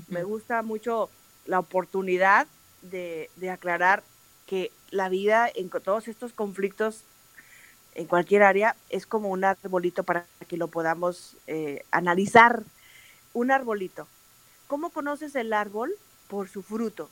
[0.08, 1.10] Me gusta mucho
[1.44, 2.46] la oportunidad
[2.80, 4.02] de, de aclarar
[4.46, 7.04] que la vida en todos estos conflictos
[7.94, 12.62] en cualquier área es como un arbolito para que lo podamos eh, analizar.
[13.34, 14.08] Un arbolito.
[14.66, 15.92] ¿Cómo conoces el árbol?
[16.28, 17.10] Por su fruto.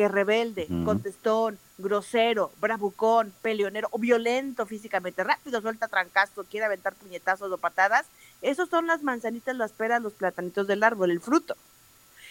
[0.00, 7.52] Que rebelde, contestón, grosero, bravucón, peleonero o violento físicamente, rápido, suelta trancazo, quiere aventar puñetazos
[7.52, 8.06] o patadas.
[8.40, 11.54] Esos son las manzanitas, las peras, los platanitos del árbol, el fruto.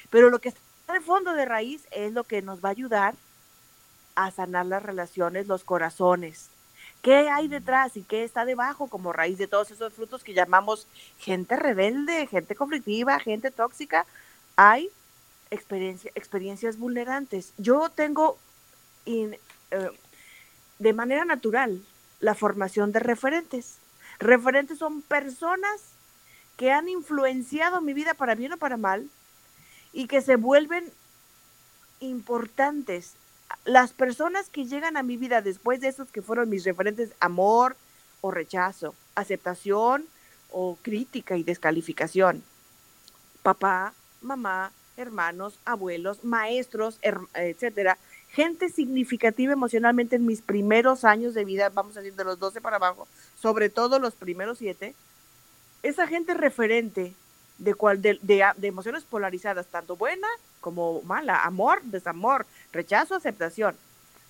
[0.09, 3.13] Pero lo que está de fondo de raíz es lo que nos va a ayudar
[4.15, 6.49] a sanar las relaciones, los corazones.
[7.03, 10.87] ¿Qué hay detrás y qué está debajo como raíz de todos esos frutos que llamamos
[11.19, 14.07] gente rebelde, gente conflictiva, gente tóxica?
[14.55, 14.89] Hay
[15.51, 17.53] experiencia, experiencias vulnerantes.
[17.57, 18.37] Yo tengo
[19.05, 19.37] in-
[19.71, 19.89] eh,
[20.79, 21.83] de manera natural
[22.19, 23.77] la formación de referentes.
[24.19, 25.81] Referentes son personas
[26.57, 29.09] que han influenciado mi vida para bien o para mal
[29.93, 30.91] y que se vuelven
[31.99, 33.13] importantes.
[33.65, 37.75] Las personas que llegan a mi vida después de esos que fueron mis referentes, amor
[38.21, 40.05] o rechazo, aceptación
[40.51, 42.43] o crítica y descalificación.
[43.41, 46.99] Papá, mamá, hermanos, abuelos, maestros,
[47.33, 47.97] etcétera.
[48.31, 52.61] Gente significativa emocionalmente en mis primeros años de vida, vamos a decir de los 12
[52.61, 53.07] para abajo,
[53.41, 54.93] sobre todo los primeros siete.
[55.81, 57.13] Esa gente referente
[57.57, 60.27] de, cual, de, de- de emociones polarizadas, tanto buena
[60.61, 63.75] como mala, amor, desamor, rechazo, aceptación.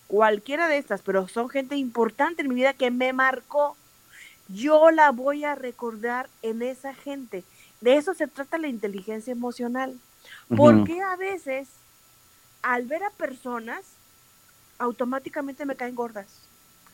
[0.08, 3.76] Cualquiera de estas, pero son gente importante en mi vida que me marcó.
[4.48, 7.44] Yo la voy a recordar en esa gente.
[7.82, 9.96] De eso se trata la inteligencia emocional.
[10.56, 11.68] Porque a veces,
[12.62, 13.82] al ver a personas,
[14.78, 16.28] automáticamente me caen gordas.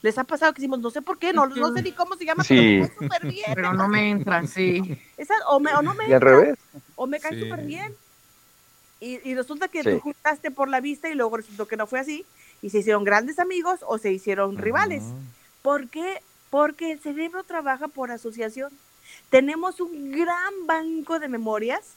[0.01, 2.25] Les ha pasado que decimos, no sé por qué, no, no sé ni cómo se
[2.25, 2.81] llama, Sí.
[2.81, 3.45] pero me súper bien.
[3.55, 4.99] Pero no me entran, sí.
[5.47, 6.57] O, me, o no me Y al revés.
[6.95, 7.41] o me cae Sí.
[7.41, 7.95] súper bien.
[8.99, 9.89] Y, y resulta que Sí.
[9.91, 12.25] tú juzgaste por la vista y luego resultó que no fue así.
[12.61, 15.03] Y se hicieron grandes amigos o se hicieron rivales.
[15.61, 16.21] ¿Por qué?
[16.49, 18.71] Porque el cerebro trabaja por asociación.
[19.29, 21.95] Tenemos un gran banco de memorias,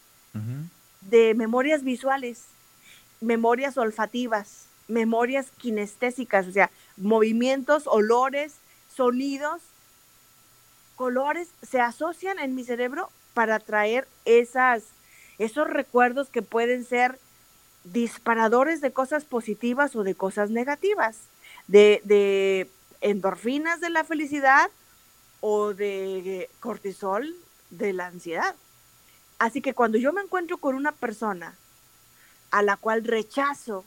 [1.03, 2.45] de memorias visuales,
[3.21, 8.55] memorias olfativas, memorias kinestésicas, o sea, movimientos, olores,
[8.95, 9.61] sonidos,
[10.97, 14.83] colores, se asocian en mi cerebro para traer esas,
[15.39, 17.19] esos recuerdos que pueden ser
[17.85, 21.19] disparadores de cosas positivas o de cosas negativas,
[21.69, 22.69] de, de
[23.01, 24.71] endorfinas de la felicidad
[25.41, 27.37] o de cortisol
[27.71, 28.55] de la ansiedad.
[29.39, 31.57] Así que cuando yo me encuentro con una persona
[32.51, 33.85] a la cual rechazo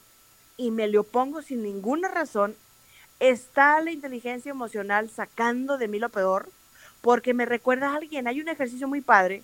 [0.58, 2.56] y me le opongo sin ninguna razón,
[3.20, 6.50] está la inteligencia emocional sacando de mí lo peor
[7.02, 8.28] porque me recuerda a alguien.
[8.28, 9.44] Hay un ejercicio muy padre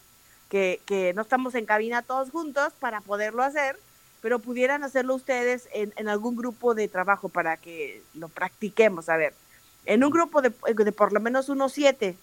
[0.49, 3.77] que, que no estamos en cabina todos juntos para poderlo hacer,
[4.21, 9.09] pero pudieran hacerlo ustedes en, en algún grupo de trabajo para que lo practiquemos.
[9.09, 9.34] A ver,
[9.85, 12.15] en un grupo de, de por lo menos unos siete,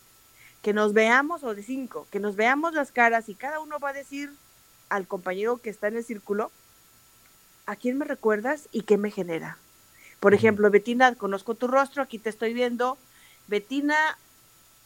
[0.64, 3.90] que nos veamos, o de cinco, que nos veamos las caras y cada uno va
[3.90, 4.32] a decir
[4.88, 6.50] al compañero que está en el círculo,
[7.66, 9.58] ¿a quién me recuerdas y qué me genera?
[10.20, 12.96] Por ejemplo, Betina, conozco tu rostro, aquí te estoy viendo.
[13.46, 14.16] Betina,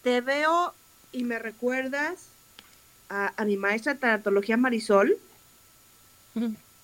[0.02, 0.74] te veo
[1.12, 2.26] y me recuerdas
[3.08, 5.16] a, a mi maestra de tanatología Marisol.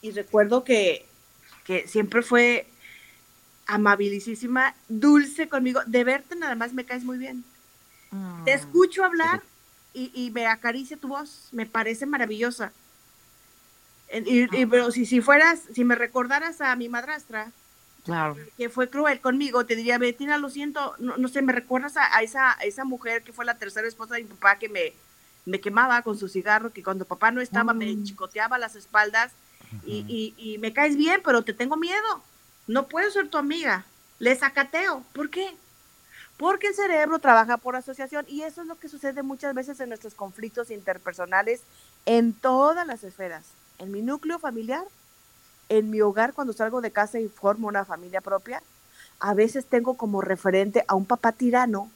[0.03, 1.05] Y recuerdo que,
[1.65, 2.69] que siempre fue
[3.67, 5.81] amabilísima, dulce conmigo.
[5.85, 7.45] De verte nada más me caes muy bien.
[8.45, 9.41] Te escucho hablar
[9.93, 11.49] y, y me acaricia tu voz.
[11.53, 12.73] Me parece maravillosa.
[14.13, 17.51] Y, y- pero si, si fueras, si me recordaras a mi madrastra,
[18.05, 18.37] Claro.
[18.59, 22.15] que fue cruel conmigo, te diría, Betina, lo siento, no, no sé, me recuerdas a,
[22.15, 24.93] a esa, a esa mujer que fue la tercera esposa de mi papá que me,
[25.47, 29.33] me quemaba con su cigarro, que cuando papá no estaba me chicoteaba las espaldas
[29.87, 32.23] y, y- y me caes bien, pero te tengo miedo.
[32.67, 33.87] No puedo ser tu amiga.
[34.19, 35.03] Le sacateo.
[35.15, 35.57] ¿Por qué?
[36.37, 39.89] Porque el cerebro trabaja por asociación y eso es lo que sucede muchas veces en
[39.89, 41.63] nuestros conflictos interpersonales
[42.07, 43.45] en todas las esferas.
[43.79, 44.85] En mi núcleo familiar,
[45.69, 48.63] en mi hogar cuando salgo de casa y formo una familia propia,
[49.21, 51.91] a veces tengo como referente a un papá tirano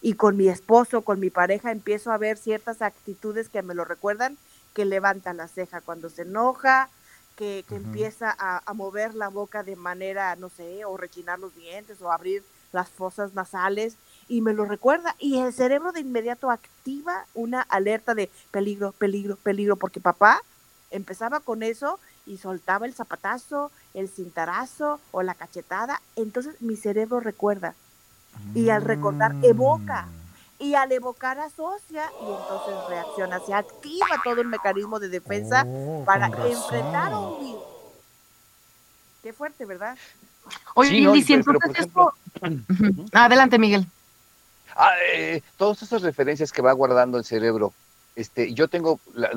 [0.00, 3.84] y con mi esposo, con mi pareja, empiezo a ver ciertas actitudes que me lo
[3.84, 4.36] recuerdan,
[4.74, 6.88] que levanta la ceja cuando se enoja,
[7.36, 11.54] que, que empieza a, a mover la boca de manera, no sé, o rechinar los
[11.54, 13.96] dientes o abrir las fosas nasales
[14.28, 19.36] y me lo recuerda y el cerebro de inmediato activa una alerta de peligro, peligro,
[19.36, 20.40] peligro, porque papá
[20.90, 27.20] empezaba con eso y soltaba el zapatazo, el cintarazo o la cachetada, entonces mi cerebro
[27.20, 27.74] recuerda
[28.54, 30.06] y al recordar evoca
[30.58, 36.04] y al evocar asocia y entonces reacciona, se activa todo el mecanismo de defensa Oh,
[36.06, 37.62] para enfrentar a un virus.
[39.22, 39.96] Qué fuerte, ¿verdad?
[40.74, 42.14] Oye, Sí, no, si entonces por esto...
[43.12, 43.86] Adelante, Miguel.
[44.74, 47.72] Ah, eh, todas esas referencias que va guardando el cerebro,
[48.16, 49.30] este, yo tengo la-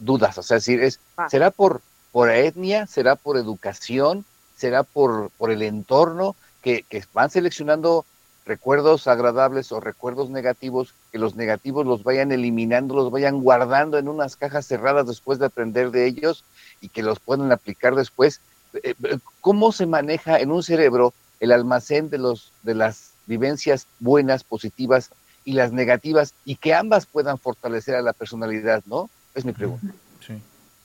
[0.00, 1.28] dudas, o sea, es decir, es, Ah.
[1.28, 1.80] ¿será por,
[2.12, 4.24] por etnia, será por educación,
[4.56, 8.04] será por, por el entorno, que, que van seleccionando
[8.46, 14.08] recuerdos agradables o recuerdos negativos, que los negativos los vayan eliminando, los vayan guardando en
[14.08, 16.44] unas cajas cerradas después de aprender de ellos
[16.80, 18.40] y que los puedan aplicar después?
[18.74, 23.86] Eh, eh, ¿Cómo se maneja en un cerebro el almacén de, los, de las vivencias
[24.00, 25.10] buenas, positivas
[25.44, 29.08] y las negativas y que ambas puedan fortalecer a la personalidad, ¿no?
[29.34, 29.86] Es mi pregunta.
[30.26, 30.34] Sí,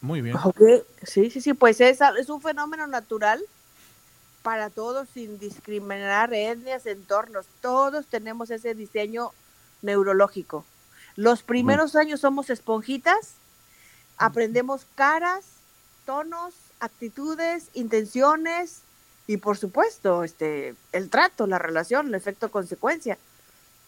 [0.02, 0.38] muy bien.
[1.04, 3.42] Sí, sí, sí, pues es, es un fenómeno natural
[4.44, 7.46] para todos sin discriminar etnias, entornos.
[7.62, 9.32] Todos tenemos ese diseño
[9.82, 10.66] neurológico.
[11.16, 13.36] Los primeros años somos esponjitas,
[14.18, 15.46] aprendemos caras,
[16.06, 16.54] tonos,
[16.84, 18.82] actitudes, intenciones
[19.26, 23.18] y por supuesto este el trato, la relación, el efecto consecuencia.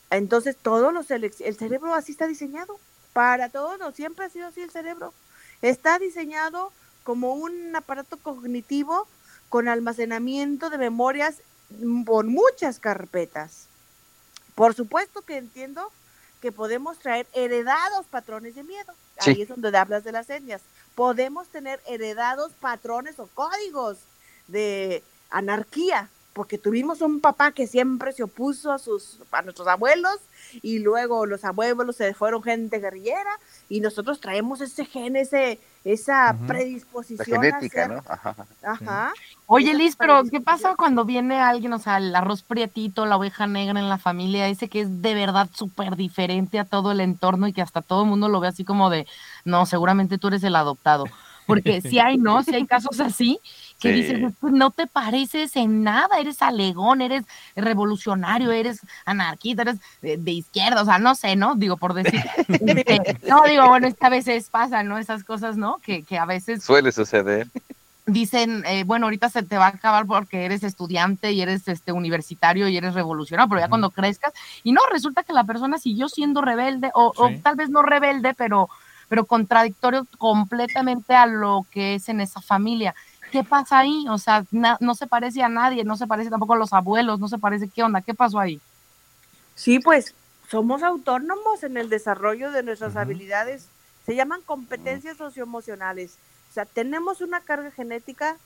[0.09, 2.79] Entonces, todos los el cerebro así está diseñado
[3.11, 5.13] para todo, siempre ha sido así el cerebro.
[5.61, 6.71] Está diseñado
[7.03, 9.07] como un aparato cognitivo
[9.49, 11.35] con almacenamiento de memorias
[12.05, 13.67] por muchas carpetas.
[14.53, 15.91] Por supuesto que entiendo
[16.41, 18.93] que podemos traer heredados patrones de miedo.
[19.19, 19.31] Sí.
[19.31, 20.61] Ahí es donde hablas de las etnias.
[20.95, 23.97] Podemos tener heredados patrones o códigos
[24.47, 30.17] de anarquía, porque tuvimos un papá que siempre se opuso a sus a nuestros abuelos
[30.61, 33.39] y luego los abuelos se fueron gente guerrillera
[33.69, 38.03] y nosotros traemos ese gen, ese esa La predisposición genética, a ser, ¿no?
[38.09, 38.35] Ajá.
[38.63, 39.13] ajá,
[39.45, 43.47] Oye, Liz, pero ¿qué pasa cuando viene alguien, o sea, el arroz prietito, la oveja
[43.47, 47.47] negra en la familia, ese que es de verdad súper diferente a todo el entorno
[47.47, 49.07] y que hasta todo el mundo lo ve así como de,
[49.45, 51.05] no, seguramente tú eres el adoptado?
[51.45, 52.41] Porque si hay, ¿no?
[52.43, 53.39] Si hay casos así
[53.79, 53.95] que Sí.
[54.01, 57.23] dices, "Es que no te pareces en nada, eres alegón, eres
[57.55, 61.55] revolucionario, eres anarquista, eres de, de izquierda, o sea, no sé, ¿no?
[61.55, 62.21] Digo, por decir.
[62.47, 64.97] este, no, digo, bueno, es que a veces pasan, ¿no?
[64.97, 65.77] Esas cosas, ¿no?
[65.83, 67.47] Que, que a veces Suele suceder.
[68.07, 71.91] dicen, eh, bueno, ahorita se te va a acabar porque eres estudiante y eres este
[71.91, 74.31] universitario y eres revolucionario, pero ya cuando crezcas,
[74.63, 78.33] y no, resulta que la persona siguió siendo rebelde, o, o tal vez no rebelde,
[78.35, 78.69] pero,
[79.07, 82.95] pero contradictorio completamente a lo que es en esa familia.
[83.31, 84.05] ¿Qué pasa ahí?
[84.09, 87.19] O sea, na- no se parece a nadie, no se parece tampoco a los abuelos,
[87.19, 88.01] no se parece, ¿qué onda?
[88.01, 88.61] ¿Qué pasó ahí?
[89.55, 90.13] Sí, pues
[90.49, 93.67] somos autónomos en el desarrollo de nuestras habilidades.
[94.05, 96.17] Se llaman competencias socioemocionales.
[96.51, 98.37] O sea, tenemos una carga genética,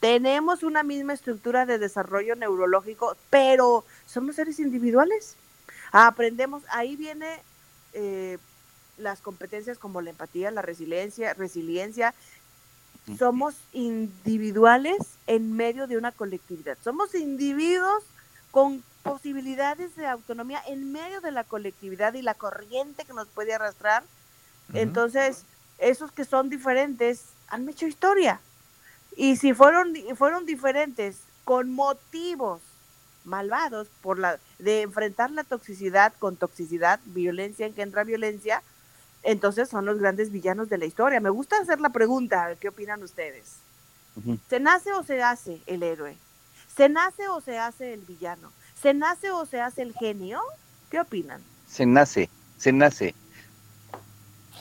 [0.00, 5.36] tenemos una misma estructura de desarrollo neurológico, pero somos seres individuales.
[5.92, 7.42] Aprendemos, ahí viene
[7.92, 8.38] eh,
[9.02, 12.14] las competencias como la empatía, la resiliencia, resiliencia.
[13.18, 16.78] Somos individuales en medio de una colectividad.
[16.82, 18.04] Somos individuos
[18.50, 23.54] con posibilidades de autonomía en medio de la colectividad y la corriente que nos puede
[23.54, 24.04] arrastrar.
[24.72, 25.44] Entonces,
[25.78, 28.40] esos que son diferentes han hecho historia.
[29.16, 32.60] Y si fueron, fueron diferentes con motivos
[33.24, 38.62] malvados por la de enfrentar la toxicidad con toxicidad, violencia engendra violencia,
[39.22, 41.20] entonces son los grandes villanos de la historia.
[41.20, 43.56] Me gusta hacer la pregunta, ¿qué opinan ustedes?
[44.48, 46.16] ¿Se nace o se hace el héroe?
[46.76, 48.52] ¿Se nace o se hace el villano?
[48.80, 50.40] ¿Se nace o se hace el genio?
[50.90, 51.40] ¿Qué opinan?
[51.68, 52.28] Se nace,
[52.58, 53.14] se nace.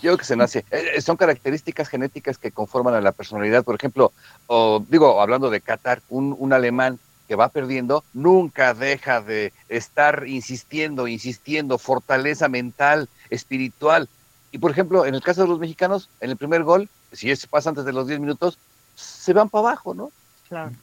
[0.02, 0.66] Yo creo que se nace.
[0.72, 3.64] Eh, son características genéticas que conforman a la personalidad.
[3.64, 4.12] Por ejemplo,
[4.48, 10.28] o, digo, hablando de Qatar, un, un alemán que va perdiendo, nunca deja de estar
[10.28, 14.10] insistiendo, insistiendo, fortaleza mental, espiritual.
[14.52, 17.45] Y por ejemplo, en el caso de los mexicanos, en el primer gol, si es
[17.48, 18.57] pasa antes de los 10 minutos,
[18.95, 20.11] se van para abajo, ¿no?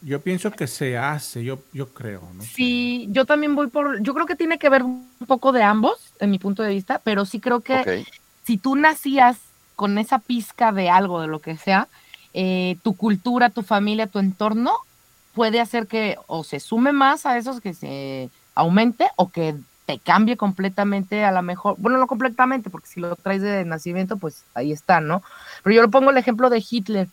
[0.00, 2.22] Yo pienso que se hace, yo, yo creo.
[2.34, 2.42] ¿no?
[2.42, 5.98] Sí, yo también voy por, yo creo que tiene que ver un poco de ambos,
[6.20, 8.06] en mi punto de vista, pero sí creo que
[8.44, 9.36] si tú nacías
[9.76, 11.86] con esa pizca de algo, de lo que sea,
[12.32, 14.72] eh, tu cultura, tu familia, tu entorno,
[15.34, 19.54] puede hacer que o se sume más a esos, que se aumente, o que
[19.88, 24.18] te cambie completamente a lo mejor, bueno, no completamente, porque si lo traes de nacimiento,
[24.18, 25.22] pues ahí está, ¿no?
[25.62, 27.08] Pero yo le pongo el ejemplo de Hitler.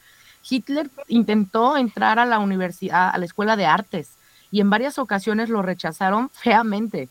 [0.48, 4.18] Hitler intentó entrar a la universidad, a la escuela de artes,
[4.52, 7.08] y en varias ocasiones lo rechazaron feamente,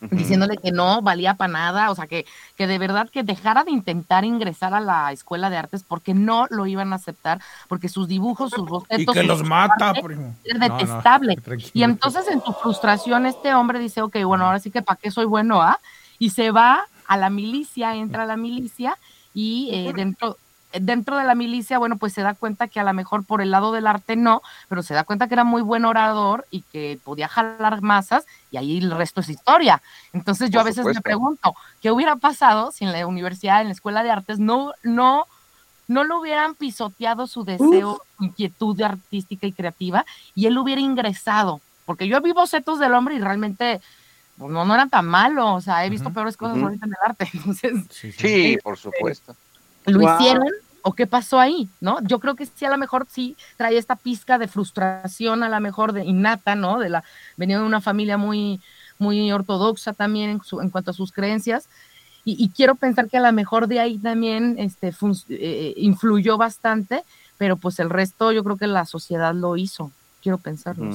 [0.00, 3.70] diciéndole que no valía para nada, o sea, que, que de verdad que dejara de
[3.70, 8.06] intentar ingresar a la escuela de artes porque no lo iban a aceptar, porque sus
[8.06, 9.16] dibujos, sus bocetos...
[9.16, 10.34] Y que los mata, primo.
[10.44, 11.38] Es detestable.
[11.72, 15.10] y entonces en su frustración este hombre dice, ok, bueno, ahora sí que para qué
[15.10, 15.80] soy bueno, ¿ah?
[16.18, 18.98] Y se va a la milicia, entra a la milicia
[19.34, 20.36] y eh, dentro
[20.72, 23.50] dentro de la milicia, bueno, pues se da cuenta que a lo mejor por el
[23.50, 26.98] lado del arte no, pero se da cuenta que era muy buen orador y que
[27.04, 29.82] podía jalar masas y ahí el resto es historia.
[30.12, 33.74] Entonces yo a veces me pregunto, ¿qué hubiera pasado si en la universidad, en la
[33.74, 35.26] escuela de artes, no, no,
[35.88, 41.60] no lo hubieran pisoteado su deseo, inquietud artística y creativa y él hubiera ingresado?
[41.84, 43.80] Porque yo vi bocetos del hombre y realmente
[44.36, 47.10] pues, no, no eran tan malos, o sea, he visto peores cosas ahorita en el
[47.10, 47.30] arte.
[47.34, 47.84] Entonces,
[48.16, 49.34] sí, por supuesto.
[49.86, 50.48] Lo hicieron
[50.82, 52.00] o qué pasó ahí, ¿no?
[52.02, 55.60] Yo creo que sí, a lo mejor sí trae esta pizca de frustración, a lo
[55.60, 56.78] mejor de innata, ¿no?
[56.78, 57.02] De la,
[57.36, 58.60] venía de una familia muy,
[58.98, 61.68] muy ortodoxa también en, en cuanto a sus creencias.
[62.28, 64.92] Y, quiero pensar que a lo mejor de ahí también este,
[65.28, 67.04] eh, influyó bastante,
[67.38, 69.92] pero pues el resto yo creo que la sociedad lo hizo.
[70.22, 70.90] Quiero pensarlo.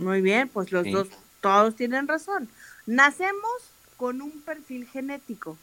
[0.00, 1.08] Muy bien, pues los dos,
[1.40, 2.48] todos tienen razón.
[2.86, 3.52] Nacemos
[3.96, 5.56] con un perfil genético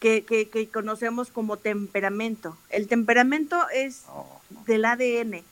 [0.00, 2.56] que, que, conocemos como temperamento.
[2.70, 4.40] El temperamento es oh.
[4.66, 5.42] del ADN.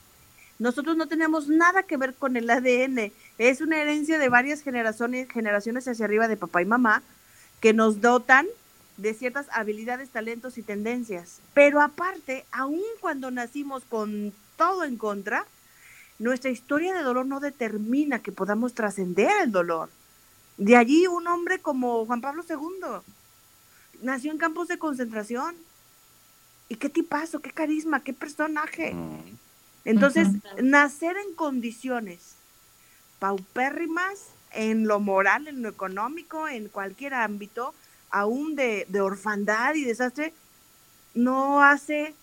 [0.59, 3.13] Nosotros no tenemos nada que ver con el ADN.
[3.37, 7.03] Es una herencia de varias generaciones, generaciones hacia arriba de papá y mamá
[7.61, 8.47] que nos dotan
[8.97, 11.41] de ciertas habilidades, talentos y tendencias.
[11.55, 15.45] Pero aparte, aun cuando nacimos con todo en contra,
[16.19, 19.91] nuestra historia de dolor no determina que podamos trascender el dolor.
[20.57, 23.03] De allí un hombre como Juan Pablo II,
[24.03, 25.55] nació en campos de concentración.
[26.69, 28.95] ¿Y qué tipazo, qué carisma, qué personaje?
[28.95, 29.39] Mm.
[29.85, 30.29] Entonces,
[30.63, 32.35] nacer en condiciones
[33.19, 34.19] paupérrimas
[34.53, 37.75] en lo moral, en lo económico, en cualquier ámbito,
[38.11, 40.33] aún de, orfandad y desastre,
[41.15, 42.15] no hace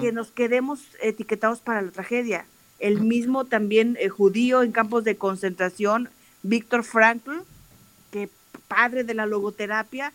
[0.00, 2.46] que nos quedemos etiquetados para la tragedia.
[2.78, 6.10] El mismo también eh, judío en campos de concentración,
[6.42, 7.38] Víctor Frankl,
[8.10, 8.28] que
[8.68, 10.12] padre de la logoterapia,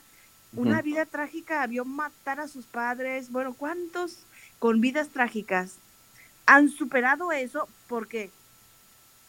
[0.54, 3.32] una vida trágica, vio matar a sus padres.
[3.32, 4.26] Bueno, ¿cuántos
[4.58, 5.76] con vidas trágicas
[6.46, 8.32] han superado eso porque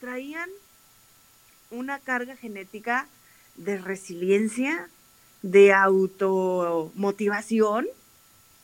[0.00, 0.48] traían
[1.70, 3.06] una carga genética
[3.56, 4.88] de resiliencia,
[5.42, 7.86] de automotivación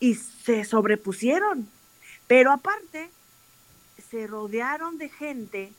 [0.00, 1.68] y se sobrepusieron.
[2.26, 3.08] Pero aparte,
[4.10, 5.72] se rodearon de gente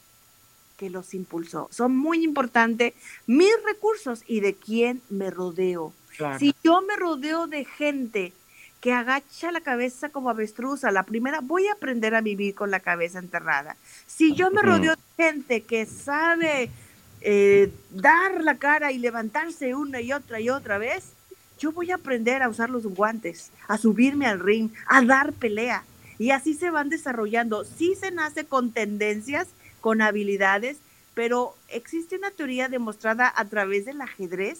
[0.77, 1.67] que los impulsó.
[1.71, 2.93] Son muy importantes
[3.25, 5.93] mis recursos y de quién me rodeo.
[6.39, 8.33] Si yo me rodeo de gente
[8.81, 12.71] que agacha la cabeza como avestruz a la primera, voy a aprender a vivir con
[12.71, 13.75] la cabeza enterrada.
[14.05, 16.69] Si yo me rodeo de gente que sabe
[17.21, 21.13] eh, dar la cara y levantarse una y otra y otra vez,
[21.57, 25.83] yo voy a aprender a usar los guantes, a subirme al ring, a dar pelea.
[26.19, 27.63] Y así se van desarrollando.
[27.63, 29.47] Sí se nace con tendencias,
[29.81, 30.77] con habilidades,
[31.13, 34.59] pero existe una teoría demostrada a través del ajedrez,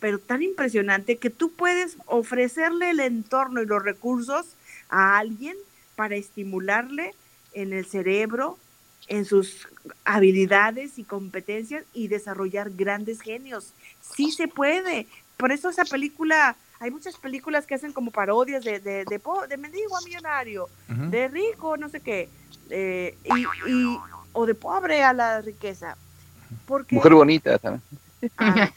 [0.00, 4.46] pero tan impresionante que tú puedes ofrecerle el entorno y los recursos
[4.88, 5.56] a alguien
[5.96, 7.14] para estimularle
[7.52, 8.58] en el cerebro,
[9.06, 9.68] en sus
[10.04, 13.74] habilidades y competencias y desarrollar grandes genios.
[14.00, 15.06] Sí se puede.
[15.36, 19.46] Por eso esa película, hay muchas películas que hacen como parodias de, de, de, po-
[19.46, 20.68] de mendigo a millonario,
[21.10, 22.28] de rico, no sé qué,
[22.70, 23.98] eh, y, y-
[24.32, 25.96] o de pobre a la riqueza.
[26.66, 27.82] Porque Mujer bonita también.
[28.38, 28.70] Ah,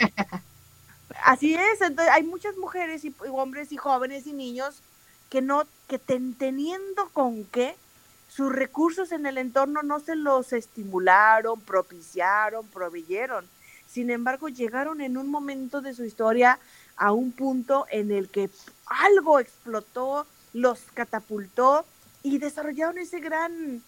[1.28, 4.82] Así es, entonces hay muchas mujeres y, y hombres y jóvenes y niños
[5.30, 7.76] que no, que ten- teniendo con qué,
[8.30, 13.46] sus recursos en el entorno no se los estimularon, propiciaron, proveyeron.
[13.88, 16.60] Sin embargo, llegaron en un momento de su historia
[16.98, 18.50] a un punto en el que
[18.88, 21.86] algo explotó, los catapultó
[22.24, 23.84] y desarrollaron ese gran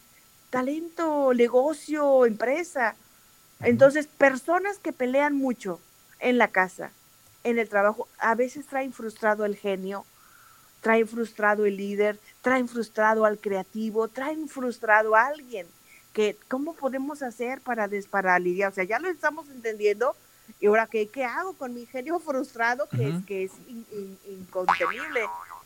[0.51, 2.95] talento, negocio, empresa.
[3.61, 5.81] Entonces, personas que pelean mucho
[6.19, 6.91] en la casa,
[7.43, 10.05] en el trabajo, a veces traen frustrado el genio,
[10.81, 15.67] traen frustrado el líder, traen frustrado al creativo, traen frustrado a alguien.
[16.13, 18.71] Que, ¿Cómo podemos hacer para, des, para lidiar?
[18.71, 20.15] O sea, ya lo estamos entendiendo.
[20.59, 24.19] ¿Y ahora qué, qué hago con mi genio frustrado que es, que es in- in-
[24.27, 25.21] incontenible?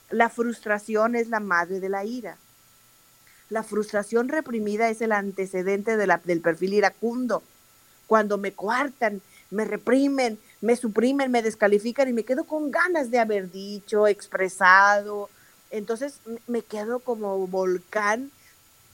[0.09, 2.37] La frustración es la madre de la ira.
[3.49, 7.41] La frustración reprimida es el antecedente de la- del perfil iracundo.
[8.07, 13.19] Cuando me coartan, me reprimen, me suprimen, me descalifican y me quedo con ganas de
[13.19, 15.30] haber dicho, expresado.
[15.72, 18.31] Entonces me quedo como volcán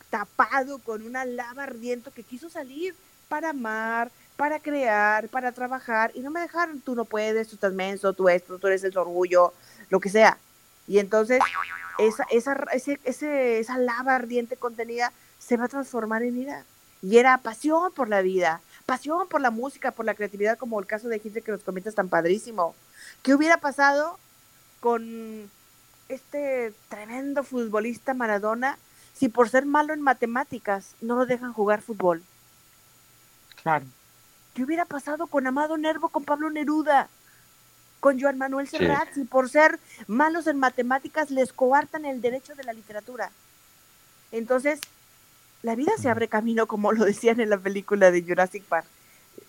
[0.10, 2.96] tapado con una lava ardiente que quiso salir
[3.28, 7.74] para amar, para crear, para trabajar y no me dejaron, tú no puedes, tú estás
[7.74, 9.54] menso, tú esto, tú eres el orgullo,
[9.92, 10.40] lo que sea.
[10.88, 11.40] Y entonces
[12.00, 16.66] esa, esa, ese, ese- esa lava ardiente contenida se va a transformar en ira.
[17.04, 20.88] Y era pasión por la vida, pasión por la música, por la creatividad, como el
[20.88, 22.76] caso de Hitler que nos comentas tan padrísimo.
[23.22, 24.18] ¿Qué hubiera pasado
[24.80, 25.50] con
[26.08, 28.80] este tremendo futbolista Maradona
[29.14, 32.24] si por ser malo en matemáticas no lo dejan jugar fútbol?
[33.62, 33.86] Claro.
[34.56, 37.10] ¿Qué hubiera pasado con Amado Nervo, con Pablo Neruda,
[38.00, 38.78] con Joan Manuel Sí.
[38.78, 43.32] Serrat, si por ser malos en matemáticas les coartan el derecho de la literatura?
[44.32, 44.80] Entonces,
[45.62, 48.88] la vida se abre camino, como lo decían en la película de Jurassic Park.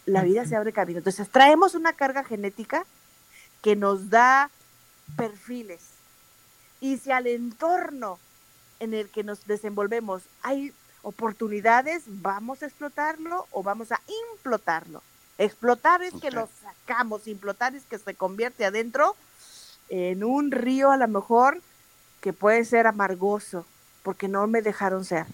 [0.06, 0.98] La vida se abre camino.
[0.98, 2.84] Entonces, traemos una carga genética
[3.62, 4.50] que nos da
[5.16, 5.80] perfiles.
[6.80, 8.18] Y si al entorno
[8.80, 10.72] en el que nos desenvolvemos hay
[11.02, 14.00] oportunidades, vamos a explotarlo o vamos a
[14.32, 15.02] implotarlo.
[15.38, 19.14] Explotar es que lo sacamos, implotar es que se convierte adentro
[19.88, 21.60] en un río a lo mejor
[22.20, 23.64] que puede ser amargoso,
[24.02, 25.26] porque no me dejaron ser.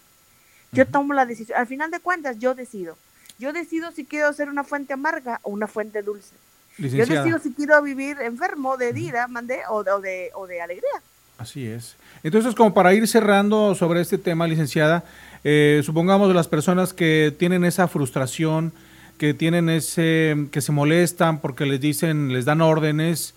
[0.73, 2.97] Yo tomo la decisión, al final de cuentas yo decido.
[3.39, 6.35] Yo decido si quiero ser una fuente amarga o una fuente dulce.
[6.79, 10.61] Yo decido si quiero vivir enfermo de ira, mandé, o, de- o de, o de
[10.61, 10.91] alegría.
[11.39, 11.97] Así es.
[12.23, 15.05] Entonces, como para ir cerrando sobre este tema, licenciada,
[15.45, 18.73] eh, supongamos las personas que tienen esa frustración,
[19.19, 23.35] que tienen ese, que se molestan porque les dicen, les dan órdenes,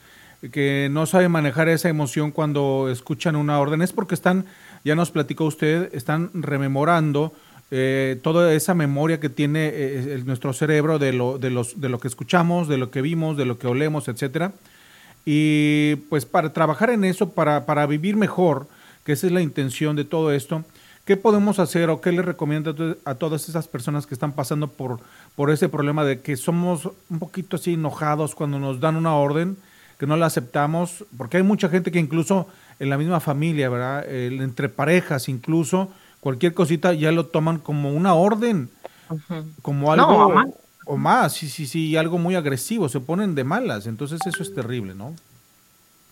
[0.54, 4.46] que no saben manejar esa emoción cuando escuchan una orden, es porque están,
[4.84, 7.34] ya nos platicó usted, están rememorando
[7.72, 12.00] eh, toda esa memoria que tiene eh, nuestro cerebro de lo, de, los, de lo
[12.00, 14.54] que escuchamos, de lo que vimos, de lo que olemos, etcétera.
[15.24, 18.68] Y pues para trabajar en eso, para, para vivir mejor,
[19.04, 20.64] que esa es la intención de todo esto,
[21.06, 22.74] ¿qué podemos hacer o qué le recomienda
[23.06, 25.00] a todas esas personas que están pasando por,
[25.36, 29.58] por ese problema de que somos un poquito así enojados cuando nos dan una orden,
[30.00, 31.06] que no la aceptamos?
[31.18, 32.48] Porque hay mucha gente que incluso
[32.80, 34.08] en la misma familia, ¿verdad?
[34.10, 35.92] El- entre parejas incluso,
[36.22, 38.70] cualquier cosita ya lo toman como una orden,
[39.62, 40.26] como No, algo...
[40.28, 40.48] o más.
[40.86, 44.54] o más, sí, sí, sí, algo muy agresivo, se ponen de malas, entonces eso es
[44.54, 45.16] terrible, ¿no?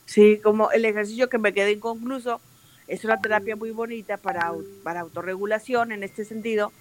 [0.05, 2.41] Sí, como el ejercicio que me quedé inconcluso,
[2.87, 4.51] es una terapia muy bonita para,
[4.83, 6.71] para autorregulación en este sentido.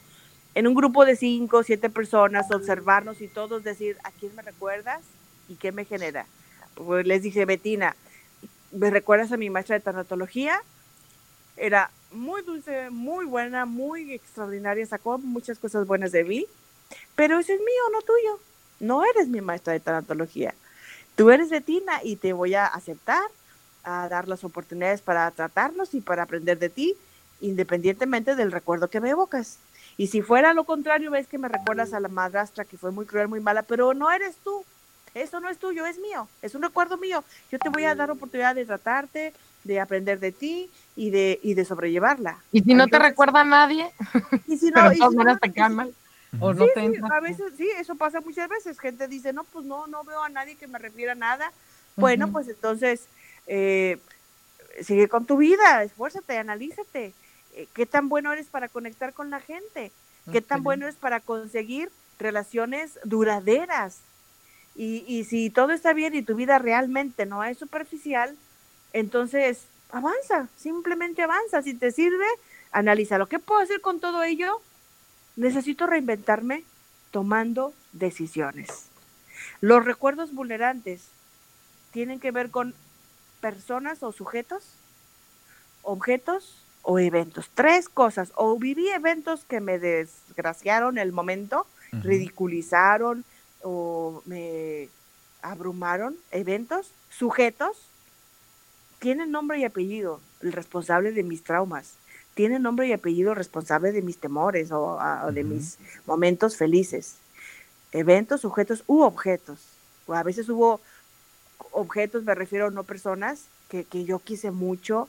[0.55, 5.03] En un grupo de cinco siete personas, observarnos y todos decir, ¿a quién me recuerdas
[5.49, 6.29] y qué me genera?
[6.75, 7.97] Pues les dije, Betina,
[8.77, 10.61] ¿me recuerdas a mi maestra de tanatología?
[11.57, 16.47] Era muy dulce, muy buena, muy extraordinaria, sacó muchas cosas buenas de mí,
[17.15, 18.41] pero ese es mío, no tuyo.
[18.79, 20.55] No eres mi maestra de tanatología.
[21.15, 23.25] Tú eres Betina y te voy a aceptar,
[23.85, 26.95] a dar las oportunidades para tratarnos y para aprender de ti,
[27.41, 29.59] independientemente del recuerdo que me evocas.
[29.97, 33.07] Y si fuera lo contrario, ves que me recuerdas a la madrastra que fue muy
[33.07, 34.65] cruel, muy mala, pero no eres tú.
[35.17, 37.25] Eso no es tuyo, es mío, es un recuerdo mío.
[37.51, 39.33] Yo te voy a dar oportunidad de tratarte,
[39.65, 42.37] de aprender de ti y de, y de sobrellevarla.
[42.53, 43.91] Y si no te recuerda a nadie,
[44.47, 45.95] y si no, pero y si no- te caen mal.
[46.39, 47.17] O no sí, te sí, entra.
[47.17, 48.79] a veces sí, eso pasa muchas veces.
[48.79, 51.51] Gente dice, no, pues no, no veo a nadie que me refiera a nada.
[51.97, 53.07] Bueno, pues entonces
[53.47, 53.99] eh,
[54.83, 57.15] sigue con tu vida, esfuérzate, analízate.
[57.55, 59.93] Eh, ¿Qué tan bueno eres para conectar con la gente?
[60.31, 64.01] ¿Qué tan bueno eres para conseguir relaciones duraderas?
[64.77, 68.37] Y, y si todo está bien y tu vida realmente no es superficial,
[68.93, 71.63] entonces avanza, simplemente avanza.
[71.63, 72.27] Si te sirve,
[72.73, 73.27] analízalo.
[73.27, 74.61] ¿Qué puedo hacer con todo ello?
[75.37, 76.65] Necesito reinventarme
[77.11, 78.89] tomando decisiones.
[79.61, 81.09] Los recuerdos vulnerantes
[81.93, 82.75] tienen que ver con
[83.41, 84.65] personas o sujetos,
[85.83, 87.51] objetos o eventos.
[87.55, 88.33] Tres cosas.
[88.35, 93.25] O viví eventos que me desgraciaron el momento, ridiculizaron
[93.69, 94.89] o me
[95.43, 96.17] abrumaron.
[96.31, 97.77] Eventos, sujetos,
[99.01, 101.95] tienen nombre y apellido el responsable de mis traumas.
[102.35, 107.17] Tiene nombre y apellido responsable de mis temores o, a- o de mis momentos felices.
[107.93, 109.59] Eventos, sujetos u objetos.
[110.07, 110.81] O a veces hubo
[111.73, 115.09] objetos, me refiero no personas, que, que yo quise mucho,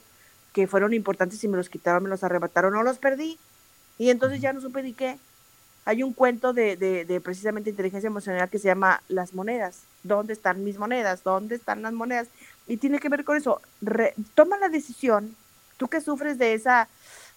[0.52, 3.38] que fueron importantes y me los quitaron, me los arrebataron, no los perdí.
[3.98, 5.18] Y entonces ya no supe ni qué.
[5.88, 9.84] Hay un cuento de, precisamente inteligencia emocional que se llama Las monedas.
[10.02, 11.24] ¿Dónde están mis monedas?
[11.24, 12.28] ¿Dónde están las monedas?
[12.66, 13.62] Y tiene que ver con eso.
[14.34, 15.34] Toma la decisión,
[15.78, 16.88] tú que sufres de esa,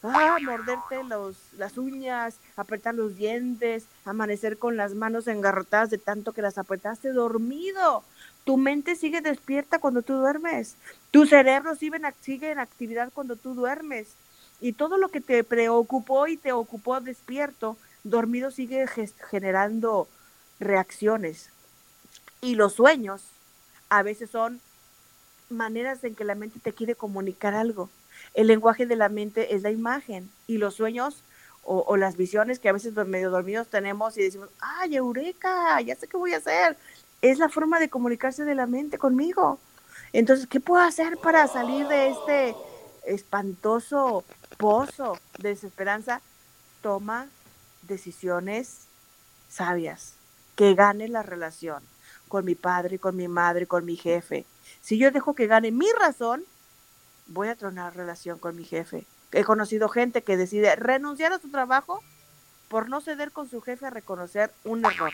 [0.03, 6.33] ah, morderte los, las uñas, apretar los dientes, amanecer con las manos engarrotadas de tanto
[6.33, 8.03] que las apretaste dormido.
[8.43, 10.75] Tu mente sigue despierta cuando tú duermes.
[11.11, 14.09] Tu cerebro sigue en, sigue en actividad cuando tú duermes.
[14.59, 18.85] Y todo lo que te preocupó y te ocupó despierto, dormido sigue
[19.29, 20.07] generando
[20.59, 21.49] reacciones.
[22.41, 23.23] Y los sueños
[23.89, 24.61] a veces son
[25.49, 27.89] maneras en que la mente te quiere comunicar algo.
[28.33, 31.23] El lenguaje de la mente es la imagen y los sueños
[31.63, 35.79] o, las visiones que a veces medio dormidos tenemos y decimos, ¡ay, eureka!
[35.81, 36.75] Ya sé qué voy a hacer.
[37.21, 39.59] Es la forma de comunicarse de la mente conmigo.
[40.11, 42.55] Entonces, ¿qué puedo hacer para salir de este
[43.05, 44.23] espantoso
[44.57, 46.21] pozo de desesperanza?
[46.81, 47.27] Toma
[47.83, 48.85] decisiones
[49.49, 50.13] sabias,
[50.55, 51.83] que gane la relación
[52.27, 54.45] con mi padre, con mi madre, con mi jefe.
[54.81, 56.43] Si yo dejo que gane mi razón,
[57.27, 59.05] voy a tronar relación con mi jefe.
[59.33, 62.01] He conocido gente que decide renunciar a su trabajo
[62.69, 65.11] por no ceder con su jefe a reconocer un error,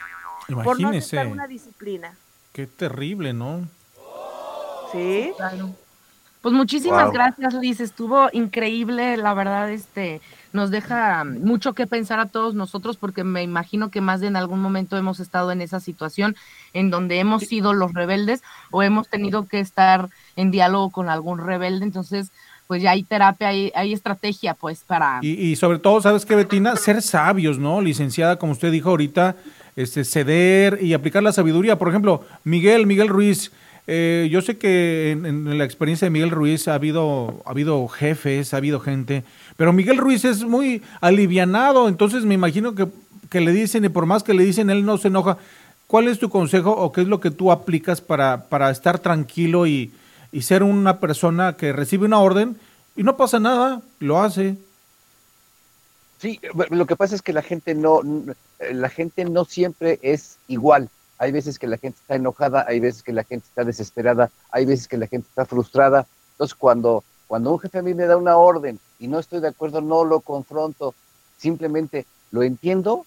[0.48, 1.18] por no Imagínese.
[1.18, 2.16] aceptar una disciplina.
[2.54, 3.68] Qué terrible, ¿no?
[4.92, 5.32] Sí.
[5.38, 5.70] Claro.
[6.42, 7.14] Pues muchísimas Wow.
[7.14, 7.80] gracias, Liz.
[7.80, 10.22] Estuvo increíble, la verdad, este,
[10.58, 14.36] nos deja mucho que pensar a todos nosotros, porque me imagino que más de en
[14.36, 16.36] algún momento hemos estado en esa situación
[16.74, 21.38] en donde hemos sido los rebeldes o hemos tenido que estar en diálogo con algún
[21.38, 21.86] rebelde.
[21.86, 22.32] Entonces,
[22.66, 25.20] pues ya hay terapia, hay, hay estrategia, pues, para.
[25.22, 26.76] Y, y sobre todo, ¿sabes qué, Betina?
[26.76, 27.80] Ser sabios, ¿no?
[27.80, 29.36] Licenciada, como usted dijo ahorita,
[29.76, 31.78] este, ceder y aplicar la sabiduría.
[31.78, 33.52] Por ejemplo, Miguel, Miguel Ruiz,
[33.86, 37.88] eh, yo sé que en, en la experiencia de Miguel Ruiz ha habido, ha habido
[37.88, 39.24] jefes, ha habido gente,
[39.58, 42.88] pero Miguel Ruiz es muy alivianado, entonces me imagino que,
[43.30, 45.38] que le dicen, y por más que le dicen, él no se enoja.
[45.88, 49.66] ¿Cuál es tu consejo o qué es lo que tú aplicas para, para estar tranquilo
[49.66, 49.92] y,
[50.32, 52.58] y ser una persona que recibe una orden
[52.96, 54.58] y no pasa nada, lo hace?
[56.20, 56.40] Sí,
[56.70, 58.02] lo que pasa es que la gente no,
[58.60, 60.90] la gente no siempre es igual.
[61.20, 64.66] Hay veces que la gente está enojada, hay veces que la gente está desesperada, hay
[64.66, 66.06] veces que la gente está frustrada.
[66.34, 69.48] Entonces, cuando, cuando un jefe a mí me da una orden y no estoy de
[69.50, 70.94] acuerdo, no lo confronto,
[71.38, 73.06] simplemente lo entiendo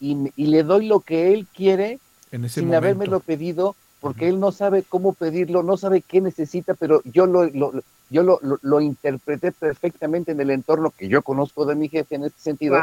[0.00, 1.98] y, le doy lo que él quiere
[2.30, 2.78] En ese sin momento.
[2.86, 7.44] habérmelo pedido, porque él no sabe cómo pedirlo, no sabe qué necesita, pero yo lo,
[7.44, 11.74] lo- lo- yo lo, lo- lo interpreté perfectamente en el entorno que yo conozco de
[11.74, 12.76] mi jefe en este sentido.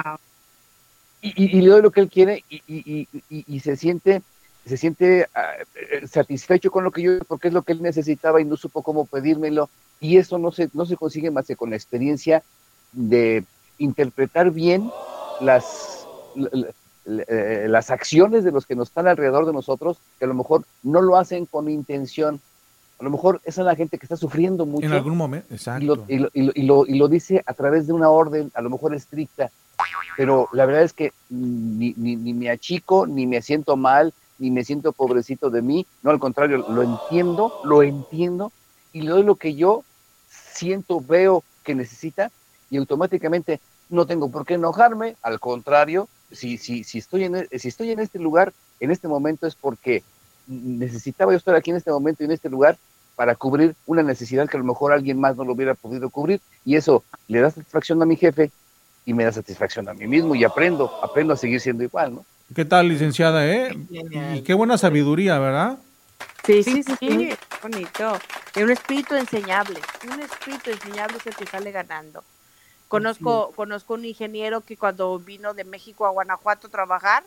[1.22, 3.76] Y, y- y le doy lo que él quiere y, y- y- y- y se
[3.78, 4.22] siente
[4.66, 8.42] se siente ah, eh, satisfecho con lo que yo porque es lo que él necesitaba
[8.42, 9.70] y no supo cómo pedírmelo.
[10.00, 12.44] Y eso no se no se consigue más que con la experiencia
[12.92, 13.44] de
[13.78, 14.90] interpretar bien
[15.42, 16.08] las
[17.06, 20.64] eh, las acciones de los que nos están alrededor de nosotros que a lo mejor
[20.84, 22.42] no lo hacen con intención.
[22.98, 25.54] A lo mejor esa es la gente que está sufriendo mucho En algún momento, y
[25.56, 25.86] exacto.
[25.86, 28.52] lo, y, lo, y, lo, y lo- y lo dice a través de una orden,
[28.56, 29.52] a lo mejor estricta,
[30.18, 34.52] pero la verdad es que ni, ni, ni me achico, ni me siento mal, ni
[34.52, 38.52] me siento pobrecito de mí, no, al contrario, lo entiendo, lo entiendo,
[38.94, 39.84] y le doy lo que yo
[40.28, 42.32] siento, veo que necesita,
[42.70, 43.60] y automáticamente
[43.90, 47.92] no tengo por qué enojarme, al contrario, si, si, si, estoy en, e- si estoy
[47.92, 50.04] en este lugar, en este momento es porque
[50.48, 52.78] necesitaba yo estar aquí en este momento y en este lugar
[53.16, 56.42] para cubrir una necesidad que a lo mejor alguien más no lo hubiera podido cubrir
[56.66, 58.52] y eso le da satisfacción a mi jefe
[59.06, 62.26] y me da satisfacción a mí mismo y aprendo, aprendo a seguir siendo igual, ¿no?
[62.54, 63.76] ¿Qué tal, licenciada, eh?
[64.12, 65.80] Y qué buena sabiduría, ¿verdad?
[66.46, 67.30] Sí, sí, sí, sí,
[67.62, 68.20] bonito.
[68.56, 72.24] Es un espíritu enseñable, un espíritu enseñable es el que sale ganando.
[72.88, 77.24] Conozco, conozco un ingeniero que cuando vino de México a Guanajuato a trabajar,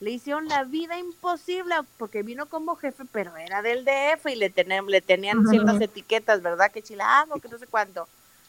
[0.00, 4.48] le hicieron la vida imposible porque vino como jefe, pero era del DF y le,
[4.50, 5.50] tenían, le tenían Ujú.
[5.50, 6.72] ciertas etiquetas, ¿verdad?
[6.72, 8.08] Que chilango, que no sé cuánto.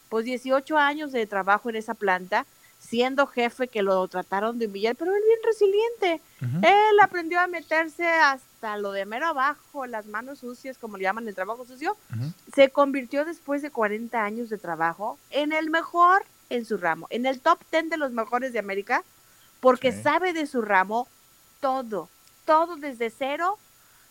[0.09, 2.45] Pues 18 años de trabajo en esa planta,
[2.87, 6.21] siendo jefe que lo trataron de humillar, pero él bien resiliente.
[6.63, 11.27] Él aprendió a meterse hasta lo de mero abajo, las manos sucias, como le llaman
[11.27, 11.97] el trabajo sucio.
[12.53, 17.25] Se convirtió después de 40 años de trabajo en el mejor en su ramo, en
[17.25, 19.03] el top 10 de los mejores de América,
[19.59, 20.03] porque Sí.
[20.03, 21.07] sabe de su ramo
[21.59, 22.07] todo,
[22.45, 23.57] todo desde cero.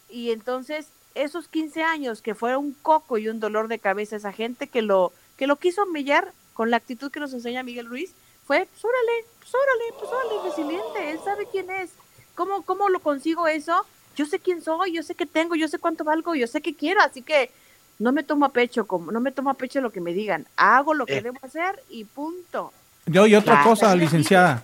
[0.08, 4.32] Y entonces, esos 15 años que fue un coco y un dolor de cabeza, esa
[4.32, 8.12] gente que lo, que lo quiso humillar con la actitud que nos enseña Miguel Ruiz,
[8.46, 11.90] fue, pues órale, pues órale, pues órale, resiliente, él sabe quién es.
[12.34, 13.84] ¿Cómo, ¿Cómo lo consigo eso?
[14.16, 16.74] Yo sé quién soy, yo sé qué tengo, yo sé cuánto valgo, yo sé qué
[16.74, 17.50] quiero, así que
[17.98, 20.46] no me tomo a pecho, como, no me tomo a pecho lo que me digan,
[20.56, 21.22] hago lo que Eh.
[21.22, 22.72] debo hacer y punto.
[23.06, 23.70] Yo, y otra Claro.
[23.70, 24.62] cosa, licenciada.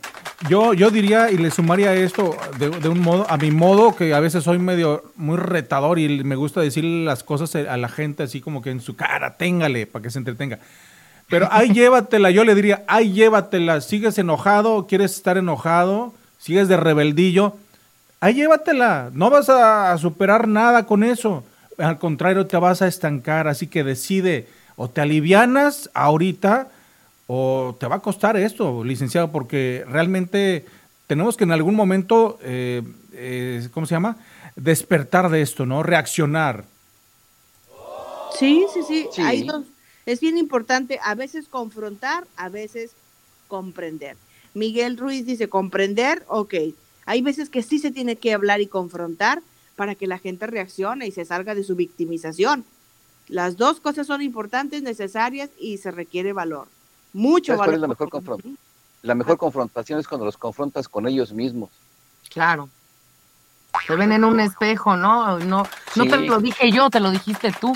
[0.48, 4.14] Yo, yo diría y le sumaría esto de, de un modo, a mi modo, que
[4.14, 8.22] a veces soy medio muy retador y me gusta decirle las cosas a la gente
[8.22, 10.58] así como que en su cara, téngale, para que se entretenga.
[11.30, 16.76] Pero ahí llévatela, yo le diría, ahí llévatela, sigues enojado, quieres estar enojado, sigues de
[16.76, 17.56] rebeldillo,
[18.20, 21.44] ahí llévatela, no vas a, a superar nada con eso,
[21.78, 26.68] al contrario te vas a estancar, así que decide, o te alivianas ahorita,
[27.26, 30.66] o te va a costar esto, licenciado, porque realmente
[31.06, 32.82] tenemos que en algún momento, eh,
[33.12, 34.16] eh, ¿cómo se llama?
[34.56, 35.82] Despertar de esto, ¿no?
[35.82, 36.64] Reaccionar.
[38.36, 39.22] Sí, sí, sí, Sí.
[39.22, 39.64] hay dos.
[40.10, 42.90] Es bien importante a veces confrontar, a veces
[43.46, 44.16] comprender.
[44.54, 46.54] Miguel Ruiz dice comprender, ok.
[47.06, 49.40] Hay veces que sí se tiene que hablar y confrontar
[49.76, 52.64] para que la gente reaccione y se salga de su victimización.
[53.28, 56.66] Las dos cosas son importantes, necesarias y se requiere valor.
[57.12, 57.74] Mucho ¿Sabes cuál valor.
[57.76, 58.56] es la mejor, confron-
[59.02, 60.00] la mejor confrontación?
[60.00, 61.70] Es cuando los confrontas con ellos mismos.
[62.30, 62.68] Claro.
[63.86, 65.38] Te ven en un espejo, ¿no?
[65.38, 65.64] No,
[65.94, 67.72] no te lo dije yo, te lo dijiste tú.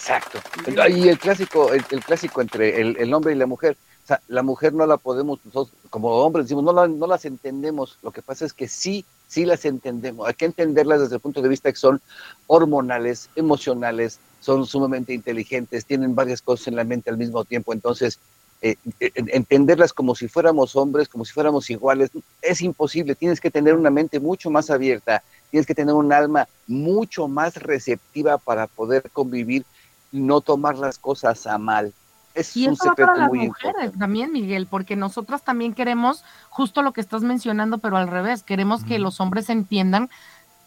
[0.00, 0.40] Exacto.
[0.88, 3.76] Y el clásico, el, clásico entre el, el hombre y la mujer.
[4.04, 7.98] O sea, la mujer no la podemos, nosotros como hombres decimos, no, no las entendemos.
[8.02, 10.26] Lo que pasa es que sí, sí las entendemos.
[10.26, 12.00] Hay que entenderlas desde el punto de vista que son
[12.46, 17.74] hormonales, emocionales, son sumamente inteligentes, tienen varias cosas en la mente al mismo tiempo.
[17.74, 18.18] Entonces,
[18.62, 22.10] eh, eh, entenderlas como si fuéramos hombres, como si fuéramos iguales,
[22.40, 23.14] es imposible.
[23.14, 27.56] Tienes que tener una mente mucho más abierta, tienes que tener un alma mucho más
[27.56, 29.64] receptiva para poder convivir
[30.12, 31.92] y no tomar las cosas a mal.
[32.34, 33.98] Es Y un eso va para las muy mujeres importante.
[33.98, 38.84] también, Miguel, porque nosotras también queremos justo lo que estás mencionando, pero al revés, queremos
[38.84, 40.10] que los hombres entiendan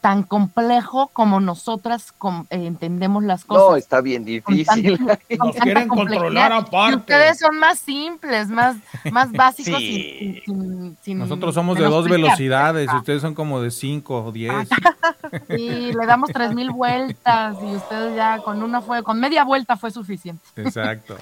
[0.03, 3.69] tan complejo como nosotras com- eh, entendemos las cosas.
[3.69, 4.97] No, está bien difícil.
[4.99, 5.17] Con
[5.53, 6.95] tanta quieren controlar Y aparte.
[6.97, 8.75] ustedes son más simples, más,
[9.13, 9.93] más básicos Sí.
[10.19, 14.25] sin- sin- sin- sin Nosotros somos de dos velocidades y ustedes son como de cinco
[14.25, 14.67] o diez.
[15.47, 19.77] Y le damos tres mil vueltas y ustedes ya con una fue, con media vuelta
[19.77, 20.43] fue suficiente.
[20.57, 21.15] Exacto.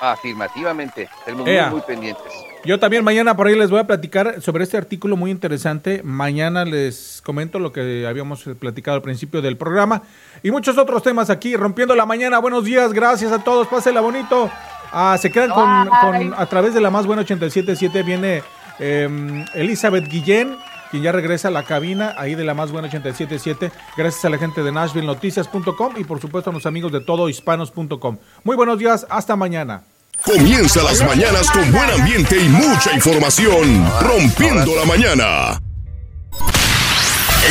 [0.00, 2.32] Afirmativamente, tenemos muy, muy pendientes.
[2.64, 6.02] Yo también mañana por ahí les voy a platicar sobre este artículo muy interesante.
[6.02, 10.02] Mañana les comento lo que habíamos platicado al principio del programa
[10.42, 12.38] y muchos otros temas aquí, rompiendo la mañana.
[12.38, 14.50] Buenos días, gracias a todos, pásenla bonito.
[14.92, 18.42] Ah, se quedan con, a través de la más buena 877 viene
[18.78, 20.56] eh, Elizabeth Guillén,
[20.94, 24.38] quien ya regresa a la cabina ahí de la más buena 877, gracias a la
[24.38, 28.18] gente de NashvilleNoticias.com y por supuesto a los amigos de todohispanos.com.
[28.44, 29.82] Muy buenos días, hasta mañana.
[30.24, 33.84] Comienza las mañanas con buen ambiente y mucha información.
[34.02, 35.60] Rompiendo la mañana.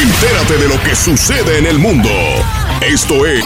[0.01, 2.09] Entérate de lo que sucede en el mundo.
[2.81, 3.45] Esto es.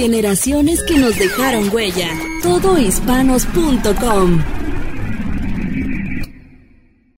[0.00, 2.08] Generaciones que nos dejaron huella.
[2.42, 4.59] Todohispanos.com